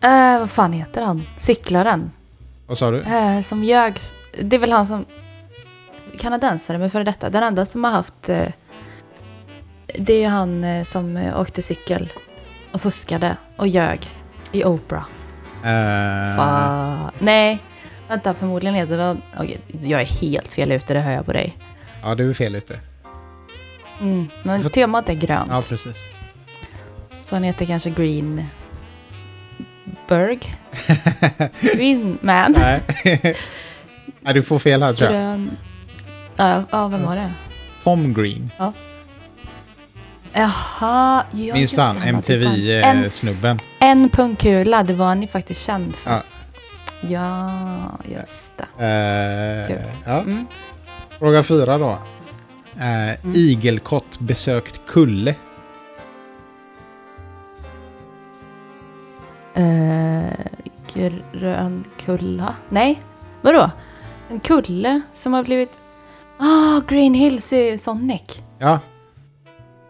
Eh, 0.00 0.38
vad 0.38 0.50
fan 0.50 0.72
heter 0.72 1.02
han? 1.02 1.26
Cyklaren. 1.36 2.10
Vad 2.66 2.78
sa 2.78 2.90
du? 2.90 3.02
Eh, 3.02 3.42
som 3.42 3.64
ljög. 3.64 3.98
Det 4.42 4.56
är 4.56 4.60
väl 4.60 4.72
han 4.72 4.86
som... 4.86 5.04
Kanadensare 6.18 6.78
med 6.78 6.92
före 6.92 7.04
detta. 7.04 7.30
Den 7.30 7.42
enda 7.42 7.66
som 7.66 7.84
har 7.84 7.90
haft... 7.90 8.28
Eh, 8.28 8.48
det 9.94 10.12
är 10.12 10.20
ju 10.20 10.26
han 10.26 10.64
eh, 10.64 10.84
som 10.84 11.16
eh, 11.16 11.40
åkte 11.40 11.62
cykel 11.62 12.12
och 12.72 12.82
fuskade 12.82 13.36
och 13.56 13.68
ljög 13.68 14.08
i 14.52 14.64
Oprah. 14.64 15.04
Eh, 15.64 16.36
Va? 16.36 17.10
Nej, 17.18 17.58
vänta, 18.08 18.34
förmodligen 18.34 18.74
heter 18.74 18.96
den... 18.98 19.22
Okej, 19.38 19.58
jag 19.82 20.00
är 20.00 20.04
helt 20.04 20.52
fel 20.52 20.72
ute, 20.72 20.94
det 20.94 21.00
hör 21.00 21.12
jag 21.12 21.26
på 21.26 21.32
dig. 21.32 21.56
ja, 22.02 22.14
du 22.14 22.30
är 22.30 22.34
fel 22.34 22.54
ute. 22.54 22.78
Mm, 24.00 24.28
men 24.42 24.62
Får- 24.62 24.68
temat 24.70 25.08
är 25.08 25.14
grönt. 25.14 25.50
Ja, 25.50 25.62
precis. 25.68 26.04
Så 27.22 27.34
han 27.36 27.42
heter 27.42 27.66
kanske 27.66 27.90
Green... 27.90 28.44
Berg? 30.08 30.38
Green 31.60 32.18
Man? 32.20 32.52
Nej. 32.58 32.80
Nej, 34.20 34.34
du 34.34 34.42
får 34.42 34.58
fel 34.58 34.82
här 34.82 34.94
tror 34.94 35.10
jag. 35.10 35.20
Grön... 35.22 35.50
Ja, 36.36 36.64
ja, 36.70 36.88
vem 36.88 37.02
var 37.02 37.16
det? 37.16 37.32
Tom 37.82 38.14
Green. 38.14 38.50
Jaha, 40.32 41.24
ja, 41.32 41.54
Minns 41.54 41.72
du 41.72 41.80
han? 41.80 41.96
han. 41.96 42.08
En, 42.08 42.14
MTV-snubben. 42.14 43.60
en 43.78 44.08
pungkula, 44.08 44.82
det 44.82 44.94
var 44.94 45.06
han 45.06 45.22
ju 45.22 45.28
faktiskt 45.28 45.60
känd 45.66 45.96
för. 45.96 46.10
Ja. 46.10 46.22
Ja, 47.00 47.98
just 48.04 48.52
det. 48.56 48.84
Eh, 48.84 49.76
Kul. 49.76 49.86
ja. 50.06 50.20
Mm. 50.20 50.46
Fråga 51.18 51.42
fyra 51.42 51.78
då. 51.78 51.98
Eh, 52.78 53.36
Igelkott 53.36 54.18
besökt 54.18 54.80
Kulle. 54.86 55.34
Eh, 59.54 60.30
grön 61.32 61.84
kulla? 62.04 62.54
Nej, 62.68 63.02
vadå? 63.42 63.70
En 64.30 64.40
kulle 64.40 65.00
som 65.14 65.32
har 65.32 65.44
blivit... 65.44 65.72
Ah, 66.38 66.80
Green 66.88 67.14
Hills 67.14 67.52
i 67.52 67.78
Sonic. 67.78 68.22
Ja, 68.58 68.80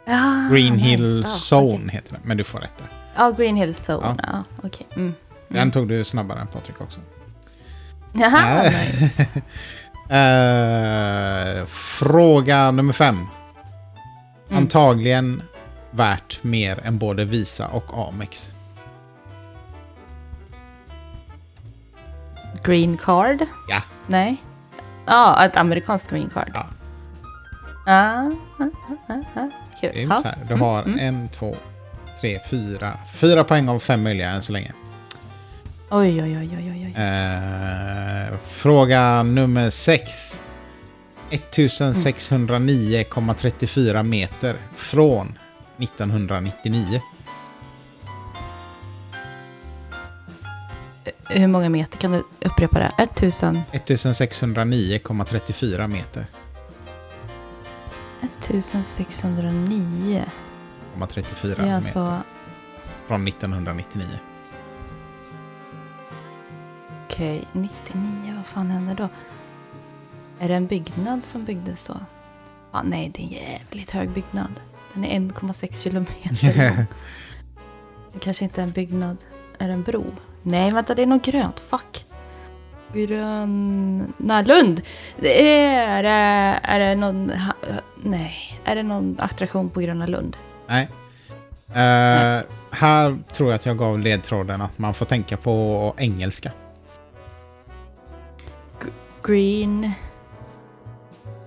Ah, 0.06 0.48
Green 0.50 0.72
nice. 0.74 0.84
Hill 0.88 1.16
Ah, 1.16 1.20
okej. 1.20 1.32
Zone 1.52 1.92
heter 1.92 2.12
den. 2.12 2.20
Men 2.24 2.36
du 2.36 2.44
får 2.44 2.58
rätt 2.58 2.78
där. 2.78 2.86
Ja, 3.16 3.30
Green 3.30 3.56
Hill 3.56 3.74
Zone. 3.88 4.14
Ja. 4.18 4.28
Ja, 4.32 4.44
okej. 4.66 4.86
Mm. 4.96 5.14
Den 5.48 5.70
tog 5.70 5.88
du 5.88 6.04
snabbare 6.04 6.40
än 6.40 6.46
Patrik 6.46 6.80
också. 6.80 7.00
Jaha, 8.12 8.62
Nej. 8.62 8.98
nice. 9.00 9.26
Eh, 10.08 11.66
fråga 11.66 12.70
nummer 12.70 12.92
fem. 12.92 13.14
Mm. 14.48 14.62
Antagligen 14.62 15.42
värt 15.90 16.38
mer 16.44 16.80
än 16.84 16.98
både 16.98 17.24
Visa 17.24 17.68
och 17.68 18.08
Amex. 18.08 18.50
Green 22.64 22.96
card? 22.96 23.46
Ja. 23.68 23.82
Nej. 24.06 24.36
Ja, 25.06 25.44
ett 25.44 25.56
amerikanskt 25.56 26.10
green 26.10 26.28
card. 26.30 26.50
Ja. 26.54 26.66
Ah, 27.86 28.30
ah, 28.58 28.68
ah, 29.08 29.40
ah. 29.40 29.48
Kul. 29.80 29.92
Grymt 29.92 30.24
här. 30.24 30.38
Du 30.48 30.54
har 30.54 30.82
mm. 30.82 30.98
en, 30.98 31.28
två, 31.28 31.56
tre, 32.20 32.40
fyra. 32.50 32.92
Fyra 33.14 33.44
poäng 33.44 33.68
av 33.68 33.78
fem 33.78 34.02
möjliga 34.02 34.30
än 34.30 34.42
så 34.42 34.52
länge. 34.52 34.72
Oj, 35.90 36.22
oj, 36.22 36.38
oj, 36.38 36.58
oj, 36.58 36.70
oj. 36.70 36.86
oj. 36.86 36.94
Eh, 37.02 38.38
fråga 38.38 39.22
nummer 39.22 39.70
sex. 39.70 40.40
1609,34 41.30 44.02
meter 44.02 44.56
från 44.74 45.38
1999. 45.78 47.00
Hur 51.28 51.46
många 51.46 51.68
meter 51.68 51.98
kan 51.98 52.12
du 52.12 52.24
upprepa 52.40 52.78
det? 52.78 52.92
1000, 52.98 53.62
1609,34 53.72 55.88
meter. 55.88 56.26
1609. 58.38 60.24
0,34 60.96 61.26
Det 61.42 61.52
är 61.52 61.56
meter 61.56 61.74
alltså... 61.74 62.22
från 63.06 63.28
1999. 63.28 64.06
Okej, 67.06 67.48
99, 67.52 68.34
vad 68.36 68.46
fan 68.46 68.70
händer 68.70 68.94
då? 68.94 69.08
Är 70.38 70.48
det 70.48 70.54
en 70.54 70.66
byggnad 70.66 71.24
som 71.24 71.44
byggdes 71.44 71.84
så? 71.84 72.00
Ah, 72.70 72.82
nej, 72.82 73.08
det 73.14 73.20
är 73.20 73.24
en 73.24 73.30
jävligt 73.32 73.90
hög 73.90 74.10
byggnad. 74.10 74.60
Den 74.94 75.04
är 75.04 75.20
1,6 75.20 75.82
kilometer. 75.82 76.86
Det 78.12 78.18
kanske 78.20 78.44
inte 78.44 78.60
är 78.60 78.62
en 78.62 78.70
byggnad. 78.72 79.16
Är 79.58 79.68
det 79.68 79.74
en 79.74 79.82
bro? 79.82 80.04
Nej, 80.42 80.70
vänta, 80.70 80.94
det 80.94 81.02
är 81.02 81.06
något 81.06 81.24
grönt. 81.24 81.60
Fuck. 81.60 82.04
Gröna 82.96 84.42
Lund. 84.42 84.82
Det 85.20 85.56
är, 85.58 86.02
det- 86.02 86.60
är 86.62 86.78
det 86.78 86.94
någon... 86.94 87.32
Nej, 88.02 88.60
är 88.64 88.76
det 88.76 88.82
någon 88.82 89.16
attraktion 89.20 89.68
på 89.70 89.80
Gröna 89.80 90.06
Lund? 90.06 90.36
Nej. 90.66 90.88
Eh, 91.68 92.42
här 92.70 93.16
tror 93.32 93.48
jag 93.50 93.54
att 93.54 93.66
jag 93.66 93.78
gav 93.78 93.98
ledtråden 93.98 94.60
att 94.62 94.78
man 94.78 94.94
får 94.94 95.06
tänka 95.06 95.36
på 95.36 95.94
engelska. 95.98 96.50
Green 99.22 99.92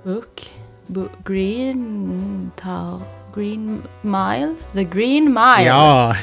Book. 0.04 0.50
Bu- 0.88 1.10
green 1.26 2.52
Town. 2.62 3.02
Green 3.36 3.82
Mile. 4.02 4.56
The 4.74 4.84
Green 4.84 5.26
Mile. 5.34 5.64
Ja, 5.68 6.14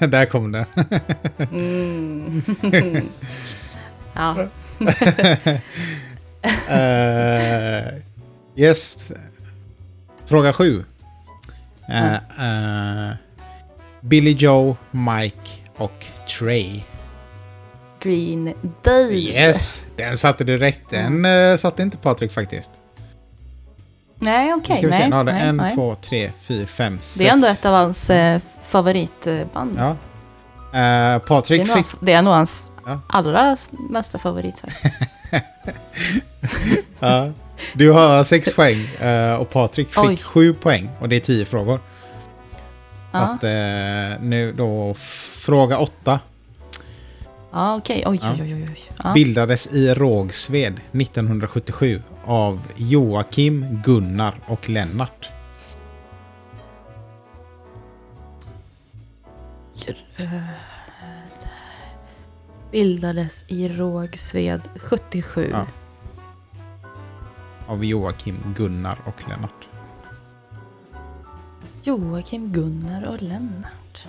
där 0.08 0.26
kom 0.26 0.52
den. 0.52 0.64
Mm. 1.52 2.42
ja. 4.16 4.36
Eh, 6.68 7.84
yes. 8.56 9.12
Fråga 10.26 10.52
sju. 10.52 10.84
Eh, 11.88 12.14
eh, 12.14 13.14
Billy 14.00 14.32
Joe, 14.32 14.76
Mike 14.90 15.50
och 15.76 16.04
Trey. 16.38 16.82
Green 18.00 18.54
Day. 18.82 19.28
Yes, 19.28 19.86
den 19.96 20.16
satte 20.16 20.44
du 20.44 20.58
rätt. 20.58 20.80
Den 20.90 21.24
eh, 21.24 21.56
satte 21.56 21.82
inte 21.82 21.96
Patrik 21.96 22.32
faktiskt. 22.32 22.70
Nej, 24.18 24.46
Nu 24.46 24.54
okej. 24.54 24.76
ska 24.76 24.86
vi 24.86 24.92
se, 24.92 24.98
nej, 24.98 25.10
nu 25.10 25.16
har 25.16 25.24
det 25.24 25.32
nej, 25.32 25.48
en, 25.48 25.56
nej. 25.56 25.74
två, 25.74 25.94
tre, 25.94 26.30
fyra, 26.42 26.66
fem, 26.66 26.98
sex. 27.00 27.14
Det 27.14 27.28
är 27.28 27.32
ändå 27.32 27.46
ett 27.46 27.64
av 27.64 27.74
hans 27.74 28.10
favoritband. 28.62 29.76
Ja. 29.78 29.96
Eh, 30.76 31.12
Det, 31.14 31.20
Patrik 31.26 31.60
är 31.62 31.66
nog, 31.66 31.76
fick... 31.76 31.86
det 32.00 32.12
är 32.12 32.22
nog 32.22 32.34
hans 32.34 32.72
Ja. 32.86 33.00
allra 33.06 33.56
mesta 33.90 34.18
favorit. 34.18 34.62
Ja. 37.00 37.30
Du 37.72 37.92
har 37.92 38.24
sex 38.24 38.54
poäng 38.56 38.86
eh, 38.86 39.34
och 39.34 39.50
Patrik 39.50 39.88
fick 39.88 39.98
Oj. 40.04 40.16
sju 40.16 40.54
poäng 40.54 40.90
och 41.00 41.08
det 41.08 41.16
är 41.16 41.20
tio 41.20 41.44
frågor. 41.44 41.80
Ja, 43.12 43.18
att 43.18 43.44
eh, 43.44 44.20
nu 44.22 44.52
då 44.56 44.94
fråga 45.38 45.78
åtta. 45.78 46.20
ja 47.52 47.76
okej. 47.76 48.02
Oj, 48.06 48.18
Ja. 48.22 48.32
oj, 48.32 48.54
oj, 48.54 48.66
oj. 48.70 48.80
Ja. 49.04 49.12
Bildades 49.12 49.66
i 49.66 49.94
Rågsved 49.94 50.80
1977 50.92 52.02
av 52.24 52.60
Joakim, 52.76 53.82
Gunnar 53.84 54.34
och 54.46 54.68
Lennart. 54.68 55.30
Bildades 62.76 63.44
i 63.48 63.68
Rågsved 63.68 64.60
77. 64.76 65.48
Ja. 65.52 65.66
Av 67.66 67.84
Joakim, 67.84 68.36
Gunnar 68.56 68.98
och 69.04 69.28
Lennart. 69.28 69.68
Joakim, 71.82 72.52
Gunnar 72.52 73.06
och 73.06 73.22
Lennart. 73.22 74.06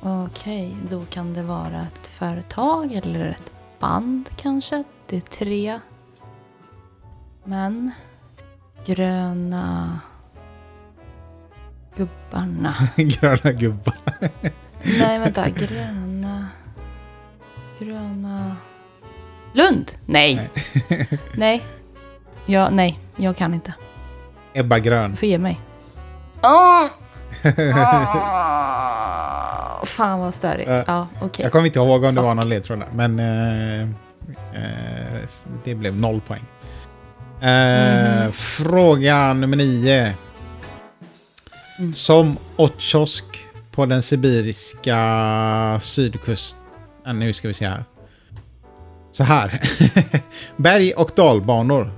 Okej, 0.00 0.76
då 0.90 1.04
kan 1.04 1.34
det 1.34 1.42
vara 1.42 1.80
ett 1.80 2.06
företag 2.06 2.92
eller 2.92 3.28
ett 3.28 3.52
band 3.80 4.28
kanske. 4.36 4.84
Det 5.06 5.16
är 5.16 5.20
tre 5.20 5.80
män. 7.44 7.90
Gröna 8.84 10.00
gubbarna. 11.96 12.74
Gröna 12.96 13.52
gubbar. 13.52 13.94
Nej, 14.84 15.18
vänta. 15.18 15.48
Gröna... 15.48 16.48
Gröna... 17.78 18.56
Lund? 19.52 19.92
Nej. 20.06 20.34
Nej. 20.34 20.50
Nej. 21.34 21.62
Ja, 22.46 22.70
nej. 22.70 22.98
Jag 23.16 23.36
kan 23.36 23.54
inte. 23.54 23.74
Ebba 24.54 24.78
Grön. 24.78 25.10
Du 25.10 25.16
får 25.16 25.28
ge 25.28 25.38
mig. 25.38 25.60
Oh! 26.42 26.86
Fan 29.84 30.20
vad 30.20 30.34
störigt. 30.34 30.70
Eh, 30.70 30.82
ja, 30.86 31.06
okej. 31.20 31.42
Jag 31.42 31.52
kommer 31.52 31.66
inte 31.66 31.78
ihåg 31.78 32.04
om 32.04 32.14
det 32.14 32.20
Fuck. 32.20 32.24
var 32.24 32.34
någon 32.34 32.48
ledtråd 32.48 32.78
där, 32.78 32.88
men 32.92 33.18
eh, 33.18 33.82
eh, 33.82 33.88
det 35.64 35.74
blev 35.74 35.96
noll 35.96 36.20
poäng. 36.20 36.44
Mhm. 37.40 38.32
Fråga 38.32 39.32
nummer 39.32 39.56
nio. 39.56 40.12
Mm. 41.78 41.92
Som 41.92 42.36
Otjosk 42.56 43.24
på 43.74 43.86
den 43.86 44.02
sibiriska 44.02 45.80
sydkusten, 45.82 46.60
nu 47.14 47.32
ska 47.32 47.48
vi 47.48 47.54
se 47.54 47.66
här. 47.66 47.84
Så 49.12 49.24
här. 49.24 49.60
Berg 50.56 50.92
och 50.92 51.10
dalbanor 51.16 51.90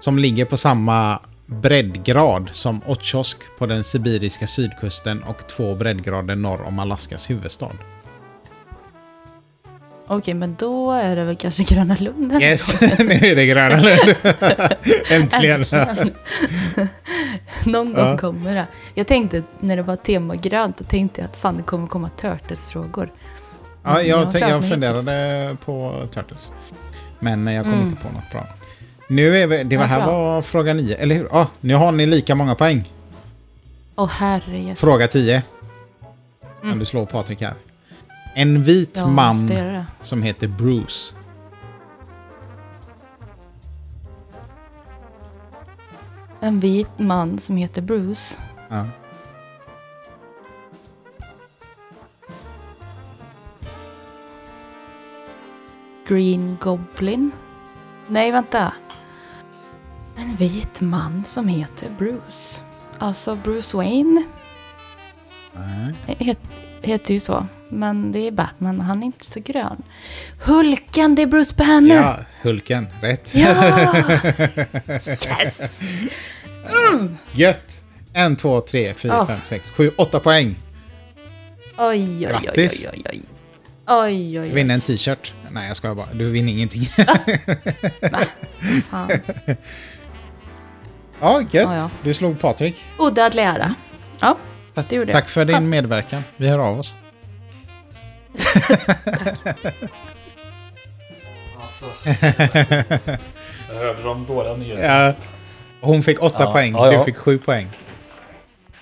som 0.00 0.18
ligger 0.18 0.44
på 0.44 0.56
samma 0.56 1.20
breddgrad 1.46 2.48
som 2.52 2.80
Ottjosk 2.86 3.38
på 3.58 3.66
den 3.66 3.84
sibiriska 3.84 4.46
sydkusten 4.46 5.22
och 5.22 5.48
två 5.48 5.74
breddgrader 5.74 6.36
norr 6.36 6.62
om 6.62 6.78
Alaskas 6.78 7.30
huvudstad. 7.30 7.70
Okej, 10.06 10.34
men 10.34 10.54
då 10.58 10.90
är 10.92 11.16
det 11.16 11.24
väl 11.24 11.36
kanske 11.36 11.62
Gröna 11.62 11.96
Lund? 12.00 12.32
eller? 12.32 12.46
Yes, 12.46 12.80
nu 12.98 13.12
är 13.14 13.36
det 13.36 13.46
Gröna 13.46 13.76
Lund. 13.76 14.14
Äntligen. 15.10 15.60
Äntligen. 15.60 16.14
Någon 17.64 17.94
gång 17.94 18.06
Ja. 18.06 18.18
kommer 18.18 18.54
det. 18.54 18.66
Jag 18.94 19.06
tänkte 19.06 19.42
när 19.60 19.76
det 19.76 19.82
var 19.82 19.96
tema 19.96 20.36
grönt, 20.36 20.78
då 20.78 20.84
tänkte 20.84 21.20
jag 21.20 21.28
att 21.30 21.36
fan 21.36 21.56
det 21.56 21.62
kommer 21.62 21.86
komma 21.88 22.10
Turtles-frågor. 22.20 23.12
Ja, 23.84 23.90
Mm, 23.90 24.06
jag, 24.06 24.16
har 24.16 24.32
tänk, 24.32 24.44
jag 24.44 24.60
mig 24.60 24.70
funderade 24.70 25.56
på 25.64 26.02
Turtles. 26.14 26.50
Men 27.18 27.46
jag 27.46 27.64
kom 27.64 27.72
Mm. 27.74 27.86
inte 27.86 28.02
på 28.02 28.08
något 28.12 28.30
bra. 28.30 28.46
Nu 29.08 29.36
är 29.36 29.46
vi, 29.46 29.64
det 29.64 29.76
var 29.76 29.84
Ja, 29.84 29.88
här 29.88 30.02
bra. 30.06 30.12
var 30.32 30.42
fråga 30.42 30.74
9, 30.74 30.94
eller 30.96 31.14
hur? 31.14 31.28
Ja, 31.32 31.46
nu 31.60 31.74
har 31.74 31.92
ni 31.92 32.06
lika 32.06 32.34
många 32.34 32.54
poäng. 32.54 32.90
Åh 33.96 34.08
herre 34.10 34.58
Jesus. 34.58 34.80
Fråga 34.80 35.06
10. 35.06 35.42
Mm. 36.62 36.70
Kan 36.70 36.78
du 36.78 36.84
slå 36.84 37.06
Patrik 37.06 37.42
här? 37.42 37.54
En 38.34 38.62
vit 38.62 38.96
Ja, 38.96 39.06
man 39.06 39.46
göra 39.46 39.72
det. 39.72 39.86
som 40.00 40.22
heter 40.22 40.48
Bruce. 40.48 41.14
En 46.40 46.60
vit 46.60 46.98
man 46.98 47.38
som 47.38 47.56
heter 47.56 47.82
Bruce. 47.82 48.34
Ja. 48.68 48.86
Green 56.08 56.56
Goblin. 56.60 57.30
Nej, 58.08 58.32
vänta. 58.32 58.72
En 60.16 60.36
vit 60.36 60.80
man 60.80 61.24
som 61.24 61.48
heter 61.48 61.90
Bruce. 61.98 62.60
Alltså 62.98 63.36
Bruce 63.36 63.76
Wayne 63.76 64.22
Nej. 65.54 65.94
het, 66.18 66.38
heter 66.86 67.14
ju 67.14 67.20
så. 67.20 67.46
Men 67.68 68.12
det 68.12 68.18
är 68.26 68.30
Batman 68.32 68.78
och 68.78 68.84
han 68.84 69.02
är 69.02 69.06
inte 69.06 69.24
så 69.26 69.40
grön. 69.40 69.82
Hulken, 70.44 71.14
det 71.14 71.22
är 71.22 71.26
Bruce 71.26 71.54
Banner! 71.56 71.96
ja, 71.96 72.16
Hulken. 72.42 72.88
Rätt. 73.02 73.34
Ja! 73.34 73.54
Yes! 75.40 75.80
Gött! 77.32 77.84
En, 78.12 78.36
två, 78.36 78.60
tre, 78.60 78.94
fyra, 78.94 79.12
Ja. 79.14 79.26
fem, 79.26 79.38
sex, 79.44 79.70
sju, 79.70 79.90
åtta 79.96 80.20
poäng. 80.20 80.56
Oj, 81.78 82.00
oj, 82.02 82.18
Grattis. 82.20 82.86
oj, 82.92 83.02
oj, 83.04 83.10
oj. 83.12 83.22
Oj, 83.86 84.40
oj, 84.40 84.40
oj. 84.40 84.48
vinner 84.50 84.74
en 84.74 84.80
t-shirt. 84.80 85.34
Nej, 85.50 85.68
jag 85.68 85.76
ska 85.76 85.94
bara. 85.94 86.06
Du 86.12 86.30
vinner 86.30 86.52
ingenting. 86.52 86.84
Fan. 88.90 89.10
ja, 91.20 91.40
gött. 91.40 91.48
Ja, 91.52 91.76
ja. 91.76 91.90
Du 92.02 92.14
slog 92.14 92.40
Patrik. 92.40 92.76
Att 92.98 93.34
lära. 93.34 93.74
Ja, 94.20 94.38
Tack, 94.74 94.86
det 94.88 94.96
gjorde 94.96 95.12
jag. 95.12 95.20
tack 95.20 95.28
för 95.30 95.44
din 95.44 95.68
medverkan. 95.68 96.24
Vi 96.36 96.48
hör 96.48 96.58
av 96.58 96.78
oss. 96.78 96.94
Alltså. 101.62 101.86
jag 103.68 103.74
hörde 103.80 104.02
de 104.02 104.26
dåliga 104.26 104.54
nyheterna. 104.56 105.06
Ja. 105.06 105.14
Hon 105.80 106.02
fick 106.02 106.22
åtta 106.22 106.36
Ja, 106.44 106.52
poäng. 106.52 106.72
ja, 106.72 106.92
ja. 106.92 106.98
Du 106.98 107.04
fick 107.04 107.16
sju 107.16 107.38
poäng. 107.38 107.68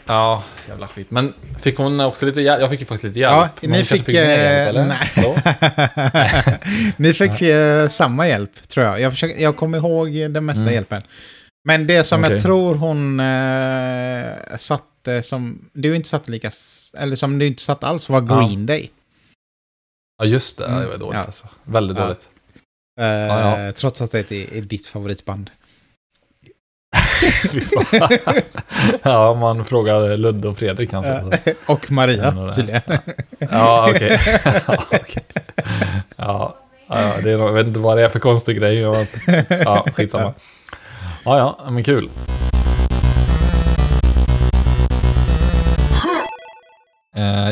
Ja, 0.06 0.42
jävla 0.68 0.88
skit. 0.88 1.10
Men 1.10 1.34
fick 1.62 1.78
hon 1.78 2.00
också 2.00 2.26
lite 2.26 2.40
hjälp? 2.40 2.60
Jag 2.60 2.70
fick 2.70 2.80
ju 2.80 2.86
faktiskt 2.86 3.04
lite 3.04 3.18
hjälp. 3.20 3.32
Ja, 3.32 3.48
Men 3.60 3.70
ni 3.70 3.84
fick, 3.84 4.06
mer 4.08 4.14
hjälp, 4.14 4.76
eh, 4.76 4.86
nej. 4.86 6.58
Ni 6.96 7.14
fick 7.14 7.42
eh, 7.42 7.88
samma 7.88 8.28
hjälp, 8.28 8.68
tror 8.68 8.86
jag. 8.86 9.00
Jag, 9.00 9.12
försöker, 9.12 9.42
jag 9.42 9.56
kommer 9.56 9.78
ihåg 9.78 10.12
den 10.30 10.44
mesta 10.44 10.62
Mm. 10.62 10.74
hjälpen. 10.74 11.02
Men 11.64 11.86
det 11.86 12.04
som 12.04 12.20
Okej. 12.20 12.32
jag 12.32 12.42
tror 12.42 12.74
hon 12.74 13.20
eh, 13.20 13.26
satte 15.02 15.22
som... 15.22 15.58
Du 15.72 15.96
inte 15.96 16.08
satte 16.08 16.30
lika... 16.30 16.50
Eller 16.98 17.16
som 17.16 17.38
du 17.38 17.46
inte 17.46 17.62
satte 17.62 17.86
alls 17.86 18.08
var 18.08 18.22
Ja. 18.28 18.40
Green 18.40 18.66
Day. 18.66 18.90
Ja, 20.18 20.24
just 20.24 20.58
det. 20.58 20.66
Mm, 20.66 20.80
Det 20.80 20.88
var 20.88 20.98
dåligt 20.98 21.14
ja. 21.18 21.24
alltså. 21.24 21.46
Väldigt 21.64 21.98
Ja. 21.98 22.04
dåligt. 22.04 22.28
Eh, 23.00 23.06
Ja, 23.06 23.72
Trots 23.72 24.02
att 24.02 24.12
det 24.12 24.32
är, 24.32 24.54
är 24.54 24.60
ditt 24.60 24.86
favoritband. 24.86 25.50
Ja, 29.02 29.34
man 29.34 29.64
frågar 29.64 30.16
Ludde 30.16 30.48
och 30.48 30.58
Fredrik 30.58 30.90
kanske. 30.90 31.54
Och 31.66 31.90
Maria, 31.90 32.32
Ja, 32.36 32.52
tydligen. 32.52 32.82
Ja, 33.38 33.90
okej. 33.90 34.20
ja, 34.66 34.84
okej. 34.90 35.24
ja, 36.16 36.56
ja, 36.88 37.12
det 37.22 37.30
är 37.30 37.38
jag 37.38 37.52
vet 37.52 37.66
inte 37.66 37.78
vad 37.80 37.96
det 37.96 38.04
är 38.04 38.08
för 38.08 38.18
konstig 38.18 38.56
grej. 38.56 38.78
Ja, 39.64 39.86
skitsamma. 39.94 40.34
Ja, 41.24 41.38
ja, 41.64 41.70
men 41.70 41.84
kul. 41.84 42.10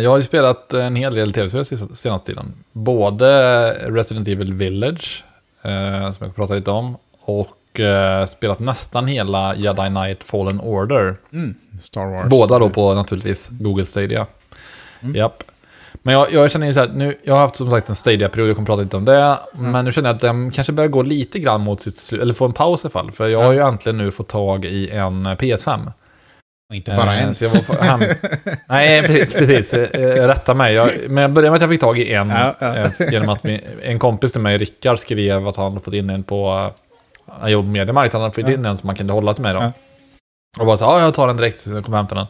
Jag 0.03 0.11
har 0.11 0.17
ju 0.17 0.23
spelat 0.23 0.73
en 0.73 0.97
hel 0.97 1.15
del 1.15 1.33
tv-spel 1.33 1.79
senaste 1.97 2.27
tiden. 2.27 2.53
Både 2.73 3.71
Resident 3.73 4.29
Evil 4.29 4.53
Village, 4.53 5.25
eh, 5.63 6.11
som 6.11 6.27
jag 6.27 6.37
pratat 6.37 6.57
lite 6.57 6.71
om, 6.71 6.97
och 7.21 7.81
eh, 7.81 8.27
spelat 8.27 8.59
nästan 8.59 9.07
hela 9.07 9.55
Jedi 9.55 9.87
Knight 9.89 10.25
Fallen 10.25 10.61
Order. 10.61 11.17
Mm, 11.33 11.55
Star 11.81 12.07
Wars. 12.07 12.29
Båda 12.29 12.59
då 12.59 12.71
på 12.71 12.95
naturligtvis 12.95 13.49
Google 13.51 13.85
Stadia. 13.85 14.27
Mm. 15.01 15.17
Japp. 15.17 15.43
Men 16.03 16.15
jag, 16.15 16.33
jag 16.33 16.51
känner 16.51 16.67
ju 16.67 16.73
så 16.73 16.81
här, 16.81 16.89
nu, 16.89 17.19
jag 17.23 17.35
har 17.35 17.41
haft 17.41 17.57
som 17.57 17.71
sagt 17.71 17.89
en 17.89 17.95
Stadia-period, 17.95 18.49
jag 18.49 18.57
kommer 18.57 18.67
prata 18.67 18.83
lite 18.83 18.97
om 18.97 19.05
det. 19.05 19.39
Men 19.53 19.85
nu 19.85 19.93
känner 19.93 20.09
jag 20.09 20.15
att 20.15 20.23
den 20.23 20.51
kanske 20.51 20.73
börjar 20.73 20.89
gå 20.89 21.03
lite 21.03 21.39
grann 21.39 21.61
mot 21.61 21.81
sitt 21.81 21.97
slut, 21.97 22.23
eller 22.23 22.35
få 22.35 22.45
en 22.45 22.53
paus 22.53 22.81
i 22.81 22.87
alla 22.87 22.91
fall. 22.91 23.13
För 23.13 23.29
jag 23.29 23.43
har 23.43 23.53
ju 23.53 23.61
äntligen 23.61 23.99
nu 23.99 24.11
fått 24.11 24.29
tag 24.29 24.65
i 24.65 24.91
en 24.91 25.27
PS5. 25.27 25.93
Och 26.71 26.77
inte 26.77 26.93
bara 26.97 27.15
Eh, 27.17 27.25
en. 27.25 27.35
Så 27.35 27.45
jag 27.45 27.51
var 27.51 27.83
hem... 27.85 28.01
Nej, 28.69 29.03
precis. 29.03 29.35
precis. 29.35 29.75
Eh, 29.75 30.29
Rätta 30.29 30.55
mig. 30.55 30.75
Jag, 30.75 30.91
men 31.09 31.23
jag 31.23 31.33
började 31.33 31.51
med 31.51 31.57
att 31.57 31.63
jag 31.63 31.71
fick 31.71 31.81
tag 31.81 31.99
i 31.99 32.13
en. 32.13 32.31
Ja, 32.31 32.55
ja. 32.59 32.77
eh, 32.77 32.91
Genom 33.11 33.29
att 33.29 33.45
min, 33.45 33.61
en 33.83 33.99
kompis 33.99 34.33
till 34.33 34.41
mig, 34.41 34.59
Rickard, 34.59 34.99
skrev 34.99 35.49
att 35.49 35.57
han 35.57 35.81
fått 35.81 35.95
in 35.95 36.11
en 36.11 36.23
på... 36.23 36.71
eh, 37.29 37.35
Han 37.41 37.51
jobbade 37.53 37.67
på 37.69 37.73
Mediamarkt. 37.73 38.13
Han 38.13 38.23
hade 38.23 38.35
fått 38.35 38.49
in 38.53 38.65
en 38.67 38.77
som 38.77 38.87
man 38.87 38.97
kunde 38.97 39.13
hålla 39.13 39.35
till 39.35 39.43
mig 39.43 39.55
då. 39.55 39.73
Och 40.61 40.67
bara 40.67 40.77
så 40.77 40.85
ja, 40.85 41.01
jag 41.01 41.15
tar 41.15 41.27
den 41.27 41.37
direkt. 41.37 41.61
Så 41.61 41.71
jag 41.71 41.85
kom 41.85 41.95
och 41.95 41.99
hämtade 41.99 42.21
den. 42.21 42.27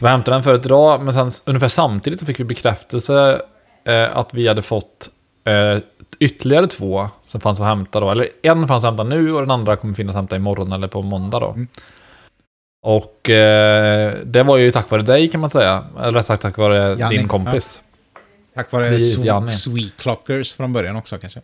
Så 0.00 0.04
vi 0.06 0.08
hämtade 0.10 0.34
den 0.34 0.42
för 0.42 0.54
ett 0.54 0.62
drag, 0.62 1.02
men 1.02 1.14
sen 1.14 1.30
ungefär 1.44 1.68
samtidigt 1.68 2.20
så 2.20 2.26
fick 2.26 2.40
vi 2.40 2.44
bekräftelse 2.44 3.40
eh, 3.84 4.16
att 4.16 4.34
vi 4.34 4.48
hade 4.48 4.62
fått 4.62 5.08
eh, 5.44 5.78
ytterligare 6.18 6.66
två 6.66 7.08
som 7.22 7.40
fanns 7.40 7.60
att 7.60 7.66
hämta 7.66 8.00
då. 8.00 8.10
Eller 8.10 8.28
en 8.42 8.68
fanns 8.68 8.84
att 8.84 8.88
hämta 8.90 9.04
nu 9.04 9.32
och 9.34 9.40
den 9.40 9.50
andra 9.50 9.76
kommer 9.76 9.94
finnas 9.94 10.10
att 10.10 10.16
hämta 10.16 10.36
imorgon 10.36 10.72
eller 10.72 10.88
på 10.88 11.02
måndag 11.02 11.38
då. 11.40 11.48
Mm. 11.50 11.68
Och 12.82 13.30
eh, 13.30 14.14
det 14.24 14.42
var 14.42 14.56
ju 14.56 14.70
tack 14.70 14.90
vare 14.90 15.02
dig 15.02 15.28
kan 15.28 15.40
man 15.40 15.50
säga. 15.50 15.84
Eller 16.02 16.20
sagt 16.20 16.42
tack 16.42 16.56
vare 16.58 16.96
Janni, 16.98 17.16
din 17.16 17.28
kompis. 17.28 17.80
Tack 18.54 18.72
vare 18.72 18.96
Janne. 19.24 19.52
Sweet 19.52 19.96
Clockers 19.96 20.56
från 20.56 20.72
början 20.72 20.96
också 20.96 21.18
kanske. 21.18 21.40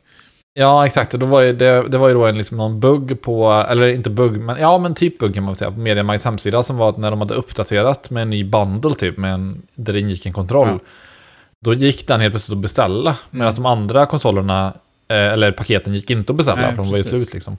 Ja, 0.57 0.87
exakt. 0.87 1.15
Och 1.15 1.21
då 1.21 1.27
var 1.27 1.41
ju 1.41 1.53
det, 1.53 1.89
det 1.89 1.99
var 1.99 2.09
ju 2.09 2.15
då 2.15 2.27
en, 2.27 2.39
liksom 2.39 2.57
någon 2.57 2.81
bugg 2.81 3.23
på, 3.23 3.53
eller 3.53 3.87
inte 3.87 4.11
bugg, 4.11 4.41
men 4.41 4.61
ja, 4.61 4.79
men 4.79 4.95
typ 4.95 5.19
bugg 5.19 5.35
kan 5.35 5.45
man 5.45 5.57
säga, 5.57 5.71
på 5.71 5.79
Mediamarkts 5.79 6.25
hemsida 6.25 6.63
som 6.63 6.77
var 6.77 6.89
att 6.89 6.97
när 6.97 7.11
de 7.11 7.21
hade 7.21 7.35
uppdaterat 7.35 8.11
med 8.11 8.23
en 8.23 8.31
ny 8.31 8.45
bundle 8.45 8.95
typ, 8.95 9.17
med 9.17 9.35
en, 9.35 9.63
där 9.75 9.93
det 9.93 10.01
ingick 10.01 10.27
en 10.27 10.33
kontroll. 10.33 10.69
Ja. 10.69 10.79
Då 11.65 11.75
gick 11.75 12.09
den 12.09 12.21
helt 12.21 12.33
plötsligt 12.33 12.57
att 12.57 12.63
beställa, 12.63 13.17
medan 13.31 13.49
Mm. 13.53 13.63
de 13.63 13.67
andra 13.67 14.07
konsolerna, 14.07 14.67
eh, 15.09 15.17
eller 15.17 15.53
paketen, 15.53 15.95
gick 15.95 16.11
inte 16.11 16.33
att 16.33 16.37
beställa, 16.37 16.61
Nej, 16.61 16.71
för 16.71 16.77
de 16.77 16.91
var 16.91 16.97
ju 16.97 17.05
slut 17.05 17.35
liksom. 17.35 17.57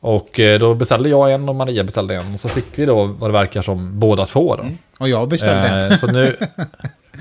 Och 0.00 0.40
eh, 0.40 0.58
då 0.58 0.74
beställde 0.74 1.08
jag 1.08 1.32
en 1.32 1.48
och 1.48 1.54
Maria 1.54 1.84
beställde 1.84 2.14
en. 2.14 2.32
Och 2.32 2.40
så 2.40 2.48
fick 2.48 2.66
vi 2.74 2.84
då, 2.84 3.04
vad 3.04 3.30
det 3.30 3.32
verkar 3.32 3.62
som, 3.62 3.98
båda 4.00 4.26
två 4.26 4.56
då. 4.56 4.64
Och 5.00 5.08
jag 5.08 5.28
beställde 5.28 5.68
en. 5.68 5.92
Eh, 5.92 5.96
så 5.98 6.06
nu... 6.06 6.36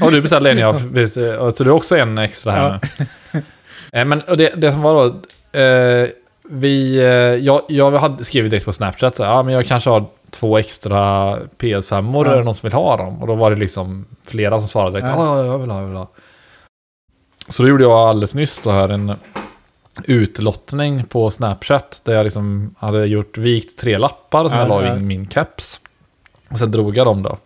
Och 0.01 0.11
du 0.11 0.21
beställde 0.21 0.51
en, 0.51 0.57
ja. 0.57 0.69
Och 1.39 1.53
Så 1.53 1.63
du 1.63 1.69
har 1.69 1.77
också 1.77 1.97
en 1.97 2.17
extra 2.17 2.51
här 2.51 2.79
nu. 3.33 3.39
Eh, 3.99 4.05
Men 4.05 4.21
och 4.21 4.37
det, 4.37 4.53
det 4.55 4.71
som 4.71 4.81
var 4.81 4.93
då... 4.93 5.05
Eh, 5.59 6.07
vi, 6.51 6.97
eh, 6.99 7.05
jag, 7.45 7.61
jag 7.67 7.91
hade 7.91 8.23
skrivit 8.23 8.51
direkt 8.51 8.65
på 8.65 8.73
Snapchat, 8.73 9.19
ja 9.19 9.43
men 9.43 9.53
jag 9.53 9.65
kanske 9.65 9.89
har 9.89 10.05
två 10.31 10.57
extra 10.57 11.35
PS5-or, 11.57 12.25
Ja. 12.25 12.31
är 12.33 12.37
det 12.37 12.43
någon 12.43 12.53
som 12.55 12.67
vill 12.67 12.73
ha 12.73 12.97
dem? 12.97 13.21
Och 13.21 13.27
då 13.27 13.35
var 13.35 13.51
det 13.51 13.57
liksom 13.57 14.05
flera 14.27 14.59
som 14.59 14.67
svarade 14.67 14.91
direkt, 14.99 15.13
Ja. 15.17 15.25
ja, 15.25 15.37
ja, 15.39 15.45
jag 15.51 15.57
vill 15.59 15.69
ha, 15.71 15.79
jag 15.79 15.87
vill 15.87 15.97
ha. 15.97 16.09
Så 17.47 17.63
då 17.63 17.69
gjorde 17.69 17.83
jag 17.83 17.91
alldeles 17.91 18.35
nyss 18.35 18.61
då 18.61 18.71
här 18.71 18.89
en 18.89 19.13
utlottning 20.05 21.03
på 21.05 21.29
Snapchat, 21.31 22.01
där 22.05 22.13
jag 22.13 22.23
liksom 22.23 22.75
hade 22.79 23.05
gjort, 23.05 23.37
vikt 23.37 23.79
tre 23.79 23.97
lappar 23.97 24.49
som 24.49 24.57
Ja, 24.57 24.63
jag 24.63 24.69
la 24.69 24.83
ja. 24.85 24.97
i 24.97 24.99
min 24.99 25.25
caps. 25.25 25.81
Och 26.49 26.59
sen 26.59 26.71
drog 26.71 26.97
jag 26.97 27.07
dem 27.07 27.23
då. 27.23 27.37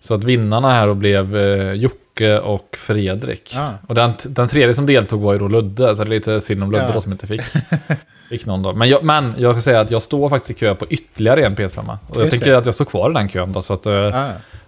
Så 0.00 0.14
att 0.14 0.24
vinnarna 0.24 0.70
här 0.72 0.86
då 0.86 0.94
blev 0.94 1.36
eh, 1.36 1.72
Jocke 1.72 2.38
och 2.38 2.76
Fredrik. 2.78 3.52
Ja. 3.54 3.70
Och 3.86 3.94
den, 3.94 4.12
den 4.24 4.48
tredje 4.48 4.74
som 4.74 4.86
deltog 4.86 5.20
var 5.20 5.32
ju 5.32 5.38
då 5.38 5.48
Ludde, 5.48 5.96
så 5.96 6.04
det 6.04 6.08
är 6.08 6.10
lite 6.10 6.40
synd 6.40 6.62
om 6.62 6.70
Ludde 6.72 6.84
Ja. 6.88 6.94
då 6.94 7.00
som 7.00 7.12
inte 7.12 7.26
fick, 7.26 7.42
fick 8.30 8.46
någon 8.46 8.62
då. 8.62 8.72
Men 8.72 8.88
jag, 8.88 9.04
men 9.04 9.34
jag 9.38 9.54
ska 9.54 9.62
säga 9.62 9.80
att 9.80 9.90
jag 9.90 10.02
står 10.02 10.28
faktiskt 10.28 10.50
i 10.50 10.54
kö 10.54 10.74
på 10.74 10.86
ytterligare 10.86 11.46
en 11.46 11.56
PS5. 11.56 11.96
Och 12.08 12.16
jag 12.16 12.20
Just 12.22 12.30
tänker 12.30 12.50
det. 12.50 12.58
att 12.58 12.66
jag 12.66 12.74
står 12.74 12.84
kvar 12.84 13.10
i 13.10 13.14
den 13.14 13.28
kön 13.28 13.52
då, 13.52 13.62
så 13.62 13.72
att 13.72 13.86
eh, 13.86 14.20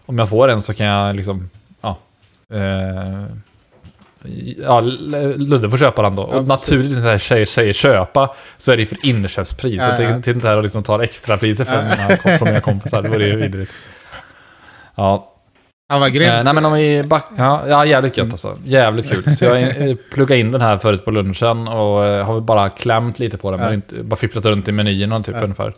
om 0.07 0.19
jag 0.19 0.29
får 0.29 0.49
en 0.49 0.63
så 0.63 0.75
kan 0.75 0.87
jag 0.87 1.17
liksom, 1.17 1.51
ja. 1.81 1.99
Eh, 2.53 3.25
ja, 4.59 4.81
Ludde 4.81 5.71
får 5.71 5.79
köpa 5.79 6.03
den 6.03 6.17
då. 6.17 6.29
Ja, 6.33 6.39
och 6.39 6.47
naturligtvis 6.49 6.99
när 6.99 7.11
jag 7.11 7.49
säger, 7.49 7.73
köpa 7.73 8.35
så 8.59 8.73
är 8.73 8.77
det 8.77 8.87
för 8.87 8.99
inköpspris. 9.07 9.77
Ja, 9.83 9.95
ja. 9.95 10.03
jag 10.03 10.17
sitter 10.17 10.33
inte 10.35 10.49
här 10.49 10.57
och 10.57 10.63
liksom 10.63 10.83
tar 10.83 11.01
extra 11.01 11.39
priser 11.39 11.65
för 11.65 11.83
mina, 11.83 12.37
från 12.39 12.49
mina 12.49 12.61
kompisar. 12.61 13.03
Det 13.03 13.09
vore 13.09 13.25
ju 13.27 13.37
vidrigt. 13.37 13.73
Ja, 14.95 15.35
Han 15.93 16.01
var 16.01 16.09
grym. 16.09 16.29
Eh, 16.29 16.45
nej 16.45 16.55
men 16.55 16.65
om 16.65 16.73
vi 16.73 17.03
back... 17.03 17.25
Ja, 17.37 17.69
ja 17.69 17.87
jävligt 17.87 18.17
gött 18.17 18.31
alltså. 18.33 18.59
Jävligt 18.65 19.11
kul. 19.11 19.37
Så 19.37 19.45
jag 19.45 19.97
pluggade 20.13 20.41
in 20.41 20.53
den 20.53 20.61
här 20.61 20.79
förut 20.79 21.05
på 21.05 21.11
lunchen 21.11 21.69
och 21.69 22.05
eh, 22.07 22.27
har 22.27 22.41
bara 22.41 22.69
klämt 22.71 23.19
lite 23.19 23.37
på 23.39 23.51
den. 23.51 23.61
Ja. 23.61 23.67
Men 23.67 23.75
inte, 23.75 24.03
bara 24.03 24.17
fipplat 24.17 24.45
runt 24.45 24.69
i 24.69 24.73
menyerna 24.73 25.23
typ 25.23 25.35
Ja. 25.37 25.43
ungefär. 25.43 25.75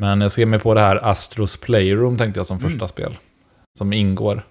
Men 0.00 0.20
jag 0.20 0.30
ska 0.30 0.46
med 0.46 0.62
på 0.62 0.74
det 0.74 0.80
här 0.80 1.04
Astros 1.04 1.56
Playroom 1.56 2.18
tänkte 2.18 2.40
jag 2.40 2.46
som 2.46 2.58
Mm. 2.58 2.70
första 2.70 2.88
spel. 2.88 3.16
Som 3.78 3.92
ingår. 3.92 4.42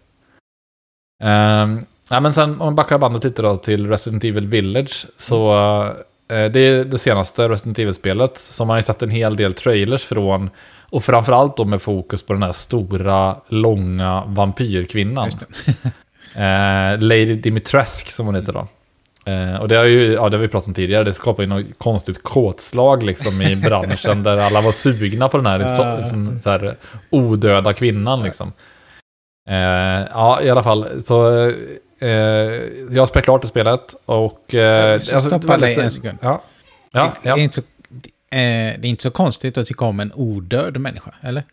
Um, 1.24 1.86
ja, 2.10 2.20
men 2.20 2.34
sen 2.34 2.52
om 2.52 2.58
man 2.58 2.76
backar 2.76 2.98
bandet 2.98 3.24
lite 3.24 3.42
då 3.42 3.58
till 3.58 3.88
Resident 3.88 4.24
Evil 4.24 4.48
Village. 4.48 5.06
Så 5.18 5.54
eh, 6.32 6.46
det 6.46 6.60
är 6.60 6.86
det 6.86 6.98
senaste 6.98 7.50
Resident 7.50 7.80
Evil-spelet. 7.80 8.38
Som 8.38 8.70
har 8.70 8.78
ju 8.78 8.84
sett 8.84 9.02
en 9.02 9.10
hel 9.10 9.36
del 9.36 9.54
trailers 9.54 10.06
från. 10.06 10.50
Och 10.90 11.04
framförallt 11.04 11.58
då 11.58 11.66
med 11.66 11.82
fokus 11.82 12.26
på 12.26 12.34
den 12.34 12.44
här 12.44 12.54
stora, 12.54 13.36
långa 13.48 14.24
vampyrkvinnan. 14.26 15.30
Eh, 16.36 17.00
Lady 17.00 17.36
Dimitrescu 17.36 18.12
som 18.12 18.26
hon 18.26 18.36
heter 18.36 18.54
då. 18.54 18.68
Eh, 19.32 19.56
och 19.62 19.68
det 19.68 19.76
har, 19.76 19.86
ju, 19.86 20.14
ja, 20.14 20.30
det 20.30 20.38
har 20.38 20.42
vi 20.42 20.48
pratat 20.48 20.68
om 20.68 20.74
tidigare, 20.74 21.04
det 21.04 21.14
skapar 21.14 21.44
ju 21.44 21.50
något 21.50 21.66
konstigt 21.78 22.24
kåtslag 22.24 23.04
liksom 23.04 23.42
i 23.42 23.56
branschen 23.70 24.24
där 24.24 24.38
alla 24.38 24.62
var 24.62 24.72
sugna 24.72 25.30
på 25.30 25.38
den 25.38 25.46
här, 25.46 25.68
så, 25.68 26.08
som, 26.08 26.40
så 26.40 26.50
här 26.50 26.76
odöda 27.10 27.74
kvinnan 27.74 28.24
liksom. 28.24 28.54
Eh, 29.50 30.08
ja, 30.12 30.42
i 30.42 30.50
alla 30.50 30.64
fall, 30.64 31.02
så 31.06 31.52
eh, 32.04 32.96
jag 32.96 33.08
spelat 33.08 33.24
klart 33.26 33.42
det 33.42 33.48
spelet 33.48 33.96
och... 34.06 34.56
Eh, 34.56 35.00
Så 35.00 35.20
stoppa 35.20 35.58
det 35.58 35.66
dig 35.66 35.80
en 35.80 35.92
sekund. 35.92 36.18
Ja, 36.22 36.42
ja, 36.92 37.14
Det, 37.24 37.30
ja. 37.30 37.38
är 37.38 37.42
inte 37.42 37.56
så, 37.56 37.62
eh, 37.62 38.80
det 38.80 38.84
är 38.84 38.86
inte 38.86 39.04
så 39.04 39.12
konstigt 39.12 39.58
att 39.58 39.66
tycka 39.66 39.86
om 39.86 40.00
en 40.00 40.12
odöd 40.16 40.78
människa, 40.78 41.12
eller? 41.22 41.44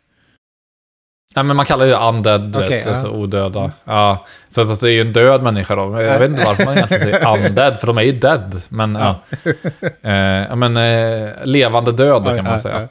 Nej, 1.34 1.44
men 1.44 1.56
man 1.56 1.66
kallar 1.66 1.84
ju 1.86 1.92
undead, 1.94 2.56
Okej, 2.56 2.68
vet, 2.68 2.86
ja. 2.86 2.92
alltså 2.92 3.10
odöda. 3.10 3.72
Ja, 3.84 4.26
så 4.48 4.60
alltså, 4.60 4.86
det 4.86 4.90
är 4.92 4.94
ju 4.94 5.00
en 5.00 5.12
död 5.12 5.42
människa 5.42 5.74
då. 5.74 6.02
Jag 6.02 6.18
vet 6.18 6.30
inte 6.30 6.44
varför 6.46 6.64
man 6.64 6.74
egentligen 6.76 7.02
säger 7.02 7.46
undead, 7.46 7.80
för 7.80 7.86
de 7.86 7.98
är 7.98 8.02
ju 8.02 8.12
dead. 8.12 8.62
Men, 8.68 8.94
ja. 8.94 9.14
Eh, 10.02 10.12
ja, 10.48 10.54
men 10.56 10.76
eh, 10.76 11.30
levande 11.44 11.92
död 11.92 12.24
kan 12.24 12.44
man 12.44 12.60
säga. 12.60 12.88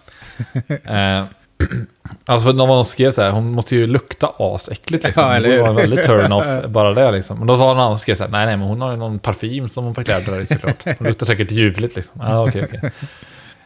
Alltså 2.26 2.48
för 2.48 2.54
någon 2.54 2.86
skrev 2.86 3.12
så 3.12 3.22
här, 3.22 3.32
hon 3.32 3.52
måste 3.52 3.76
ju 3.76 3.88
lukta 3.88 4.34
asäckligt 4.38 5.04
liksom. 5.04 5.24
Ja, 5.28 5.30
det 5.30 5.36
eller 5.36 5.50
borde 5.50 5.62
vara 5.62 5.70
en 5.70 5.76
väldigt 5.76 6.06
turn-off, 6.06 6.66
bara 6.68 6.94
det 6.94 7.12
liksom. 7.12 7.38
Men 7.38 7.48
då 7.48 7.56
var 7.56 7.68
någon 7.68 7.84
annan 7.84 8.00
skrev 8.00 8.16
så 8.16 8.24
här, 8.24 8.32
nej 8.32 8.46
nej, 8.46 8.58
men 8.58 8.68
hon 8.68 8.82
har 8.82 8.92
ju 8.92 8.98
någon 8.98 9.20
parfym 9.20 9.70
som 9.70 9.84
hon 9.84 9.96
förklädde 9.96 10.32
där 10.32 10.40
i 10.40 10.46
såklart. 10.46 10.84
Hon 10.98 11.08
luktar 11.08 11.26
säkert 11.26 11.52
ljuvligt 11.52 11.96
liksom. 11.96 12.22
Ja, 12.24 12.44
okej, 12.44 12.64
okej. 12.64 12.92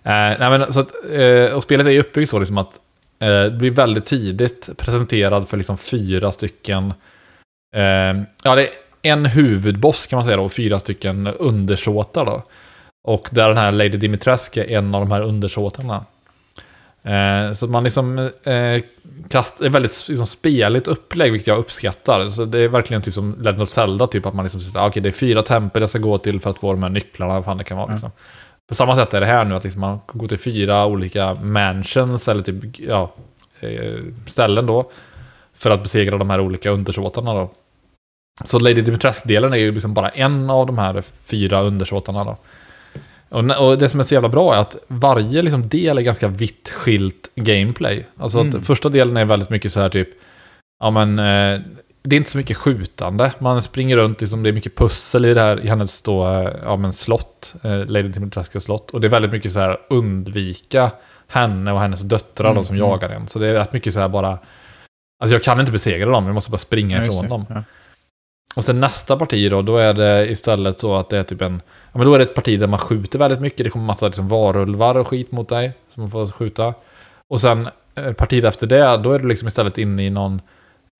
Eh, 0.05 0.39
nej, 0.39 0.59
men 0.59 0.73
så 0.73 0.79
att, 0.79 0.91
eh, 1.11 1.55
och 1.55 1.63
spelet 1.63 1.87
är 1.87 1.91
ju 1.91 1.99
uppbyggt 1.99 2.29
så 2.29 2.39
liksom 2.39 2.57
att 2.57 2.79
eh, 3.19 3.27
det 3.27 3.57
blir 3.57 3.71
väldigt 3.71 4.05
tidigt 4.05 4.69
presenterad 4.77 5.49
för 5.49 5.57
liksom 5.57 5.77
fyra 5.77 6.31
stycken, 6.31 6.93
ja 8.43 8.55
det 8.55 8.61
är 8.61 8.69
en 9.01 9.25
huvudboss 9.25 10.07
kan 10.07 10.17
man 10.17 10.25
säga 10.25 10.37
då, 10.37 10.43
och 10.43 10.53
fyra 10.53 10.79
stycken 10.79 11.27
undersåtar 11.27 12.25
då. 12.25 12.43
Och 13.07 13.29
där 13.31 13.47
den 13.47 13.57
här 13.57 13.71
Lady 13.71 13.97
Dimitrescu 13.97 14.61
är 14.61 14.77
en 14.77 14.95
av 14.95 15.01
de 15.01 15.11
här 15.11 15.21
undersåtarna. 15.21 16.05
Eh, 17.03 17.53
så 17.53 17.67
man 17.67 17.83
liksom 17.83 18.17
eh, 18.43 18.83
kast, 19.29 19.61
är 19.61 19.69
väldigt 19.69 20.05
liksom, 20.09 20.27
speligt 20.27 20.87
upplägg, 20.87 21.31
vilket 21.31 21.47
jag 21.47 21.57
uppskattar. 21.59 22.27
Så 22.27 22.45
det 22.45 22.59
är 22.59 22.67
verkligen 22.67 23.01
typ 23.01 23.13
som 23.13 23.35
Legend 23.41 23.61
of 23.61 23.69
Zelda, 23.69 24.07
typ 24.07 24.25
att 24.25 24.33
man 24.33 24.45
liksom 24.45 24.61
säger, 24.61 24.85
ah, 24.85 24.87
okej 24.87 25.01
det 25.01 25.09
är 25.09 25.13
fyra 25.13 25.41
tempel 25.41 25.81
jag 25.81 25.89
ska 25.89 25.99
gå 25.99 26.17
till 26.17 26.41
för 26.41 26.49
att 26.49 26.59
få 26.59 26.71
de 26.71 26.83
här 26.83 26.89
nycklarna, 26.89 27.33
vad 27.33 27.45
fan 27.45 27.57
det 27.57 27.63
kan 27.63 27.77
vara. 27.77 27.91
Liksom. 27.91 28.11
På 28.69 28.75
samma 28.75 28.95
sätt 28.95 29.13
är 29.13 29.19
det 29.19 29.25
här 29.25 29.45
nu, 29.45 29.55
att 29.55 29.63
liksom 29.63 29.81
man 29.81 29.99
går 30.07 30.27
till 30.27 30.39
fyra 30.39 30.85
olika 30.85 31.35
mansions, 31.35 32.27
eller 32.27 32.43
typ, 32.43 32.79
ja, 32.79 33.13
eh, 33.59 33.99
ställen 34.27 34.65
då. 34.65 34.91
För 35.55 35.69
att 35.69 35.83
besegra 35.83 36.17
de 36.17 36.29
här 36.29 36.39
olika 36.39 36.69
undersåtarna 36.69 37.33
då. 37.33 37.51
Så 38.43 38.59
Lady 38.59 38.81
Dimitrescu-delen 38.81 39.53
är 39.53 39.57
ju 39.57 39.71
liksom 39.71 39.93
bara 39.93 40.09
en 40.09 40.49
av 40.49 40.67
de 40.67 40.77
här 40.77 41.01
fyra 41.01 41.61
undersåtarna 41.61 42.23
då. 42.23 42.37
Och, 43.33 43.77
det 43.77 43.89
som 43.89 43.99
är 43.99 44.03
så 44.03 44.13
jävla 44.13 44.29
bra 44.29 44.55
är 44.55 44.59
att 44.59 44.75
varje 44.87 45.41
liksom 45.41 45.67
del 45.67 45.97
är 45.97 46.01
ganska 46.01 46.27
vitt 46.27 46.69
skilt 46.69 47.31
gameplay. 47.35 48.07
Alltså 48.17 48.39
Mm. 48.39 48.59
att 48.59 48.65
första 48.65 48.89
delen 48.89 49.17
är 49.17 49.25
väldigt 49.25 49.49
mycket 49.49 49.71
så 49.71 49.79
här 49.79 49.89
typ, 49.89 50.09
ja 50.79 50.91
men, 50.91 51.19
eh, 51.19 51.59
det 52.03 52.15
är 52.15 52.17
inte 52.17 52.31
så 52.31 52.37
mycket 52.37 52.57
skjutande. 52.57 53.31
Man 53.39 53.61
springer 53.61 53.97
runt, 53.97 54.21
liksom, 54.21 54.43
det 54.43 54.49
är 54.49 54.53
mycket 54.53 54.75
pussel 54.77 55.25
i 55.25 55.33
det 55.33 55.41
här, 55.41 55.65
i 55.65 55.67
hennes 55.67 56.01
då, 56.01 56.27
eh, 56.27 56.49
ja 56.63 56.75
men 56.75 56.93
slott, 56.93 57.55
eh, 57.63 57.85
Lady 57.85 58.07
Dimitrescus 58.07 58.63
slott. 58.63 58.91
Och 58.91 59.01
det 59.01 59.07
är 59.07 59.09
väldigt 59.09 59.31
mycket 59.31 59.51
så 59.51 59.59
här 59.59 59.77
undvika 59.89 60.91
henne 61.27 61.71
och 61.71 61.79
hennes 61.79 62.01
döttrar 62.01 62.51
Mm, 62.51 62.63
som 62.63 62.75
mm. 62.75 62.87
jagar 62.89 63.09
en. 63.09 63.27
Så 63.27 63.39
det 63.39 63.47
är 63.47 63.53
rätt 63.53 63.73
mycket 63.73 63.93
så 63.93 63.99
här 63.99 64.09
bara, 64.09 64.39
alltså 65.23 65.35
jag 65.35 65.43
kan 65.43 65.59
inte 65.59 65.71
besegra 65.71 66.09
dem, 66.09 66.25
jag 66.25 66.33
måste 66.33 66.51
bara 66.51 66.57
springa 66.57 66.97
Ja, 66.97 67.03
ifrån 67.03 67.29
dem. 67.29 67.45
Ja. 67.49 67.63
Och 68.55 68.65
sen 68.65 68.79
nästa 68.79 69.17
parti 69.17 69.51
då, 69.51 69.61
då 69.61 69.77
är 69.77 69.93
det 69.93 70.31
istället 70.31 70.79
så 70.79 70.95
att 70.95 71.09
det 71.09 71.17
är 71.17 71.23
typ 71.23 71.41
en... 71.41 71.61
Ja 71.93 71.97
men 71.97 72.07
då 72.07 72.13
är 72.13 72.19
det 72.19 72.23
ett 72.23 72.35
parti 72.35 72.59
där 72.59 72.67
man 72.67 72.79
skjuter 72.79 73.19
väldigt 73.19 73.41
mycket. 73.41 73.63
Det 73.63 73.69
kommer 73.69 73.85
massa 73.85 74.05
liksom 74.05 74.27
varulvar 74.27 74.95
och 74.95 75.07
skit 75.07 75.31
mot 75.31 75.49
dig. 75.49 75.73
Som 75.89 76.03
man 76.03 76.11
får 76.11 76.27
skjuta. 76.27 76.73
Och 77.27 77.41
sen 77.41 77.67
eh, 77.95 78.13
partiet 78.13 78.45
efter 78.45 78.67
det, 78.67 78.97
då 78.97 79.11
är 79.11 79.19
du 79.19 79.27
liksom 79.27 79.47
istället 79.47 79.77
inne 79.77 80.05
i 80.05 80.09
någon... 80.09 80.41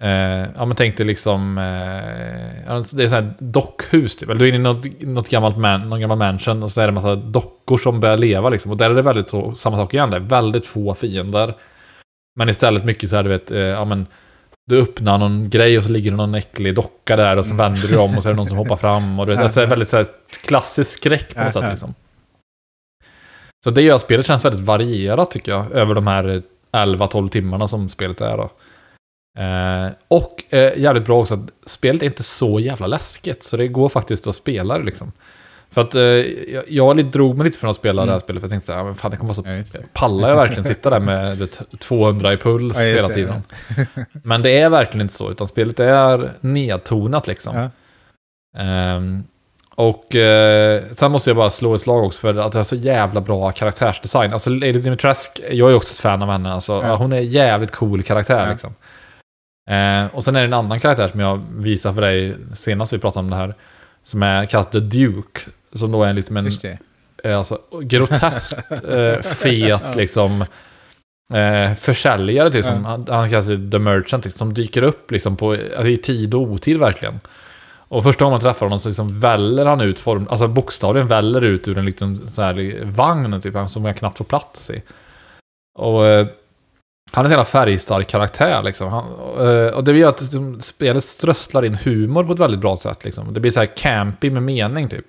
Eh, 0.03 0.47
ja 0.55 0.65
men 0.65 0.75
tänk 0.75 0.97
dig 0.97 1.05
liksom... 1.05 1.57
Eh, 1.57 2.83
det 2.93 3.03
är 3.03 3.07
så 3.07 3.15
här 3.15 3.33
dockhus 3.39 4.15
typ. 4.15 4.29
Eller 4.29 4.39
du 4.39 4.45
är 4.45 4.49
inne 4.49 4.69
i 4.69 4.73
något, 4.73 5.01
något 5.01 5.29
gammalt 5.29 5.57
man, 5.57 5.89
någon 5.89 6.01
gammal 6.01 6.17
mansion. 6.17 6.63
Och 6.63 6.71
så 6.71 6.81
är 6.81 6.85
det 6.85 6.89
en 6.89 6.95
massa 6.95 7.15
dockor 7.15 7.77
som 7.77 7.99
börjar 7.99 8.17
leva 8.17 8.49
liksom. 8.49 8.71
Och 8.71 8.77
där 8.77 8.89
är 8.89 8.95
det 8.95 9.01
väldigt 9.01 9.29
så, 9.29 9.55
samma 9.55 9.77
sak 9.77 9.93
igen. 9.93 10.09
Det 10.09 10.17
är 10.17 10.21
väldigt 10.21 10.65
få 10.65 10.95
fiender. 10.95 11.55
Men 12.35 12.49
istället 12.49 12.85
mycket 12.85 13.09
så 13.09 13.15
här, 13.15 13.23
du 13.23 13.29
vet, 13.29 13.51
eh, 13.51 13.59
ja 13.59 13.85
men 13.85 14.07
du 14.65 14.81
öppnar 14.81 15.17
någon 15.17 15.49
grej 15.49 15.77
och 15.77 15.83
så 15.83 15.91
ligger 15.91 16.11
det 16.11 16.17
någon 16.17 16.35
äcklig 16.35 16.75
docka 16.75 17.15
där 17.15 17.37
och 17.37 17.45
så 17.45 17.55
vänder 17.55 17.87
du 17.87 17.97
om 17.97 18.17
och 18.17 18.23
så 18.23 18.29
är 18.29 18.33
det 18.33 18.37
någon 18.37 18.47
som 18.47 18.57
hoppar 18.57 18.77
fram. 18.77 19.19
Och 19.19 19.29
alltså, 19.29 19.59
det 19.59 19.65
är 19.65 19.69
väldigt 19.69 19.89
så 19.89 19.97
här, 19.97 20.05
klassisk 20.43 20.91
skräck 20.91 21.35
på 21.35 21.43
något 21.43 21.53
sätt 21.53 21.69
liksom. 21.69 21.93
Så 23.63 23.69
det 23.69 23.81
gör 23.81 23.95
att 23.95 24.01
spelet 24.01 24.25
känns 24.25 24.45
väldigt 24.45 24.65
varierat 24.65 25.31
tycker 25.31 25.51
jag, 25.51 25.71
över 25.71 25.95
de 25.95 26.07
här 26.07 26.43
11-12 26.71 27.29
timmarna 27.29 27.67
som 27.67 27.89
spelet 27.89 28.21
är 28.21 28.37
då. 28.37 28.51
Eh, 29.39 29.91
och 30.07 30.53
eh, 30.53 30.77
jävligt 30.77 31.05
bra 31.05 31.21
också 31.21 31.33
att 31.33 31.69
spelet 31.69 32.01
är 32.01 32.05
inte 32.05 32.23
så 32.23 32.59
jävla 32.59 32.87
läskigt, 32.87 33.43
så 33.43 33.57
det 33.57 33.67
går 33.67 33.89
faktiskt 33.89 34.27
att 34.27 34.35
spela 34.35 34.77
det 34.77 34.83
liksom. 34.83 35.11
För 35.73 35.81
att 35.81 35.95
eh, 35.95 36.01
jag, 36.01 36.63
jag 36.67 36.97
lite, 36.97 37.09
drog 37.09 37.37
mig 37.37 37.45
lite 37.45 37.57
från 37.57 37.69
att 37.69 37.75
spela 37.75 38.05
det 38.05 38.11
här 38.11 38.19
spelet, 38.19 38.41
för 38.41 38.45
jag 38.45 38.51
tänkte 38.51 38.67
så 38.67 38.73
här, 38.73 38.83
men 38.83 38.95
fan 38.95 39.11
det 39.11 39.17
kommer 39.17 39.33
vara 39.33 39.63
så... 39.63 39.77
Ja. 39.77 39.83
Pallar 39.93 40.29
jag 40.29 40.35
verkligen 40.35 40.65
sitta 40.65 40.89
där 40.89 40.99
med 40.99 41.37
vet, 41.37 41.61
200 41.79 42.33
i 42.33 42.37
puls 42.37 42.75
Ja, 42.77 42.81
hela 42.81 43.07
det, 43.07 43.13
tiden? 43.13 43.43
Men 44.23 44.41
det 44.41 44.59
är 44.59 44.69
verkligen 44.69 45.01
inte 45.01 45.13
så, 45.13 45.31
utan 45.31 45.47
spelet 45.47 45.79
är 45.79 46.31
nedtonat 46.41 47.27
liksom. 47.27 47.55
Ja. 47.55 47.69
Ehm, 48.61 49.23
och 49.75 50.15
eh, 50.15 50.83
sen 50.91 51.11
måste 51.11 51.29
jag 51.29 51.37
bara 51.37 51.49
slå 51.49 51.75
ett 51.75 51.81
slag 51.81 52.03
också 52.03 52.21
för 52.21 52.35
att 52.35 52.51
det 52.51 52.59
är 52.59 52.63
så 52.63 52.75
jävla 52.75 53.21
bra 53.21 53.51
karaktärsdesign. 53.51 54.33
Alltså 54.33 54.49
Lady 54.49 54.71
Dimitrescu, 54.71 55.41
jag 55.51 55.71
är 55.71 55.75
också 55.75 55.91
ett 55.91 55.99
fan 55.99 56.21
av 56.21 56.29
henne. 56.29 56.53
Alltså, 56.53 56.73
Ja. 56.73 56.95
Hon 56.95 57.13
är 57.13 57.17
en 57.17 57.27
jävligt 57.27 57.71
cool 57.71 58.03
karaktär 58.03 58.45
Ja. 58.45 58.51
liksom. 58.51 58.75
Eh, 59.69 60.15
och 60.15 60.23
sen 60.23 60.35
är 60.35 60.39
det 60.39 60.45
en 60.45 60.53
annan 60.53 60.79
karaktär 60.79 61.07
som 61.07 61.19
jag 61.19 61.41
visade 61.51 61.95
för 61.95 62.01
dig 62.01 62.35
senast 62.53 62.93
vi 62.93 62.97
pratade 62.97 63.19
om 63.19 63.29
det 63.29 63.35
här. 63.35 63.55
Som 64.03 64.23
är 64.23 64.45
kallad 64.45 64.71
The 64.71 64.79
Duke. 64.79 65.41
Som 65.73 65.91
då 65.91 66.03
är 66.03 66.09
en 66.09 66.15
liksom 66.15 66.37
en 66.37 66.47
eh, 67.23 67.37
alltså, 67.37 67.59
groteskt 67.81 68.71
eh, 68.71 69.21
fet 69.21 69.83
liksom 69.95 70.45
eh, 71.33 71.73
försäljare 71.75 72.51
typ, 72.51 72.65
som, 72.65 72.85
han, 72.85 73.05
han 73.09 73.29
kallas 73.29 73.47
The 73.47 73.79
Merchant, 73.79 74.25
liksom, 74.25 74.37
som 74.37 74.53
dyker 74.53 74.81
upp 74.81 75.11
liksom 75.11 75.37
på, 75.37 75.51
alltså, 75.51 75.87
i 75.87 75.97
tid 75.97 76.33
och 76.33 76.41
otid 76.41 76.77
verkligen. 76.79 77.19
Och 77.93 78.03
första 78.03 78.25
gången 78.25 78.33
man 78.33 78.41
träffar 78.41 78.65
honom 78.65 78.79
så 78.79 78.89
liksom 78.89 79.19
väller 79.19 79.65
han 79.65 79.81
ut, 79.81 79.99
form, 79.99 80.27
alltså 80.29 80.47
bokstavligen 80.47 81.07
väller 81.07 81.41
ut 81.41 81.67
ur 81.67 81.77
en 81.77 81.85
liten 81.85 82.27
så 82.27 82.41
här, 82.41 82.85
vagn 82.85 83.41
typ, 83.41 83.55
han 83.55 83.69
som 83.69 83.85
jag 83.85 83.97
knappt 83.97 84.17
får 84.17 84.25
plats 84.25 84.69
i. 84.69 84.81
Och 85.75 86.05
eh, 86.05 86.27
han 87.15 87.25
är 87.25 87.29
en 87.29 87.31
jävla 87.31 87.45
färgstark 87.45 88.07
karaktär 88.07 88.63
liksom. 88.63 88.89
Han, 88.91 89.05
eh, 89.47 89.67
och 89.67 89.83
det 89.83 89.97
gör 89.97 90.09
att 90.09 90.23
spelet 90.63 91.03
strösslar 91.03 91.65
in 91.65 91.75
humor 91.83 92.23
på 92.23 92.33
ett 92.33 92.39
väldigt 92.39 92.59
bra 92.61 92.77
sätt 92.77 93.05
liksom. 93.05 93.33
Det 93.33 93.39
blir 93.39 93.51
så 93.51 93.59
här 93.59 93.77
campy 93.77 94.31
med 94.31 94.43
mening 94.43 94.89
typ. 94.89 95.05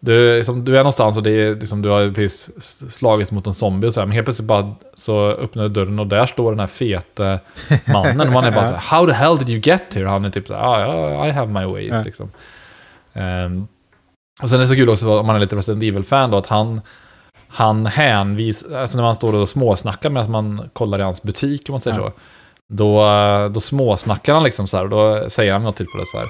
Du, 0.00 0.36
liksom, 0.36 0.64
du 0.64 0.72
är 0.72 0.78
någonstans 0.78 1.16
och 1.16 1.22
det 1.22 1.30
är, 1.30 1.54
liksom, 1.54 1.82
du 1.82 1.88
har 1.88 2.10
precis 2.14 2.50
slagit 2.92 3.30
mot 3.30 3.46
en 3.46 3.52
zombie 3.52 3.88
och 3.88 3.94
så 3.94 4.00
här, 4.00 4.06
men 4.06 4.14
helt 4.14 4.26
plötsligt 4.26 4.48
bara 4.48 4.74
så 4.94 5.28
öppnar 5.28 5.62
du 5.62 5.68
dörren 5.68 5.98
och 5.98 6.06
där 6.06 6.26
står 6.26 6.50
den 6.50 6.60
här 6.60 6.66
fete 6.66 7.40
mannen. 7.92 8.20
Och 8.20 8.32
man 8.32 8.44
är 8.44 8.50
bara 8.52 8.66
så 8.66 8.72
här, 8.74 8.98
how 8.98 9.06
the 9.06 9.12
hell 9.12 9.36
did 9.36 9.48
you 9.50 9.60
get 9.64 9.94
here? 9.94 10.06
Han 10.06 10.24
är 10.24 10.30
typ 10.30 10.48
så 10.48 10.54
här, 10.54 10.62
ah, 10.62 11.26
I 11.26 11.30
have 11.30 11.52
my 11.52 11.64
ways 11.72 11.92
Ja. 11.92 12.02
liksom. 12.04 12.30
Ehm, 13.12 13.66
och 14.42 14.50
sen 14.50 14.58
är 14.58 14.62
det 14.62 14.68
så 14.68 14.74
kul 14.74 14.88
också 14.88 15.18
om 15.18 15.26
man 15.26 15.36
är 15.36 15.40
lite 15.40 15.56
Resident 15.56 15.82
Evil-fan 15.84 16.30
då, 16.30 16.36
att 16.36 16.46
han, 16.46 16.80
han 17.56 17.86
hänvisar, 17.86 18.78
alltså 18.78 18.96
när 18.96 19.04
man 19.04 19.14
står 19.14 19.34
och 19.34 19.48
småsnackar 19.48 20.10
medan 20.10 20.30
man 20.30 20.70
kollar 20.72 20.98
i 20.98 21.02
hans 21.02 21.22
butik 21.22 21.62
om 21.68 21.72
man 21.72 21.80
säger 21.80 21.98
Ja. 21.98 22.06
så. 22.10 22.12
Då, 22.68 23.04
då 23.54 23.60
småsnackar 23.60 24.34
han 24.34 24.42
liksom 24.42 24.68
så 24.68 24.76
här 24.76 24.84
och 24.84 24.90
då 24.90 25.30
säger 25.30 25.52
han 25.52 25.62
något 25.62 25.76
tillfälle 25.76 26.04
så 26.06 26.18
här. 26.18 26.26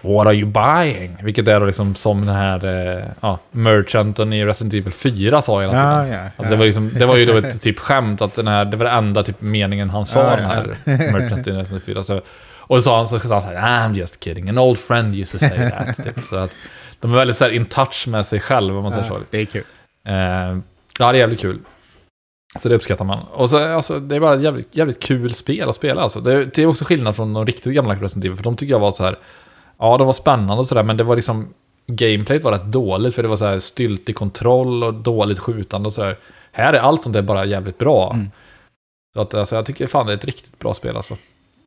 What 0.00 0.26
are 0.26 0.34
you 0.34 0.46
buying? 0.46 1.16
Vilket 1.22 1.48
är 1.48 1.60
då 1.60 1.66
liksom 1.66 1.94
som 1.94 2.26
den 2.26 2.36
här 2.36 2.64
eh, 2.64 3.04
ja, 3.20 3.38
merchanten 3.50 4.32
i 4.32 4.44
Resident 4.44 4.74
Evil 4.74 4.92
4 4.92 5.40
sa 5.40 5.60
hela 5.60 5.72
tiden. 5.72 5.86
Ja, 5.86 6.06
ja. 6.06 6.30
Alltså 6.36 6.50
det, 6.50 6.56
var 6.56 6.64
liksom, 6.64 6.90
det 6.94 7.06
var 7.06 7.16
ju 7.16 7.26
då 7.26 7.36
ett 7.38 7.60
typ 7.62 7.78
skämt 7.78 8.22
att 8.22 8.34
den 8.34 8.46
här, 8.48 8.64
det 8.64 8.76
var 8.76 8.84
den 8.84 8.94
enda 8.94 9.22
typ 9.22 9.40
meningen 9.40 9.90
han 9.90 10.06
sa 10.06 10.20
Ja, 10.20 10.36
den 10.36 10.44
här 10.44 10.66
merchanten 11.12 11.56
i 11.56 11.58
Resident 11.58 11.82
Evil 11.88 11.94
4. 11.94 12.02
Så, 12.02 12.20
och 12.56 12.76
då 12.76 12.82
sa 12.82 12.96
han 12.96 13.06
så, 13.06 13.20
så 13.20 13.32
han 13.32 13.42
så 13.42 13.48
här, 13.48 13.88
I'm 13.88 13.94
just 13.94 14.24
kidding, 14.24 14.48
an 14.48 14.58
old 14.58 14.78
friend 14.78 15.14
used 15.14 15.40
to 15.40 15.46
say 15.46 15.70
that. 15.70 15.96
typ. 16.04 16.18
Så 16.30 16.36
att 16.36 16.50
de 17.00 17.12
är 17.12 17.16
väldigt 17.16 17.36
så 17.36 17.44
här 17.44 17.50
in 17.52 17.66
touch 17.66 18.08
med 18.08 18.26
sig 18.26 18.40
själv 18.40 18.76
om 18.76 18.82
man 18.82 18.92
säger 18.92 19.08
så. 19.08 19.14
Ja, 19.14 19.20
det 19.30 19.38
är 19.40 19.44
kul. 19.44 19.64
Eh, 20.08 20.58
ja, 20.98 21.12
det 21.12 21.18
är 21.18 21.20
jävligt 21.20 21.40
kul. 21.40 21.60
Så 22.58 22.68
det 22.68 22.74
uppskattar 22.74 23.04
man. 23.04 23.18
Och 23.32 23.50
så, 23.50 23.74
alltså, 23.74 24.00
det 24.00 24.16
är 24.16 24.20
bara 24.20 24.34
ett 24.34 24.42
jävligt, 24.42 24.76
jävligt 24.76 25.02
kul 25.02 25.34
spel 25.34 25.68
att 25.68 25.74
spela. 25.74 26.02
Alltså. 26.02 26.20
Det, 26.20 26.44
det 26.44 26.62
är 26.62 26.66
också 26.66 26.84
skillnad 26.84 27.16
från 27.16 27.32
de 27.32 27.46
riktigt 27.46 27.74
gamla 27.74 27.94
Evil, 27.94 28.36
för 28.36 28.44
de 28.44 28.56
tycker 28.56 28.74
jag 28.74 28.80
var 28.80 28.90
så 28.90 29.04
här... 29.04 29.18
Ja, 29.78 29.98
de 29.98 30.06
var 30.06 30.12
spännande 30.12 30.54
och 30.54 30.66
sådär, 30.66 30.82
men 30.82 30.96
det 30.96 31.04
var 31.04 31.16
liksom... 31.16 31.54
Gameplayet 31.90 32.44
var 32.44 32.52
rätt 32.52 32.64
dåligt, 32.64 33.14
för 33.14 33.22
det 33.22 33.28
var 33.28 33.36
så 33.36 33.46
här 33.46 33.58
styltig 33.58 34.16
kontroll 34.16 34.84
och 34.84 34.94
dåligt 34.94 35.38
skjutande 35.38 35.86
och 35.86 35.92
sådär. 35.92 36.18
Här 36.52 36.72
är 36.72 36.78
allt 36.78 37.02
sånt 37.02 37.12
där 37.12 37.22
bara 37.22 37.44
jävligt 37.44 37.78
bra. 37.78 38.12
Mm. 38.14 38.30
Så 39.14 39.20
att, 39.20 39.34
alltså, 39.34 39.56
jag 39.56 39.66
tycker 39.66 39.86
fan 39.86 40.06
det 40.06 40.12
är 40.12 40.16
ett 40.16 40.24
riktigt 40.24 40.58
bra 40.58 40.74
spel 40.74 40.96
alltså. 40.96 41.16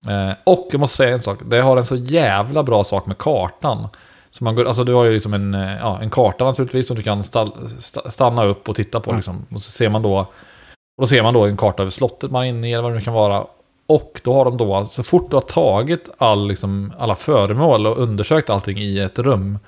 Eh, 0.07 0.31
och 0.43 0.67
jag 0.71 0.79
måste 0.79 0.97
säga 0.97 1.11
en 1.11 1.19
sak, 1.19 1.39
det 1.45 1.61
har 1.61 1.77
en 1.77 1.83
så 1.83 1.95
jävla 1.95 2.63
bra 2.63 2.83
sak 2.83 3.05
med 3.05 3.17
kartan. 3.17 3.87
Så 4.31 4.43
man 4.43 4.55
går, 4.55 4.65
alltså 4.65 4.83
du 4.83 4.93
har 4.93 5.03
ju 5.03 5.13
liksom 5.13 5.33
en, 5.33 5.53
eh, 5.53 5.77
ja, 5.77 6.01
en 6.01 6.09
karta 6.09 6.45
naturligtvis 6.45 6.87
som 6.87 6.95
du 6.95 7.03
kan 7.03 7.23
stall, 7.23 7.51
sta- 7.79 8.09
stanna 8.09 8.45
upp 8.45 8.69
och 8.69 8.75
titta 8.75 8.99
på. 8.99 9.11
Ja. 9.11 9.15
Liksom. 9.15 9.45
Och 9.49 9.61
så 9.61 9.71
ser 9.71 9.89
man 9.89 10.01
då, 10.01 10.17
och 10.17 11.01
då 11.01 11.07
ser 11.07 11.23
man 11.23 11.33
då 11.33 11.45
en 11.45 11.57
karta 11.57 11.83
över 11.83 11.89
slottet 11.89 12.31
man 12.31 12.43
är 12.43 12.49
inne 12.49 12.69
i 12.69 12.73
eller 12.73 12.83
vad 12.83 12.91
det 12.91 12.95
nu 12.95 13.01
kan 13.01 13.13
vara. 13.13 13.45
Och 13.87 14.21
då 14.23 14.33
har 14.33 14.45
de 14.45 14.57
då, 14.57 14.87
så 14.87 15.03
fort 15.03 15.29
du 15.29 15.35
har 15.35 15.41
tagit 15.41 16.09
all, 16.17 16.47
liksom, 16.47 16.93
alla 16.97 17.15
föremål 17.15 17.87
och 17.87 17.97
undersökt 17.97 18.49
allting 18.49 18.77
i 18.77 18.99
ett 18.99 19.19
rum, 19.19 19.59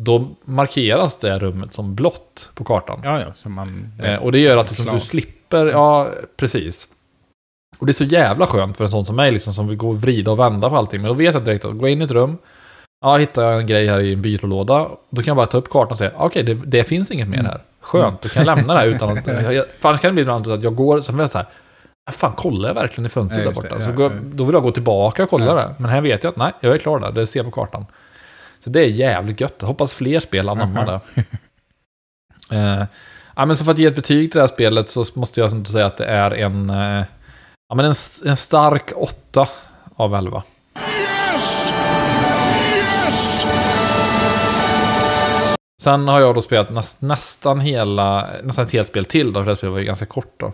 då 0.00 0.28
markeras 0.44 1.18
det 1.18 1.38
rummet 1.38 1.74
som 1.74 1.94
blått 1.94 2.48
på 2.54 2.64
kartan. 2.64 3.00
Ja, 3.04 3.20
ja, 3.20 3.32
så 3.34 3.48
man... 3.48 3.92
Eh, 4.02 4.14
och 4.14 4.32
det 4.32 4.38
gör 4.38 4.56
att 4.56 4.70
liksom, 4.70 4.94
du 4.94 5.00
slipper, 5.00 5.66
ja 5.66 6.08
precis. 6.36 6.88
Och 7.78 7.86
det 7.86 7.90
är 7.90 7.94
så 7.94 8.04
jävla 8.04 8.46
skönt 8.46 8.76
för 8.76 8.84
en 8.84 8.90
sån 8.90 9.04
som 9.04 9.16
mig 9.16 9.30
liksom, 9.30 9.54
som 9.54 9.68
vill 9.68 9.76
gå 9.76 9.88
och 9.88 10.00
vrida 10.00 10.30
och 10.30 10.38
vända 10.38 10.70
på 10.70 10.76
allting. 10.76 11.00
Men 11.00 11.08
då 11.08 11.14
vet 11.14 11.34
jag 11.34 11.44
direkt 11.44 11.64
att 11.64 11.78
gå 11.78 11.88
in 11.88 12.00
i 12.00 12.04
ett 12.04 12.10
rum, 12.10 12.38
ja 13.00 13.16
hittar 13.16 13.42
jag 13.42 13.60
en 13.60 13.66
grej 13.66 13.86
här 13.86 14.00
i 14.00 14.12
en 14.12 14.22
byrålåda, 14.22 14.88
då 15.10 15.22
kan 15.22 15.26
jag 15.26 15.36
bara 15.36 15.46
ta 15.46 15.58
upp 15.58 15.70
kartan 15.70 15.90
och 15.92 15.98
säga, 15.98 16.12
okej 16.16 16.42
det, 16.42 16.54
det 16.54 16.84
finns 16.84 17.10
inget 17.10 17.28
mer 17.28 17.42
här. 17.42 17.60
Skönt, 17.80 18.22
då 18.22 18.28
kan 18.28 18.44
jag 18.46 18.56
lämna 18.56 18.72
det 18.74 18.80
här 18.80 18.86
utan 18.86 19.08
att... 19.18 19.26
Jag, 19.42 19.54
jag, 19.54 19.66
för 19.68 19.88
annars 19.88 20.00
kan 20.00 20.08
det 20.08 20.12
bli 20.12 20.22
ibland 20.22 20.48
att 20.48 20.62
jag 20.62 20.74
går, 20.74 21.00
så 21.00 21.12
jag 21.18 21.30
så 21.30 21.38
här, 21.38 21.46
"Ah, 22.06 22.12
fan 22.12 22.32
kollar 22.32 22.68
jag 22.68 22.74
verkligen 22.74 23.06
i 23.06 23.08
fönstret 23.08 23.44
Ja, 23.44 23.50
där 23.50 23.62
det, 23.62 23.68
borta? 23.68 23.82
ja, 23.90 23.94
så 23.96 24.02
ja. 24.02 24.10
Då 24.32 24.44
vill 24.44 24.54
jag 24.54 24.62
gå 24.62 24.72
tillbaka 24.72 25.22
och 25.22 25.30
kolla 25.30 25.44
Ja. 25.46 25.54
det. 25.54 25.74
Men 25.78 25.90
här 25.90 26.00
vet 26.00 26.24
jag 26.24 26.30
att 26.30 26.36
nej, 26.36 26.52
jag 26.60 26.74
är 26.74 26.78
klar 26.78 26.98
där, 27.00 27.12
det 27.12 27.26
ser 27.26 27.38
jag 27.40 27.46
på 27.46 27.50
kartan. 27.52 27.86
Så 28.58 28.70
det 28.70 28.80
är 28.80 28.88
jävligt 28.88 29.40
gött. 29.40 29.54
Jag 29.60 29.66
hoppas 29.68 29.92
fler 29.92 30.20
spel 30.20 30.48
anammar 30.48 30.86
det. 30.86 31.00
Eh, 32.52 32.84
ja, 33.36 33.46
men 33.46 33.56
så 33.56 33.64
för 33.64 33.72
att 33.72 33.78
ge 33.78 33.86
ett 33.86 33.96
betyg 33.96 34.30
till 34.32 34.38
det 34.38 34.42
här 34.42 34.48
spelet 34.48 34.90
så 34.90 35.04
måste 35.14 35.40
jag 35.40 35.66
säga 35.66 35.86
att 35.86 35.96
det 35.96 36.04
är 36.04 36.30
en, 36.30 36.70
eh, 36.70 37.04
ja, 37.68 37.74
men 37.74 37.84
en, 37.84 37.94
en 38.26 38.36
stark 38.36 38.92
8 38.96 39.46
av 39.96 40.14
11. 40.14 40.42
Sen 45.80 46.08
har 46.08 46.20
jag 46.20 46.34
då 46.34 46.40
spelat 46.40 46.70
näst, 46.70 47.02
nästan 47.02 47.60
hela, 47.60 48.28
nästan 48.42 48.64
ett 48.64 48.72
helt 48.72 48.88
spel 48.88 49.04
till 49.04 49.32
då, 49.32 49.44
för 49.44 49.50
det 49.50 49.56
spelet 49.56 49.72
var 49.72 49.78
ju 49.78 49.84
ganska 49.84 50.06
kort 50.06 50.34
då. 50.36 50.52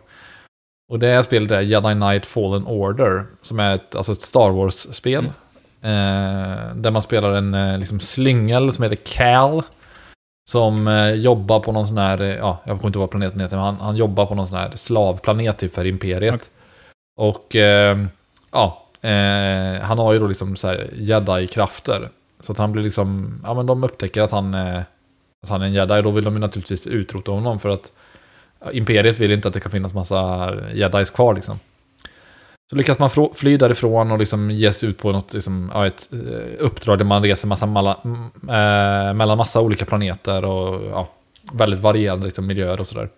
Och 0.93 0.99
det 0.99 1.07
här 1.07 1.23
spelet 1.23 1.51
är 1.51 1.61
Jedi 1.61 1.95
Knight 1.95 2.27
Fallen 2.27 2.67
Order, 2.67 3.27
som 3.43 3.61
är 3.61 3.75
ett, 3.75 3.97
alltså 3.97 4.13
ett 4.13 4.21
Star 4.21 4.51
Wars-spel. 4.51 5.25
Eh, 5.83 6.75
där 6.75 6.91
man 6.91 7.03
spelar 7.03 7.33
en 7.33 7.55
eh, 7.55 7.79
liksom 7.79 8.01
slyngel 8.01 8.73
som 8.73 8.83
heter 8.83 8.97
Cal. 8.97 9.63
Som 10.51 10.89
eh, 10.89 11.11
jobbar 11.11 11.61
på 11.61 11.73
någon 11.73 11.87
sån 11.87 11.99
här, 11.99 12.21
eh, 12.21 12.37
ja, 12.37 12.63
jag 12.65 12.77
kommer 12.77 12.87
inte 12.87 12.99
ihåg 12.99 13.03
vad 13.03 13.11
planeten 13.11 13.41
heter, 13.41 13.57
men 13.57 13.65
han, 13.65 13.77
han 13.77 13.97
jobbar 13.97 14.27
på 14.27 14.35
någon 14.35 14.47
sån 14.47 14.59
här 14.59 14.71
slavplanet 14.75 15.59
typ 15.59 15.75
för 15.75 15.85
Imperiet. 15.85 16.51
Okej. 17.17 17.35
Och 17.35 17.57
eh, 17.57 17.99
ja, 18.53 18.87
eh, 19.01 19.81
han 19.81 19.99
har 19.99 20.13
ju 20.13 20.19
då 20.19 20.27
liksom 20.27 20.57
så 20.57 20.69
här 20.69 20.91
jedi-krafter. 20.95 22.09
Så 22.41 22.53
att 22.53 22.59
han 22.59 22.73
blir 22.73 22.83
liksom, 22.83 23.41
ja 23.45 23.55
men 23.55 23.67
de 23.67 23.85
upptäcker 23.85 24.23
att 24.23 24.31
han, 24.31 24.55
att 25.43 25.49
han 25.49 25.63
är 25.63 25.67
en 25.67 25.73
jedi, 25.73 26.03
då 26.03 26.11
vill 26.11 26.25
de 26.25 26.35
ju 26.35 26.41
naturligtvis 26.41 26.87
utrota 26.87 27.33
honom 27.33 27.59
för 27.59 27.69
att 27.69 27.93
Imperiet 28.73 29.19
vill 29.19 29.31
inte 29.31 29.49
att 29.49 29.55
det 29.55 29.61
kan 29.61 29.73
finnas 29.73 29.95
massa 29.95 30.53
jedis 30.75 31.11
kvar 31.11 31.35
liksom. 31.35 31.59
Så 32.71 32.77
lyckas 32.77 32.99
man 32.99 33.11
fly 33.35 33.57
därifrån 33.57 34.11
och 34.11 34.19
liksom 34.19 34.51
ge 34.51 34.73
sig 34.73 34.89
ut 34.89 34.99
på 34.99 35.13
något, 35.13 35.35
liksom, 35.35 35.71
ja, 35.75 35.87
ett 35.87 36.09
eh, 36.13 36.65
uppdrag 36.65 36.99
där 36.99 37.05
man 37.05 37.23
reser 37.23 37.49
massa 37.49 37.67
malla, 37.67 38.01
eh, 38.43 39.15
mellan 39.15 39.39
massa 39.39 39.61
olika 39.61 39.85
planeter 39.85 40.45
och 40.45 40.85
ja, 40.91 41.09
väldigt 41.53 41.81
varierande 41.81 42.25
liksom, 42.25 42.47
miljöer 42.47 42.81
och 42.81 42.87
sådär. 42.87 43.09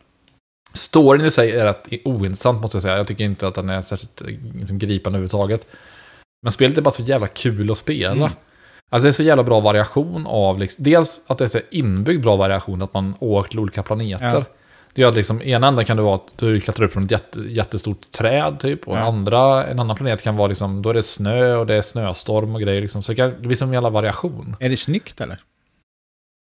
Storyn 0.73 1.27
i 1.27 1.31
sig 1.31 1.51
är 1.51 1.65
rätt 1.65 1.89
ointressant 2.05 2.61
måste 2.61 2.77
jag 2.77 2.83
säga. 2.83 2.97
Jag 2.97 3.07
tycker 3.07 3.25
inte 3.25 3.49
att 3.49 3.55
den 3.55 3.69
är 3.69 3.81
särskilt 3.81 4.21
eh, 4.21 4.27
liksom, 4.55 4.79
gripande 4.79 5.17
överhuvudtaget. 5.17 5.67
Men 6.43 6.53
spelet 6.53 6.79
är 6.79 6.83
bara 6.83 6.91
så 6.91 7.03
jävla 7.03 7.27
kul 7.27 7.71
att 7.71 7.79
spela. 7.79 8.13
Mm. 8.13 8.31
Alltså 8.91 9.03
det 9.05 9.11
är 9.11 9.13
så 9.13 9.23
jävla 9.23 9.43
bra 9.43 9.61
variation 9.61 10.27
av, 10.27 10.59
liksom, 10.59 10.85
dels 10.85 11.21
att 11.27 11.39
det 11.39 11.45
är 11.45 11.49
så 11.49 11.61
inbyggd 11.71 12.23
bra 12.23 12.37
variation, 12.37 12.83
att 12.83 12.95
man 12.95 13.15
åker 13.19 13.51
till 13.51 13.59
olika 13.59 13.83
planeter. 13.83 14.27
Ja. 14.35 14.45
Det 14.95 15.03
gör 15.03 15.09
att 15.09 15.17
liksom, 15.17 15.43
ena 15.43 15.69
änden 15.69 15.85
kan 15.85 15.97
det 15.97 16.03
vara 16.03 16.15
att 16.15 16.33
du 16.37 16.61
klättrar 16.61 16.87
upp 16.87 16.93
från 16.93 17.05
ett 17.05 17.11
jätte, 17.11 17.41
jättestort 17.41 18.11
träd 18.11 18.61
typ. 18.61 18.89
Och 18.89 18.97
Ja. 18.97 19.01
andra, 19.01 19.67
en 19.67 19.79
annan 19.79 19.97
planet 19.97 20.23
kan 20.23 20.37
vara 20.37 20.49
liksom, 20.49 20.83
då 20.83 20.91
är 20.91 20.95
det 20.95 21.03
snö 21.03 21.55
och 21.57 21.67
det 21.67 21.75
är 21.75 21.83
snöstorm 21.83 22.55
och 22.55 22.61
grejer. 22.61 22.81
Liksom. 22.81 23.03
Så 23.03 23.13
det, 23.13 23.17
kan, 23.17 23.31
det 23.31 23.49
blir 23.49 23.57
som 23.57 23.69
en 23.69 23.75
jävla 23.75 23.91
variation. 23.91 24.57
Är 24.61 24.69
det 24.69 24.77
snyggt 24.77 25.21
eller? 25.21 25.39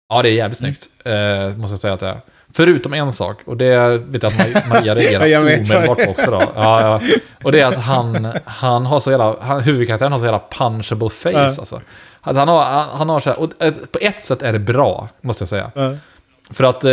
Ja, 0.08 0.22
det 0.22 0.28
är 0.28 0.32
jävligt 0.32 0.58
snyggt. 0.58 0.88
Eh, 1.04 1.56
måste 1.56 1.72
jag 1.72 1.78
säga 1.80 1.94
att 1.94 2.00
det 2.00 2.08
är. 2.08 2.20
Förutom 2.52 2.94
en 2.94 3.12
sak, 3.12 3.36
och 3.44 3.56
det 3.56 3.98
vet 3.98 4.22
jag 4.22 4.32
att 4.32 4.68
Maria 4.68 4.94
reagerar 4.94 5.26
Jag 5.26 5.42
vet 5.42 5.70
omedelbart 5.70 6.04
på 6.04 6.10
också 6.10 6.30
då. 6.30 6.42
Ja, 6.54 6.80
ja. 6.80 7.00
Och 7.44 7.52
det 7.52 7.60
är 7.60 7.66
att 7.66 7.78
han, 7.78 8.28
han 8.44 8.86
har 8.86 8.98
så 9.00 9.10
jävla, 9.10 9.36
han, 9.40 9.60
huvudkaraktären 9.60 10.12
har 10.12 10.18
så 10.18 10.24
jävla 10.24 10.42
punchable 10.50 11.08
face 11.08 11.30
Ja. 11.32 11.38
alltså 11.44 11.80
alltså. 12.26 12.38
Han 12.38 12.48
har, 12.48 12.62
han, 12.64 12.88
han 12.88 13.08
har 13.08 13.20
så 13.20 13.30
här, 13.30 13.40
och 13.40 13.62
eh, 13.62 13.72
på 13.92 13.98
ett 14.00 14.22
sätt 14.22 14.42
är 14.42 14.52
det 14.52 14.58
bra, 14.58 15.08
måste 15.20 15.42
jag 15.42 15.48
säga. 15.48 15.70
Mm. 15.76 15.96
För 16.50 16.64
att 16.64 16.84
eh, 16.84 16.90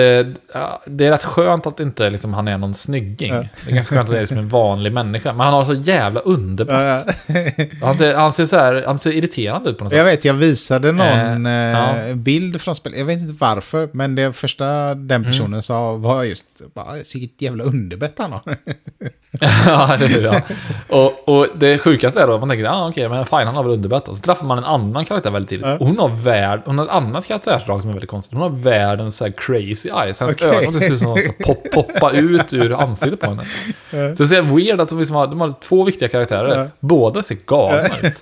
det 0.86 1.06
är 1.06 1.12
rätt 1.12 1.24
skönt 1.24 1.68
att 1.68 1.80
inte 1.80 2.10
liksom, 2.10 2.34
han 2.34 2.48
är 2.48 2.58
någon 2.58 2.74
snygging. 2.74 3.34
Ja. 3.34 3.44
Det 3.66 3.72
är 3.72 3.76
ganska 3.76 3.96
skönt 3.96 4.10
att 4.10 4.12
det 4.14 4.18
är 4.18 4.22
liksom 4.22 4.38
en 4.38 4.50
vanlig 4.50 4.94
människa. 4.94 5.34
Men 5.34 5.40
han 5.46 5.54
har 5.54 5.66
så 5.66 5.74
jävla 5.74 6.20
underbart. 6.20 6.76
Ja, 6.76 7.04
ja. 7.28 7.66
Han 7.82 7.98
ser, 7.98 8.16
han 8.16 8.34
ser 8.34 8.46
så 8.46 8.58
här, 8.58 8.84
han 8.88 9.00
ser 9.00 9.12
irriterande 9.12 9.70
ut 9.70 9.78
på 9.78 9.84
något 9.84 9.92
sätt. 9.92 9.98
Jag 9.98 10.06
vet, 10.06 10.26
jag 10.26 10.34
visade 10.34 10.92
någon 10.92 11.46
Eh, 11.46 12.10
eh, 12.10 12.16
bild 12.16 12.62
från 12.62 12.76
spelet. 12.76 13.00
Jag 13.00 13.06
vet 13.06 13.20
inte 13.20 13.36
varför, 13.40 13.90
men 13.92 14.16
det 14.16 14.34
första 14.34 14.66
Mm. 14.66 15.08
den 15.08 15.24
personen 15.24 15.64
sa 15.64 15.94
var 15.94 16.24
just 16.24 16.62
bara, 16.74 16.94
vilket 17.16 17.42
jävla 17.42 17.64
underbett 17.64 18.14
han 18.18 18.32
har. 18.32 18.42
ja, 19.66 19.98
det 20.00 20.06
är 20.06 20.22
det. 20.22 20.44
Och, 20.90 21.30
och 21.30 21.48
det 21.56 21.78
sjukaste 21.80 22.22
är 22.22 22.28
då 22.28 22.34
att 22.34 22.40
man 22.40 22.50
tänker, 22.50 22.66
ja 22.66 22.72
ah, 22.72 22.90
okej, 22.90 23.10
men 23.10 23.26
fine, 23.26 23.46
han 23.46 23.56
har 23.56 23.64
väl 23.64 23.72
underbett. 23.72 24.08
Och 24.08 24.16
så 24.16 24.22
träffar 24.22 24.46
man 24.46 24.58
en 24.58 24.64
annan 24.64 25.06
karaktär 25.06 25.32
väldigt 25.32 25.50
tidigt. 25.50 25.66
Och 25.80 25.88
hon 25.88 26.00
har, 26.00 26.10
värld, 26.10 26.62
hon 26.66 26.78
har 26.78 26.86
ett 26.86 26.92
annat 26.92 27.26
karaktärsdrag 27.28 27.82
som 27.82 27.90
är 27.90 27.94
väldigt 27.94 28.10
konstigt. 28.10 28.34
Hon 28.34 28.42
har 28.42 28.50
världens 28.50 29.18
så 29.18 29.24
här 29.26 29.32
crazy 29.46 29.90
eyes. 29.90 30.20
Hennes 30.20 30.36
Okej. 30.36 30.48
ögon 30.48 30.74
ser 30.74 30.94
ut 30.94 31.00
som 31.00 31.14
att 31.14 31.38
pop, 31.46 31.72
poppa 31.72 32.12
ut 32.12 32.54
ur 32.54 32.74
ansiktet 32.74 33.20
på 33.20 33.30
henne. 33.30 34.16
Så 34.16 34.24
det 34.24 34.38
är 34.38 34.42
weird 34.42 34.82
att 34.82 34.90
de, 34.90 35.00
liksom 35.00 35.16
har, 35.16 35.28
de 35.28 35.42
har 35.42 35.54
två 35.62 35.84
viktiga 35.84 36.10
karaktärer. 36.10 36.60
Ja. 36.60 36.68
Båda 36.80 37.24
ser 37.24 37.38
galna 37.46 37.98
ut. 38.02 38.22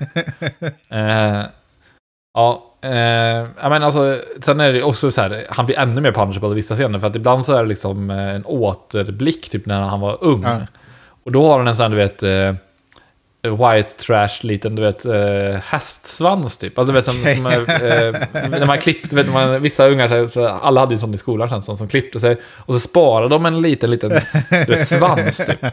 Eh, 0.90 1.44
ja, 2.34 2.76
eh, 2.84 3.70
menar 3.70 3.82
alltså, 3.82 4.20
sen 4.42 4.60
är 4.60 4.74
det 4.74 4.84
också 4.84 5.12
så 5.12 5.22
här, 5.22 5.46
han 5.50 5.66
blir 5.66 5.80
ännu 5.80 6.02
mer 6.02 6.12
punchable 6.12 6.50
i 6.50 6.54
vissa 6.54 6.76
scener, 6.76 7.00
för 7.00 7.08
att 7.08 7.16
ibland 7.16 7.46
så 7.46 7.54
är 7.54 7.64
det 7.64 7.70
liksom 7.70 8.10
eh, 8.10 8.36
en 8.36 8.46
återblick, 8.46 9.50
typ 9.50 9.66
när 9.66 9.82
han 9.82 10.00
var 10.00 10.18
ung. 10.24 10.44
Ja. 10.44 10.58
Och 11.24 11.32
då 11.32 11.48
har 11.48 11.58
han 11.58 11.68
en 11.68 11.76
sån 11.76 11.84
här, 11.84 11.90
du 11.90 11.96
vet, 11.96 12.24
eh, 12.24 12.56
white 13.50 13.90
trash 13.98 14.44
liten, 14.44 14.76
du 14.76 14.82
vet, 14.82 15.06
eh, 15.06 15.62
hästsvans 15.64 16.58
typ. 16.58 16.78
Alltså 16.78 16.94
du 16.94 17.00
vet, 17.00 17.06
som, 17.06 17.14
som 17.14 17.46
eh, 17.46 18.50
när 18.50 18.66
man 18.66 18.78
klippte, 18.78 19.08
du 19.10 19.16
vet, 19.16 19.34
man, 19.34 19.62
vissa 19.62 19.88
unga, 19.88 20.10
så, 20.10 20.28
så, 20.28 20.48
alla 20.48 20.80
hade 20.80 20.94
ju 20.94 20.98
sånt 20.98 21.16
i 21.16 21.18
skolan 21.18 21.50
känns 21.50 21.66
som, 21.66 21.78
som 21.78 21.88
klippte 21.88 22.20
sig. 22.20 22.38
Och 22.56 22.74
så 22.74 22.80
sparade 22.80 23.30
de 23.30 23.46
en 23.46 23.62
liten, 23.62 23.92
liten 23.92 24.10
du 24.50 24.74
vet, 24.74 24.88
svans 24.88 25.38
typ. 25.38 25.66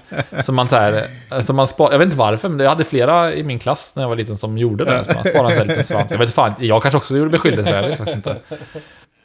Som 0.44 0.54
man 0.54 0.68
så 0.68 0.76
här, 0.76 1.06
eh, 1.30 1.40
som 1.40 1.56
man 1.56 1.66
spar, 1.66 1.92
jag 1.92 1.98
vet 1.98 2.06
inte 2.06 2.16
varför, 2.16 2.48
men 2.48 2.60
jag 2.60 2.68
hade 2.68 2.84
flera 2.84 3.32
i 3.34 3.42
min 3.42 3.58
klass 3.58 3.92
när 3.96 4.02
jag 4.02 4.08
var 4.08 4.16
liten 4.16 4.36
som 4.36 4.58
gjorde 4.58 4.84
det. 4.84 5.04
Så 5.04 5.12
man 5.12 5.24
sparade 5.24 5.48
en 5.48 5.50
sån 5.50 5.58
här 5.58 5.64
liten 5.64 5.84
svans. 5.84 6.10
Jag 6.10 6.18
vet 6.18 6.34
fan, 6.34 6.54
jag 6.58 6.82
kanske 6.82 6.96
också 6.96 7.16
gjorde 7.16 7.30
mig 7.30 7.40
skyldig 7.40 7.64
till 7.64 7.74
det, 7.74 7.80
jag 7.80 7.88
vet 7.88 7.98
faktiskt 7.98 8.16
inte. 8.16 8.36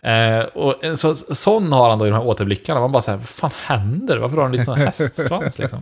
Eh, 0.09 0.45
och 0.53 0.83
en 0.83 0.97
så, 0.97 1.15
sån 1.15 1.73
har 1.73 1.89
han 1.89 1.99
då 1.99 2.05
i 2.05 2.09
de 2.09 2.15
här 2.15 2.27
återblickarna. 2.27 2.79
Man 2.79 2.91
bara 2.91 3.01
säger 3.01 3.17
vad 3.17 3.27
fan 3.27 3.51
händer? 3.65 4.17
Varför 4.17 4.35
har 4.35 4.43
han 4.43 4.53
en 4.53 4.59
liten 4.59 4.75
hästsvans 4.75 5.59
liksom? 5.59 5.79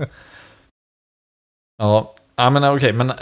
Ja, 1.77 2.15
ja 2.43 2.49
men 2.49 2.75
okej, 2.75 2.93
men 2.93 3.09
eh, 3.09 3.15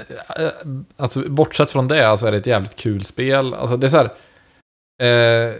alltså, 0.97 1.29
bortsett 1.29 1.71
från 1.71 1.87
det 1.87 2.17
så 2.17 2.25
är 2.25 2.31
det 2.31 2.37
ett 2.37 2.47
jävligt 2.47 2.75
kul 2.75 3.03
spel. 3.03 3.53
Alltså 3.53 3.77
det 3.77 3.87
är 3.87 3.89
så 3.89 3.97
här, 3.97 4.09
eh, 5.01 5.55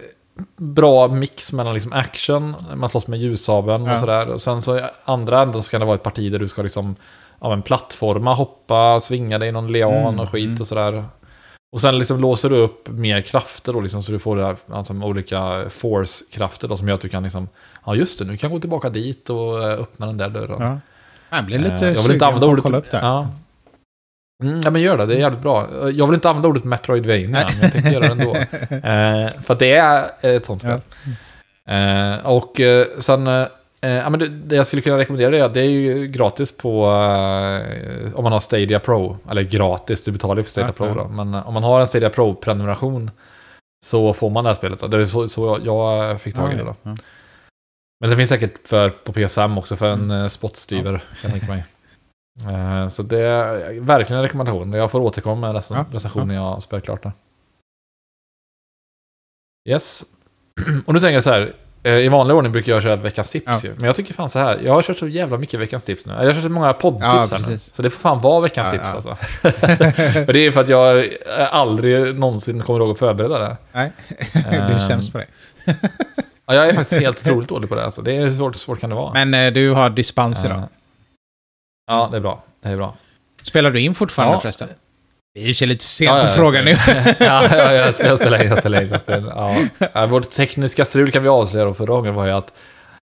bra 0.56 1.08
mix 1.08 1.52
mellan 1.52 1.74
liksom 1.74 1.92
action, 1.92 2.56
man 2.74 2.88
slåss 2.88 3.06
med 3.06 3.18
ljussabeln 3.18 3.84
Ja. 3.84 3.92
och 3.92 3.98
sådär. 3.98 4.28
Och 4.28 4.42
sen 4.42 4.62
så 4.62 4.78
i 4.78 4.82
andra 5.04 5.42
änden 5.42 5.62
så 5.62 5.70
kan 5.70 5.80
det 5.80 5.86
vara 5.86 5.94
ett 5.94 6.02
parti 6.02 6.32
där 6.32 6.38
du 6.38 6.48
ska 6.48 6.62
liksom, 6.62 6.96
ja 7.40 7.48
men 7.48 7.62
plattforma, 7.62 8.34
hoppa, 8.34 9.00
svinga 9.00 9.38
dig 9.38 9.48
i 9.48 9.52
någon 9.52 9.72
lian 9.72 9.92
Mm, 9.92 10.20
och 10.20 10.30
skit 10.30 10.46
mm. 10.46 10.60
och 10.60 10.66
sådär. 10.66 11.04
Och 11.72 11.80
sen 11.80 11.98
liksom 11.98 12.20
låser 12.20 12.50
du 12.50 12.56
upp 12.56 12.88
mer 12.88 13.20
krafter 13.20 13.72
då 13.72 13.80
liksom, 13.80 14.02
så 14.02 14.12
du 14.12 14.18
får 14.18 14.36
det 14.36 14.46
här, 14.46 14.56
alltså, 14.72 14.92
olika 14.94 15.64
force-krafter 15.70 16.68
då 16.68 16.76
som 16.76 16.88
gör 16.88 16.94
att 16.94 17.00
du 17.00 17.08
kan 17.08 17.22
liksom, 17.22 17.48
ja 17.86 17.94
just 17.94 18.18
det, 18.18 18.24
nu 18.24 18.36
kan 18.36 18.50
jag 18.50 18.56
gå 18.56 18.60
tillbaka 18.60 18.90
dit 18.90 19.30
och 19.30 19.62
eh, 19.62 19.80
öppna 19.80 20.06
den 20.06 20.16
där 20.16 20.28
dörren. 20.28 20.62
Ja. 20.62 20.80
Jag 21.36 21.44
blir 21.44 21.56
Eh, 21.56 21.62
lite 21.62 21.84
jag 21.86 22.02
vill 22.02 22.12
inte 22.12 22.26
använda 22.26 22.46
ordet, 22.46 22.62
kolla 22.62 22.78
upp 22.78 22.90
det. 22.90 22.98
Ja. 23.02 23.28
Mm, 24.42 24.60
ja 24.64 24.70
men 24.70 24.82
gör 24.82 24.98
det, 24.98 25.06
det 25.06 25.14
är 25.14 25.18
jävligt 25.18 25.40
bra. 25.42 25.68
Jag 25.90 26.06
vill 26.06 26.14
inte 26.14 26.28
använda 26.28 26.48
ordet 26.48 26.64
Metroidvania, 26.64 27.28
men 27.28 27.62
jag 27.62 27.72
tänkte 27.72 27.90
göra 27.90 28.14
det 28.14 28.22
ändå. 28.22 28.36
Eh, 28.88 29.42
för 29.42 29.52
att 29.54 29.58
det 29.58 29.72
är 29.72 30.10
ett 30.22 30.46
sånt 30.46 30.60
spel. 30.60 30.80
Eh, 31.68 32.26
och 32.26 32.60
eh, 32.60 32.86
sen, 32.98 33.26
eh, 33.26 33.46
ja, 33.80 34.10
men 34.10 34.18
det, 34.20 34.28
det 34.28 34.56
jag 34.56 34.66
skulle 34.66 34.82
kunna 34.82 34.98
rekommendera 34.98 35.36
är 35.36 35.42
att 35.42 35.54
det 35.54 35.60
är 35.60 35.70
ju 35.70 36.06
gratis 36.06 36.56
på, 36.56 36.84
eh, 36.84 38.14
om 38.14 38.22
man 38.24 38.32
har 38.32 38.40
Stadia 38.40 38.78
Pro. 38.78 39.18
Eller 39.30 39.42
gratis, 39.42 40.04
du 40.04 40.12
betalar 40.12 40.36
ju 40.36 40.42
för 40.42 40.50
Stadia 40.50 40.68
Ja, 40.68 40.72
Pro 40.72 40.86
ja. 40.86 40.94
då. 40.94 41.08
Men 41.08 41.34
eh, 41.34 41.48
om 41.48 41.54
man 41.54 41.62
har 41.64 41.80
en 41.80 41.86
Stadia 41.86 42.10
Pro-prenumeration 42.10 43.10
så 43.86 44.12
får 44.12 44.30
man 44.30 44.44
det 44.44 44.50
här 44.50 44.54
spelet. 44.54 44.78
Då. 44.80 44.86
Det 44.86 44.96
är 44.96 45.04
så, 45.04 45.28
så 45.28 45.58
jag 45.64 46.20
fick 46.20 46.34
tag 46.34 46.52
i 46.52 46.56
det 46.56 46.62
då. 46.64 46.74
Ja. 46.82 46.96
Men 48.00 48.10
det 48.10 48.16
finns 48.16 48.28
säkert 48.28 48.68
för, 48.68 48.88
på 48.90 49.12
PS5 49.12 49.58
också 49.58 49.76
för 49.76 49.86
en 49.90 49.98
Mm. 50.00 50.10
mm. 50.10 50.28
spottstyver, 50.30 50.92
kan 50.92 51.02
jag 51.22 51.32
tänka 51.32 51.46
mig. 51.46 51.64
Eh, 52.48 52.88
så 52.88 53.02
det 53.02 53.20
är 53.20 53.80
verkligen 53.80 54.16
en 54.18 54.22
rekommendation. 54.22 54.72
Jag 54.72 54.90
får 54.90 55.00
återkomma 55.00 55.52
med 55.52 55.56
rec- 55.62 55.74
Ja, 55.74 55.84
recension 55.92 56.28
när 56.28 56.34
jag 56.34 56.62
spelar 56.62 56.80
klart 56.80 57.02
det. 57.02 57.12
Yes. 59.70 60.02
Och 60.86 60.94
nu 60.94 61.00
tänker 61.00 61.14
jag 61.14 61.22
så 61.22 61.30
här. 61.30 61.54
eh, 61.82 61.92
I 61.92 62.08
vanlig 62.08 62.36
ordning 62.36 62.52
brukar 62.52 62.72
jag 62.72 62.82
köra 62.82 62.96
veckans 62.96 63.30
tips 63.30 63.46
Ja. 63.46 63.60
ju. 63.62 63.74
Men 63.76 63.84
jag 63.84 63.96
tycker 63.96 64.14
fan 64.14 64.28
så 64.28 64.38
här. 64.38 64.60
Jag 64.64 64.72
har 64.72 64.82
kört 64.82 64.98
så 64.98 65.08
jävla 65.08 65.38
mycket 65.38 65.60
veckans 65.60 65.84
tips 65.84 66.06
nu. 66.06 66.12
Jag 66.12 66.24
har 66.24 66.32
kört 66.32 66.42
så 66.42 66.48
många 66.48 66.72
poddtips 66.72 67.04
Ja, 67.04 67.26
här 67.32 67.50
nu. 67.50 67.58
Så 67.58 67.82
det 67.82 67.90
får 67.90 68.00
fan 68.00 68.20
vara 68.20 68.40
veckans 68.40 68.66
Ja, 68.66 68.72
tips 68.72 68.84
ja. 68.84 68.94
alltså. 68.94 69.14
För 70.26 70.32
det 70.32 70.38
är 70.46 70.50
för 70.50 70.60
att 70.60 70.68
jag 70.68 70.98
eh, 71.04 71.54
aldrig 71.54 72.14
någonsin 72.18 72.62
kommer 72.62 72.80
ihåg 72.80 72.90
att 72.90 72.98
förbereda 72.98 73.38
det. 73.38 73.56
Nej, 73.72 73.92
du 74.50 74.74
är 74.74 74.78
sämst 74.78 75.12
på 75.12 75.18
det. 75.18 75.26
Ja, 76.46 76.54
jag 76.54 76.68
är 76.68 76.72
faktiskt 76.74 77.00
helt 77.02 77.20
otroligt 77.20 77.48
dålig 77.48 77.68
på 77.68 77.74
det. 77.74 77.84
Alltså. 77.84 78.02
Det 78.02 78.16
är 78.16 78.32
svårt, 78.32 78.56
svårt 78.56 78.80
kan 78.80 78.90
det 78.90 78.96
vara. 78.96 79.24
Men 79.26 79.54
du 79.54 79.70
har 79.70 79.90
dispens 79.90 80.44
idag. 80.44 80.62
Ja, 81.90 82.08
det 82.10 82.16
är 82.16 82.20
bra. 82.20 82.42
Det 82.62 82.68
är 82.68 82.76
bra. 82.76 82.94
Spelar 83.42 83.70
du 83.70 83.80
in 83.80 83.94
fortfarande 83.94 84.34
Ja. 84.34 84.40
förresten? 84.40 84.68
Det 85.34 85.40
är 85.40 85.62
ju 85.62 85.66
lite 85.66 85.84
sent 85.84 86.08
Ja, 86.10 86.18
ja, 86.18 86.28
att 86.28 86.36
fråga 86.36 86.62
nu. 86.62 86.70
ja, 87.20 87.42
ja, 87.50 87.72
ja, 87.72 87.92
jag 88.00 88.18
spelar, 88.18 88.42
in, 88.42 88.48
jag 88.48 88.58
spelar 88.58 88.82
in. 88.82 88.88
Jag 88.88 89.00
spelar 89.00 89.18
in. 89.18 89.26
Ja. 89.78 89.88
Ja, 89.94 90.06
vårt 90.06 90.30
tekniska 90.30 90.84
strul 90.84 91.10
kan 91.12 91.22
vi 91.22 91.28
avslöja 91.28 91.64
då 91.64 91.74
förra 91.74 91.86
gången 91.92 92.14
var 92.14 92.26
ju 92.26 92.32
att 92.32 92.52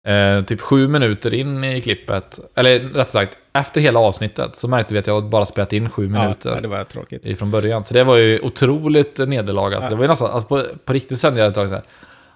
eh, 0.07 0.45
typ 0.45 0.61
sju 0.61 0.87
minuter 0.87 1.33
in 1.33 1.63
i 1.63 1.81
klippet, 1.81 2.39
eller 2.55 2.79
rätt 2.79 3.09
sagt, 3.09 3.37
efter 3.53 3.81
hela 3.81 3.99
avsnittet 3.99 4.55
så 4.55 4.67
märkte 4.67 4.93
vi 4.93 4.99
att 4.99 5.07
jag 5.07 5.29
bara 5.29 5.45
spelat 5.45 5.73
in 5.73 5.89
sju 5.89 6.03
Ja, 6.15 6.21
minuter 6.21 6.59
det 6.61 6.67
var 6.67 6.83
tråkigt. 6.83 7.25
ifrån 7.25 7.51
början. 7.51 7.83
Så 7.83 7.93
det 7.93 8.03
var 8.03 8.15
ju 8.17 8.39
otroligt 8.39 9.17
nederlag. 9.17 9.73
Alltså. 9.73 9.85
Ja. 9.85 9.89
Det 9.89 9.95
var 9.95 10.03
ju 10.03 10.07
nästan, 10.07 10.31
alltså 10.31 10.47
på, 10.47 10.63
på 10.85 10.93
riktigt 10.93 11.21
kände 11.21 11.39
jag 11.39 11.47
ett 11.49 11.55
tag 11.55 11.67
så 11.67 11.73
här, 11.73 11.83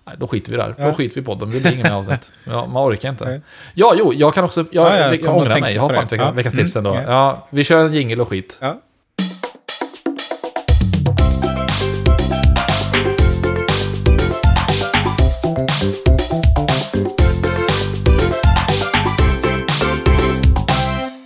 nej, 0.10 0.18
då 0.20 0.28
skiter 0.28 0.52
vi 0.52 0.58
där. 0.58 0.76
Ja. 0.78 0.86
Då 0.88 0.94
skiter 0.94 1.16
vi 1.16 1.22
på 1.22 1.36
dem. 1.36 1.52
Det 1.52 1.60
blir 1.60 1.74
inget 1.74 1.86
mer 1.88 1.94
avsnitt. 1.96 2.30
Ja, 2.44 2.66
man 2.66 2.90
orkar 2.94 3.10
inte. 3.10 3.26
Nej. 3.26 3.42
Ja, 3.74 3.94
jo, 3.98 4.14
jag 4.14 4.34
kan 4.34 4.44
också, 4.44 4.66
jag, 4.72 4.88
Ja, 4.88 4.98
jag 4.98 5.16
jag, 5.22 5.36
ångrar 5.38 5.60
mig. 5.60 5.76
Jag 5.76 5.82
har 5.82 5.90
fan 5.90 6.36
veckans 6.36 6.54
Mm, 6.54 6.66
tips 6.66 6.76
ändå. 6.76 6.90
okej. 6.90 7.04
Ja, 7.08 7.48
vi 7.50 7.64
kör 7.64 7.86
en 7.86 7.94
jingle 7.94 8.22
och 8.22 8.30
skit. 8.30 8.58
Ja. 8.62 8.82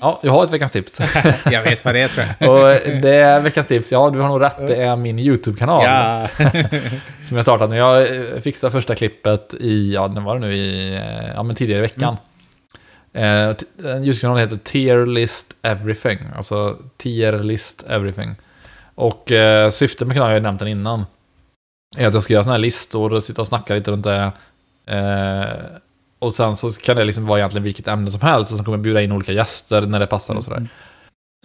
Ja, 0.04 0.20
jag 0.24 0.32
har 0.32 0.44
ett 0.44 0.52
veckans 0.54 0.72
tips. 0.72 1.00
Jag 1.52 1.64
vet 1.64 1.86
vad 1.86 1.96
det 1.96 2.02
är 2.02 2.08
tror 2.08 2.26
jag. 2.40 2.50
Och 2.52 2.92
det 3.02 3.16
är 3.16 3.42
veckans 3.42 3.68
tips, 3.68 3.92
ja 3.92 4.10
du 4.10 4.20
har 4.20 4.28
nog 4.28 4.42
rätt, 4.42 4.58
det 4.58 4.76
är 4.76 4.96
min 4.96 5.20
YouTube-kanal. 5.20 5.84
Ja. 5.86 6.28
Som 7.28 7.38
jag 7.38 7.44
startat 7.46 7.70
nu. 7.70 7.76
Jag 7.78 8.16
eh, 8.16 8.40
fixade 8.42 8.72
första 8.72 8.96
klippet 8.96 9.54
i, 9.60 9.94
ja 9.94 10.08
den 10.08 10.24
var 10.24 10.36
det 10.40 10.42
nu 10.48 10.56
i, 10.56 10.96
eh, 10.96 11.28
ja 11.36 11.44
men 11.44 11.56
tidigare 11.56 11.80
i 11.80 11.82
veckan. 11.82 12.18
Eh, 13.14 13.52
t- 13.54 13.66
en 13.84 14.04
YouTube-kanal 14.04 14.38
heter 14.38 14.58
Tier 14.64 15.06
List 15.06 15.56
Everything. 15.62 16.20
Alltså 16.36 16.78
Tier 16.98 17.34
List 17.44 17.86
Everything. 17.90 18.36
Och 18.96 19.32
eh, 19.32 19.70
syftet 19.70 20.08
med 20.08 20.16
kanalen, 20.16 20.32
jag 20.32 20.36
har 20.36 20.40
ju 20.40 20.44
nämnt 20.44 20.60
den 20.60 20.68
innan, 20.70 21.06
är 21.98 22.08
att 22.08 22.14
jag 22.14 22.24
ska 22.24 22.34
göra 22.34 22.44
sådana 22.44 22.56
här 22.56 22.62
listor 22.62 23.14
och 23.14 23.24
sitta 23.24 23.42
och 23.42 23.48
snacka 23.48 23.74
lite 23.74 23.92
runt 23.92 24.04
det. 24.04 24.32
Eh, 24.88 25.44
och 26.24 26.34
sen 26.34 26.56
så 26.56 26.72
kan 26.72 26.96
det 26.96 27.04
liksom 27.04 27.26
vara 27.26 27.40
egentligen 27.40 27.64
vilket 27.64 27.88
ämne 27.88 28.12
som 28.12 28.22
helst 28.22 28.52
och 28.52 28.58
sen 28.58 28.66
kommer 28.66 28.78
jag 28.78 28.84
bjuda 28.84 29.02
in 29.02 29.12
olika 29.12 29.32
gäster 29.32 29.82
när 29.82 30.00
det 30.00 30.08
passar 30.08 30.36
och 30.36 30.44
sådär. 30.44 30.68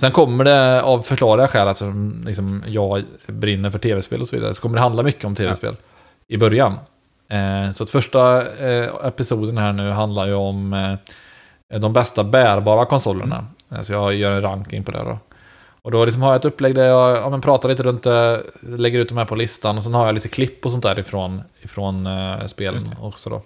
Sen 0.00 0.12
kommer 0.12 0.44
det 0.44 0.82
av 0.82 1.00
förklarliga 1.00 1.48
skäl 1.48 1.68
att 1.68 1.82
liksom, 2.26 2.64
jag 2.66 3.04
brinner 3.26 3.70
för 3.70 3.78
tv-spel 3.78 4.20
och 4.20 4.28
så 4.28 4.36
vidare, 4.36 4.54
så 4.54 4.62
kommer 4.62 4.74
det 4.74 4.80
handla 4.80 5.02
mycket 5.02 5.24
om 5.24 5.34
tv-spel 5.34 5.76
i 6.28 6.36
början. 6.36 6.78
Eh, 7.28 7.70
så 7.72 7.84
att 7.84 7.90
första 7.90 8.46
eh, 8.68 8.88
episoden 9.04 9.58
här 9.58 9.72
nu 9.72 9.90
handlar 9.90 10.26
ju 10.26 10.34
om 10.34 10.72
eh, 10.72 11.78
de 11.78 11.92
bästa 11.92 12.24
bärbara 12.24 12.84
konsolerna. 12.86 13.46
Eh, 13.72 13.80
Så 13.80 13.92
jag 13.92 14.14
gör 14.14 14.32
en 14.32 14.42
ranking 14.42 14.84
på 14.84 14.90
det 14.92 14.98
då. 14.98 15.18
Och 15.82 15.90
då 15.90 16.04
liksom 16.04 16.22
har 16.22 16.30
jag 16.30 16.36
ett 16.36 16.44
upplägg 16.44 16.74
där 16.74 16.84
jag 16.86 17.16
ja, 17.16 17.30
men 17.30 17.40
pratar 17.40 17.68
lite 17.68 17.82
runt 17.82 18.02
det, 18.02 18.42
lägger 18.62 18.98
ut 18.98 19.08
de 19.08 19.18
här 19.18 19.24
på 19.24 19.34
listan 19.34 19.76
och 19.76 19.82
sen 19.84 19.94
har 19.94 20.06
jag 20.06 20.14
lite 20.14 20.28
klipp 20.28 20.64
och 20.64 20.70
sånt 20.70 20.82
där 20.82 20.98
ifrån, 20.98 21.42
ifrån 21.62 22.06
eh, 22.06 22.44
spelen 22.46 22.80
också 23.00 23.30
då. 23.30 23.42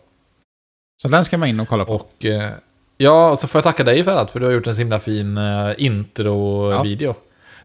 Så 1.02 1.08
den 1.08 1.24
ska 1.24 1.38
man 1.38 1.48
in 1.48 1.60
och 1.60 1.68
kolla 1.68 1.84
på. 1.84 1.94
Och 1.94 2.24
eh, 2.24 2.50
ja, 2.98 3.30
och 3.30 3.38
så 3.38 3.48
får 3.48 3.58
jag 3.58 3.64
tacka 3.64 3.84
dig 3.84 4.04
för 4.04 4.16
att 4.16 4.32
för 4.32 4.40
du 4.40 4.46
har 4.46 4.52
gjort 4.52 4.66
en 4.66 4.74
så 4.74 4.78
himla 4.78 4.98
fin 4.98 5.38
eh, 5.38 5.70
intro-video. 5.78 7.14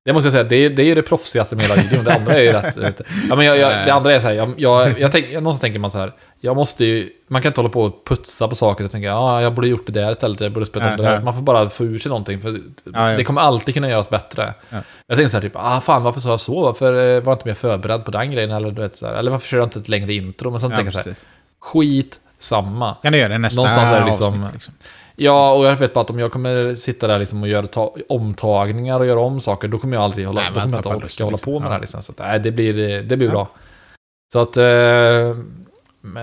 Det 0.05 0.13
måste 0.13 0.25
jag 0.25 0.31
säga, 0.31 0.43
det 0.43 0.55
är, 0.55 0.69
det 0.69 0.83
är 0.83 0.95
det 0.95 1.01
proffsigaste 1.01 1.55
med 1.55 1.65
hela 1.65 1.81
videon. 1.81 2.05
Det 2.05 2.13
andra 2.13 2.33
är 2.33 2.41
ju 2.41 2.51
rätt... 2.51 2.77
rätt 2.77 3.01
ja, 3.29 3.35
men 3.35 3.45
jag, 3.45 3.57
jag, 3.57 3.85
det 3.85 3.93
andra 3.93 4.15
är 4.15 4.19
så 4.19 4.27
här, 4.27 4.33
jag, 4.33 4.53
jag, 4.57 4.99
jag 4.99 5.11
tänk, 5.11 5.33
någonstans 5.33 5.61
tänker 5.61 5.79
man 5.79 5.91
så 5.91 5.97
här, 5.97 6.13
jag 6.39 6.55
måste 6.55 6.85
ju... 6.85 7.09
Man 7.27 7.41
kan 7.41 7.49
inte 7.49 7.61
hålla 7.61 7.69
på 7.69 7.81
och 7.81 8.05
putsa 8.05 8.47
på 8.47 8.55
saker 8.55 8.83
och 8.83 8.91
tänka, 8.91 9.07
ja, 9.07 9.15
ah, 9.15 9.41
jag 9.41 9.53
borde 9.53 9.67
gjort 9.67 9.85
det 9.85 9.91
där 9.91 10.11
istället, 10.11 10.39
jag 10.39 10.51
borde 10.51 10.65
spelat 10.65 10.91
om 10.91 11.05
det 11.05 11.11
där. 11.11 11.21
Man 11.21 11.35
får 11.35 11.41
bara 11.41 11.69
få 11.69 11.83
ur 11.83 11.99
sig 11.99 12.09
någonting, 12.09 12.41
för 12.41 12.49
Ja, 12.49 13.11
ja. 13.11 13.17
det 13.17 13.23
kommer 13.23 13.41
alltid 13.41 13.73
kunna 13.73 13.89
göras 13.89 14.09
bättre. 14.09 14.53
Ja. 14.69 14.77
Jag 15.07 15.17
tänker 15.17 15.29
så 15.29 15.37
här, 15.37 15.41
typ, 15.41 15.55
ah 15.55 15.81
fan, 15.81 16.03
varför 16.03 16.19
sa 16.19 16.29
jag 16.29 16.39
så? 16.39 16.61
Varför 16.61 16.93
eh, 16.93 17.21
var 17.21 17.31
jag 17.31 17.35
inte 17.35 17.47
mer 17.47 17.53
förberedd 17.53 18.05
på 18.05 18.11
den 18.11 18.31
grejen? 18.31 18.51
Eller, 18.51 18.71
du 18.71 18.81
vet, 18.81 18.95
så 18.95 19.05
här, 19.07 19.13
eller 19.13 19.31
varför 19.31 19.47
kör 19.47 19.57
jag 19.57 19.65
inte 19.65 19.79
ett 19.79 19.89
längre 19.89 20.13
intro? 20.13 20.51
Men 20.51 20.59
sen 20.59 20.71
Ja, 20.71 20.77
tänker 20.77 20.93
jag 20.93 21.03
så 21.03 21.09
här, 21.09 21.17
skit 21.59 22.19
samma. 22.39 22.93
Kan 22.93 23.11
du 23.13 23.19
göra 23.19 23.29
det 23.29 23.37
nästa 23.37 23.61
Någonstans 23.61 23.93
är 23.93 23.99
det 23.99 24.05
liksom- 24.05 24.27
avsnitt? 24.33 24.53
Liksom. 24.53 24.73
Ja, 25.19 25.51
och 25.53 25.65
jag 25.65 25.75
vet 25.75 25.93
bara 25.93 26.01
att 26.01 26.09
om 26.09 26.19
jag 26.19 26.31
kommer 26.31 26.75
sitta 26.75 27.07
där 27.07 27.19
liksom 27.19 27.41
och 27.43 27.49
göra 27.49 27.67
ta- 27.67 27.95
omtagningar 28.09 28.99
och 28.99 29.05
göra 29.05 29.19
om 29.19 29.39
saker, 29.41 29.67
då 29.67 29.77
kommer 29.77 29.95
jag 29.95 30.03
aldrig 30.03 30.27
hålla, 30.27 30.41
Nej, 30.41 30.49
då 30.49 30.55
man 30.55 30.63
kommer 30.63 30.75
jag 30.75 30.79
inte 30.79 30.89
orka 30.89 31.23
hålla 31.23 31.35
liksom. 31.35 31.53
på 31.53 31.59
med 31.59 31.65
Ja. 31.65 31.69
det 31.69 31.73
här. 31.75 31.81
Liksom. 31.81 32.01
Så 32.03 32.11
att, 32.11 32.19
nej, 32.19 32.39
det 32.39 32.51
blir, 32.51 33.01
det 33.03 33.17
blir 33.17 33.27
Ja. 33.27 33.31
bra. 33.33 33.49
Så 34.33 34.39
att, 34.39 34.57
eh, 34.57 34.65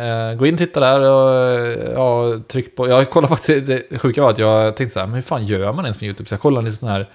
eh, 0.01 0.35
gå 0.39 0.47
in 0.47 0.55
och 0.55 0.59
titta 0.59 0.81
där 0.81 1.01
och 1.01 1.63
ja, 1.95 2.39
tryck 2.49 2.77
på. 2.77 2.89
Jag 2.89 3.11
kollade 3.11 3.35
faktiskt, 3.37 3.67
det 3.67 3.99
sjuka 3.99 4.23
var 4.23 4.31
att 4.31 4.39
jag 4.39 4.77
tänkte 4.77 4.93
så 4.95 5.01
här, 5.01 5.07
men 5.07 5.15
hur 5.15 5.23
fan 5.23 5.47
gör 5.47 5.73
man 5.73 5.85
ens 5.85 6.01
med 6.01 6.07
YouTube? 6.07 6.29
Så 6.29 6.33
jag 6.35 6.41
kollade 6.41 6.67
en 6.69 6.73
sån 6.73 6.89
här 6.89 7.09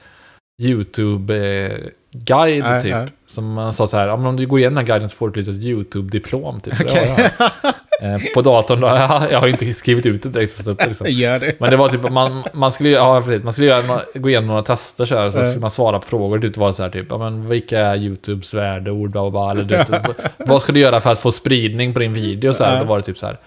YouTube-guide 0.62 2.66
Ja, 2.76 2.82
typ. 2.82 2.91
ja. 2.91 3.06
Som 3.26 3.54
man 3.54 3.74
sa 3.74 3.88
så 3.88 3.97
här, 3.97 4.08
ja, 4.08 4.18
men 4.18 4.26
om 4.26 4.36
du 4.36 4.47
går 4.47 4.60
igenom 4.60 4.76
den 4.76 4.86
här 4.86 4.93
guiden 4.93 5.10
så 5.10 5.16
får 5.16 5.30
du 5.30 5.41
ett 5.41 5.47
litet 5.47 5.64
YouTube-diplom 5.64 6.60
typ. 6.62 6.78
Det 6.88 7.32
Eh, 8.02 8.18
på 8.36 8.41
datorn 8.41 8.80
då, 8.80 8.88
jag 9.32 9.39
har 9.39 9.47
ju 9.47 9.52
inte 9.52 9.74
skrivit 9.74 10.06
ut 10.06 10.24
det 10.24 10.30
direkt. 10.30 10.66
Liksom. 10.66 11.06
Gör 11.10 11.39
det. 11.39 11.60
Men 11.60 11.70
det 11.70 11.78
var 11.78 11.88
typ, 11.89 12.10
man, 12.10 12.43
man 12.54 12.72
skulle, 12.72 12.89
ja, 12.89 13.24
man 13.43 13.54
skulle 13.54 13.68
göra, 13.68 14.02
gå 14.14 14.30
igenom 14.30 14.47
några 14.47 14.62
tester 14.62 15.06
så 15.06 15.18
här, 15.18 15.30
så 15.30 15.39
Ja. 15.39 15.43
skulle 15.43 15.62
man 15.62 15.72
svara 15.72 16.00
på 16.00 16.08
frågor. 16.08 16.38
Det 16.38 16.58
var 16.58 16.72
så 16.72 16.84
här 16.84 16.89
typ, 16.89 17.08
ja, 17.10 17.18
men 17.18 17.50
vilka 17.50 17.80
är 17.80 17.95
YouTubes 17.97 18.54
värdeord, 18.54 19.12
bla, 19.12 19.30
bla, 19.32 19.52
eller 19.52 19.64
vet, 19.64 19.89
vad 20.38 20.62
ska 20.62 20.72
du 20.72 20.80
göra 20.80 21.02
för 21.02 21.12
att 21.12 21.20
få 21.20 21.32
spridning 21.32 21.93
på 21.93 22.00
din 22.00 22.14
video? 22.14 22.54
Så 22.54 22.64
här. 22.64 22.80
Då 22.80 22.86
var 22.86 22.97
det 22.97 23.04
typ 23.06 23.18
så 23.18 23.26
här. 23.26 23.38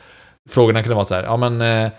Frågorna 0.50 0.82
kunde 0.82 0.94
vara 0.94 1.04
så 1.04 1.14
här, 1.14 1.22
ja 1.22 1.36
men 1.36 1.60
eh, 1.60 1.90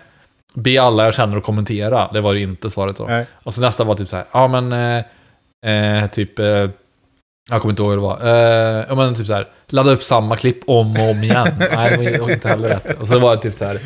be 0.54 0.82
alla 0.82 1.04
jag 1.04 1.14
känner 1.14 1.36
att 1.36 1.44
kommentera. 1.44 2.08
Det 2.12 2.20
var 2.20 2.32
ju 2.34 2.42
inte 2.42 2.70
svaret 2.70 2.96
då. 2.96 3.04
Nej. 3.08 3.26
Och 3.42 3.54
så 3.54 3.60
nästa 3.60 3.84
var 3.84 3.94
typ 3.94 4.08
så 4.08 4.16
här, 4.16 4.24
ja 4.32 4.48
men 4.48 4.72
eh, 4.72 6.02
eh, 6.02 6.06
typ, 6.10 6.38
jag 7.50 7.60
kommer 7.60 7.72
inte 7.72 7.82
ihåg 7.82 7.90
hur 7.90 7.96
det 7.96 8.02
var. 8.02 8.26
Ja 8.88 8.94
men 8.94 9.14
typ 9.14 9.26
så 9.26 9.34
här, 9.34 9.48
ladda 9.68 9.90
upp 9.90 10.02
samma 10.02 10.36
klipp 10.36 10.58
om 10.66 10.90
och 10.92 11.10
om 11.10 11.22
igen. 11.22 11.48
Nej, 11.74 11.96
det 12.12 12.20
var 12.20 12.30
inte 12.30 12.48
heller 12.48 12.68
rätt. 12.68 13.00
Och 13.00 13.08
så 13.08 13.18
var 13.18 13.36
det 13.36 13.42
typ 13.42 13.54
så 13.54 13.64
här, 13.64 13.78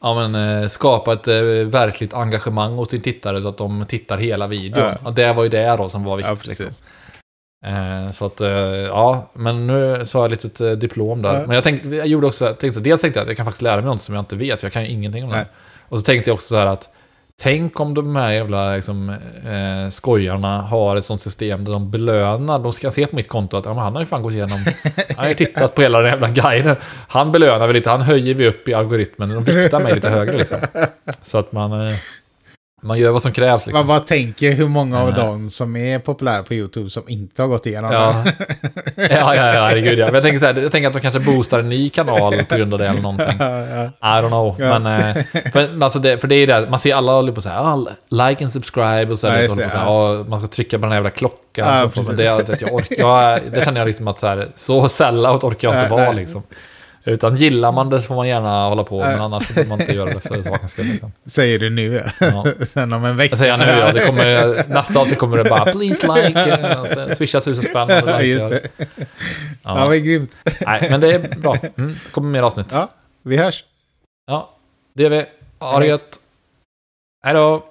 ja 0.00 0.28
men 0.28 0.62
eh, 0.62 0.68
skapa 0.68 1.12
ett 1.12 1.28
eh, 1.28 1.42
verkligt 1.66 2.14
engagemang 2.14 2.72
hos 2.74 2.88
din 2.88 3.00
tittare 3.00 3.42
så 3.42 3.48
att 3.48 3.58
de 3.58 3.84
tittar 3.88 4.18
hela 4.18 4.46
videon. 4.46 4.84
Ja. 4.84 4.94
Och 5.04 5.12
det 5.14 5.32
var 5.32 5.42
ju 5.42 5.48
det 5.48 5.76
då 5.76 5.88
som 5.88 6.04
var 6.04 6.20
Ja, 6.20 6.30
viktigt. 6.32 6.48
liksom. 6.48 6.66
precis. 6.66 6.82
Eh, 7.66 8.10
så 8.12 8.24
att, 8.26 8.40
eh, 8.40 8.48
ja, 8.86 9.30
men 9.34 9.66
nu 9.66 10.02
så 10.06 10.18
har 10.18 10.24
jag 10.24 10.32
ett 10.32 10.44
litet 10.44 10.60
eh, 10.60 10.70
diplom 10.70 11.22
där. 11.22 11.34
Ja. 11.40 11.46
Men 11.46 11.54
jag 11.54 11.64
tänkte, 11.64 11.88
jag 11.88 12.06
gjorde 12.06 12.26
också, 12.26 12.52
tänkte, 12.54 12.80
dels 12.80 13.00
tänkte 13.00 13.18
jag 13.20 13.22
att 13.24 13.28
jag 13.28 13.36
kan 13.36 13.46
faktiskt 13.46 13.62
lära 13.62 13.76
mig 13.76 13.84
något 13.84 14.00
som 14.00 14.14
jag 14.14 14.22
inte 14.22 14.36
vet, 14.36 14.62
jag 14.62 14.72
kan 14.72 14.82
ju 14.82 14.88
ingenting 14.88 15.24
om 15.24 15.30
det. 15.30 15.36
Nej. 15.36 15.46
Och 15.88 15.98
så 15.98 16.04
tänkte 16.04 16.30
jag 16.30 16.34
också 16.34 16.46
så 16.46 16.56
här 16.56 16.66
att, 16.66 16.88
tänk 17.42 17.80
om 17.80 17.94
de 17.94 18.16
här 18.16 18.32
jävla 18.32 18.76
liksom, 18.76 19.08
eh, 19.44 19.90
skojarna 19.90 20.62
har 20.62 20.96
ett 20.96 21.04
sånt 21.04 21.20
system 21.20 21.64
där 21.64 21.72
de 21.72 21.90
belönar, 21.90 22.58
de 22.58 22.72
ska 22.72 22.90
se 22.90 23.06
på 23.06 23.16
mitt 23.16 23.28
konto 23.28 23.56
att 23.56 23.64
ja, 23.64 23.74
han 23.74 23.94
har 23.94 24.02
ju 24.02 24.06
fan 24.06 24.22
gått 24.22 24.32
igenom, 24.32 24.58
han 25.16 25.24
har 25.24 25.28
ju 25.28 25.34
tittat 25.34 25.74
på 25.74 25.82
hela 25.82 26.00
den 26.00 26.10
jävla 26.10 26.28
guiden. 26.28 26.76
Han 27.08 27.32
belönar 27.32 27.66
väl 27.66 27.76
lite, 27.76 27.90
han 27.90 28.02
höjer 28.02 28.34
vi 28.34 28.48
upp 28.48 28.68
i 28.68 28.74
algoritmen, 28.74 29.28
de 29.28 29.44
viktar 29.44 29.80
mig 29.80 29.94
lite 29.94 30.08
högre 30.08 30.38
liksom. 30.38 30.58
Så 31.22 31.38
att 31.38 31.52
man, 31.52 31.86
eh, 31.86 31.94
man 32.80 32.98
gör 32.98 33.10
vad 33.10 33.22
som 33.22 33.32
krävs 33.32 33.66
liksom. 33.66 33.78
Man 33.78 33.86
bara 33.86 34.00
tänker 34.00 34.52
hur 34.52 34.68
många 34.68 35.00
av 35.00 35.10
Nej. 35.10 35.24
dem 35.24 35.50
som 35.50 35.76
är 35.76 35.98
populära 35.98 36.42
på 36.42 36.54
YouTube 36.54 36.90
som 36.90 37.02
inte 37.08 37.42
har 37.42 37.48
gått 37.48 37.66
igenom 37.66 37.92
Ja. 37.92 38.24
det. 38.24 38.32
ja, 39.10 39.34
ja, 39.34 39.54
ja, 39.54 39.64
herregud 39.66 39.98
ja. 39.98 40.04
Men 40.06 40.14
jag 40.14 40.22
tänker, 40.22 40.38
så 40.40 40.46
här, 40.46 40.62
jag 40.62 40.72
tänker 40.72 40.86
att 40.88 40.94
de 40.94 41.00
kanske 41.00 41.20
boostar 41.20 41.58
en 41.58 41.68
ny 41.68 41.90
kanal 41.90 42.34
på 42.48 42.56
grund 42.56 42.72
av 42.72 42.78
det 42.78 42.86
eller 42.88 43.00
någonting. 43.02 43.36
Ja, 43.38 43.58
ja. 43.66 43.84
I 44.18 44.22
don't 44.22 44.28
know. 44.28 44.56
Ja. 44.58 44.78
Men, 44.78 45.00
eh, 45.16 45.24
för, 45.52 45.82
alltså 45.84 45.98
det, 45.98 46.18
för 46.18 46.28
det 46.28 46.34
är 46.34 46.46
det, 46.46 46.70
man 46.70 46.78
ser 46.78 46.94
alla 46.94 47.12
håller 47.12 47.32
på 47.32 47.40
så 47.40 47.48
här, 47.48 47.58
ah, 47.58 47.86
like 48.10 48.44
and 48.44 48.52
subscribe 48.52 49.06
och 49.12 49.18
så, 49.18 49.26
Ja, 49.26 49.30
här, 49.32 49.48
håller 49.48 49.62
det, 49.62 49.68
på 49.68 49.70
så 49.70 49.78
här, 49.78 49.86
ah, 49.88 50.24
man 50.28 50.38
ska 50.38 50.48
trycka 50.48 50.78
på 50.78 50.82
den 50.82 50.90
här 50.90 50.96
jävla 50.96 51.10
klockan. 51.10 51.90
Ja, 51.94 52.02
så, 52.04 52.12
det, 52.12 52.24
jag, 52.24 52.42
jag, 52.60 52.72
orkar, 52.74 52.96
jag, 52.98 53.40
det 53.52 53.64
känner 53.64 53.80
jag 53.80 53.86
liksom 53.86 54.08
att 54.08 54.18
så, 54.20 54.26
här, 54.26 54.48
så 54.56 54.88
sellout 54.88 55.44
orkar 55.44 55.68
jag 55.68 55.78
inte 55.82 55.90
vara 55.90 56.12
liksom. 56.12 56.42
Utan 57.04 57.36
gillar 57.36 57.72
man 57.72 57.90
det 57.90 58.00
så 58.00 58.06
får 58.06 58.14
man 58.14 58.28
gärna 58.28 58.68
hålla 58.68 58.84
på, 58.84 58.98
men 58.98 59.08
Nej. 59.12 59.20
annars 59.20 59.46
får 59.46 59.64
man 59.68 59.80
inte 59.80 59.92
göra 59.94 60.06
det 60.10 60.20
för 60.20 60.42
sakens 60.42 60.72
skull. 60.72 60.84
Liksom. 60.86 61.12
Säger 61.26 61.58
du 61.58 61.70
nu. 61.70 62.02
Ja. 62.20 62.44
Sen 62.66 62.92
om 62.92 63.04
en 63.04 63.16
vecka. 63.16 63.32
Jag 63.32 63.38
säger 63.38 63.56
nu, 63.58 63.64
ja, 63.64 63.92
det 63.92 64.06
kommer, 64.06 64.64
nästa 64.68 64.98
avsnitt 65.00 65.18
kommer 65.18 65.36
det 65.36 65.50
bara 65.50 65.72
please 65.72 66.14
like, 66.14 66.40
eh, 66.50 67.14
swisha 67.16 67.40
tusen 67.40 67.64
spänn. 67.64 67.82
om 67.82 67.88
du 67.88 67.94
Ja, 67.94 68.00
likar. 68.18 68.20
just 68.22 68.48
det. 68.48 68.60
Ja, 68.78 68.86
Ja. 69.62 69.86
vad 69.86 70.04
grymt. 70.04 70.36
Nej, 70.60 70.86
men 70.90 71.00
det 71.00 71.12
är 71.12 71.18
bra. 71.38 71.56
Mm, 71.76 71.92
det 72.04 72.10
kommer 72.12 72.28
mer 72.30 72.42
avsnitt. 72.42 72.66
Ja, 72.70 72.88
vi 73.22 73.36
hörs. 73.36 73.64
Ja, 74.26 74.50
det 74.94 75.02
gör 75.02 75.10
vi. 75.10 75.24
Ha 75.58 75.78
det 75.80 75.86
gött. 75.86 76.18
Hej 77.24 77.34
då. 77.34 77.64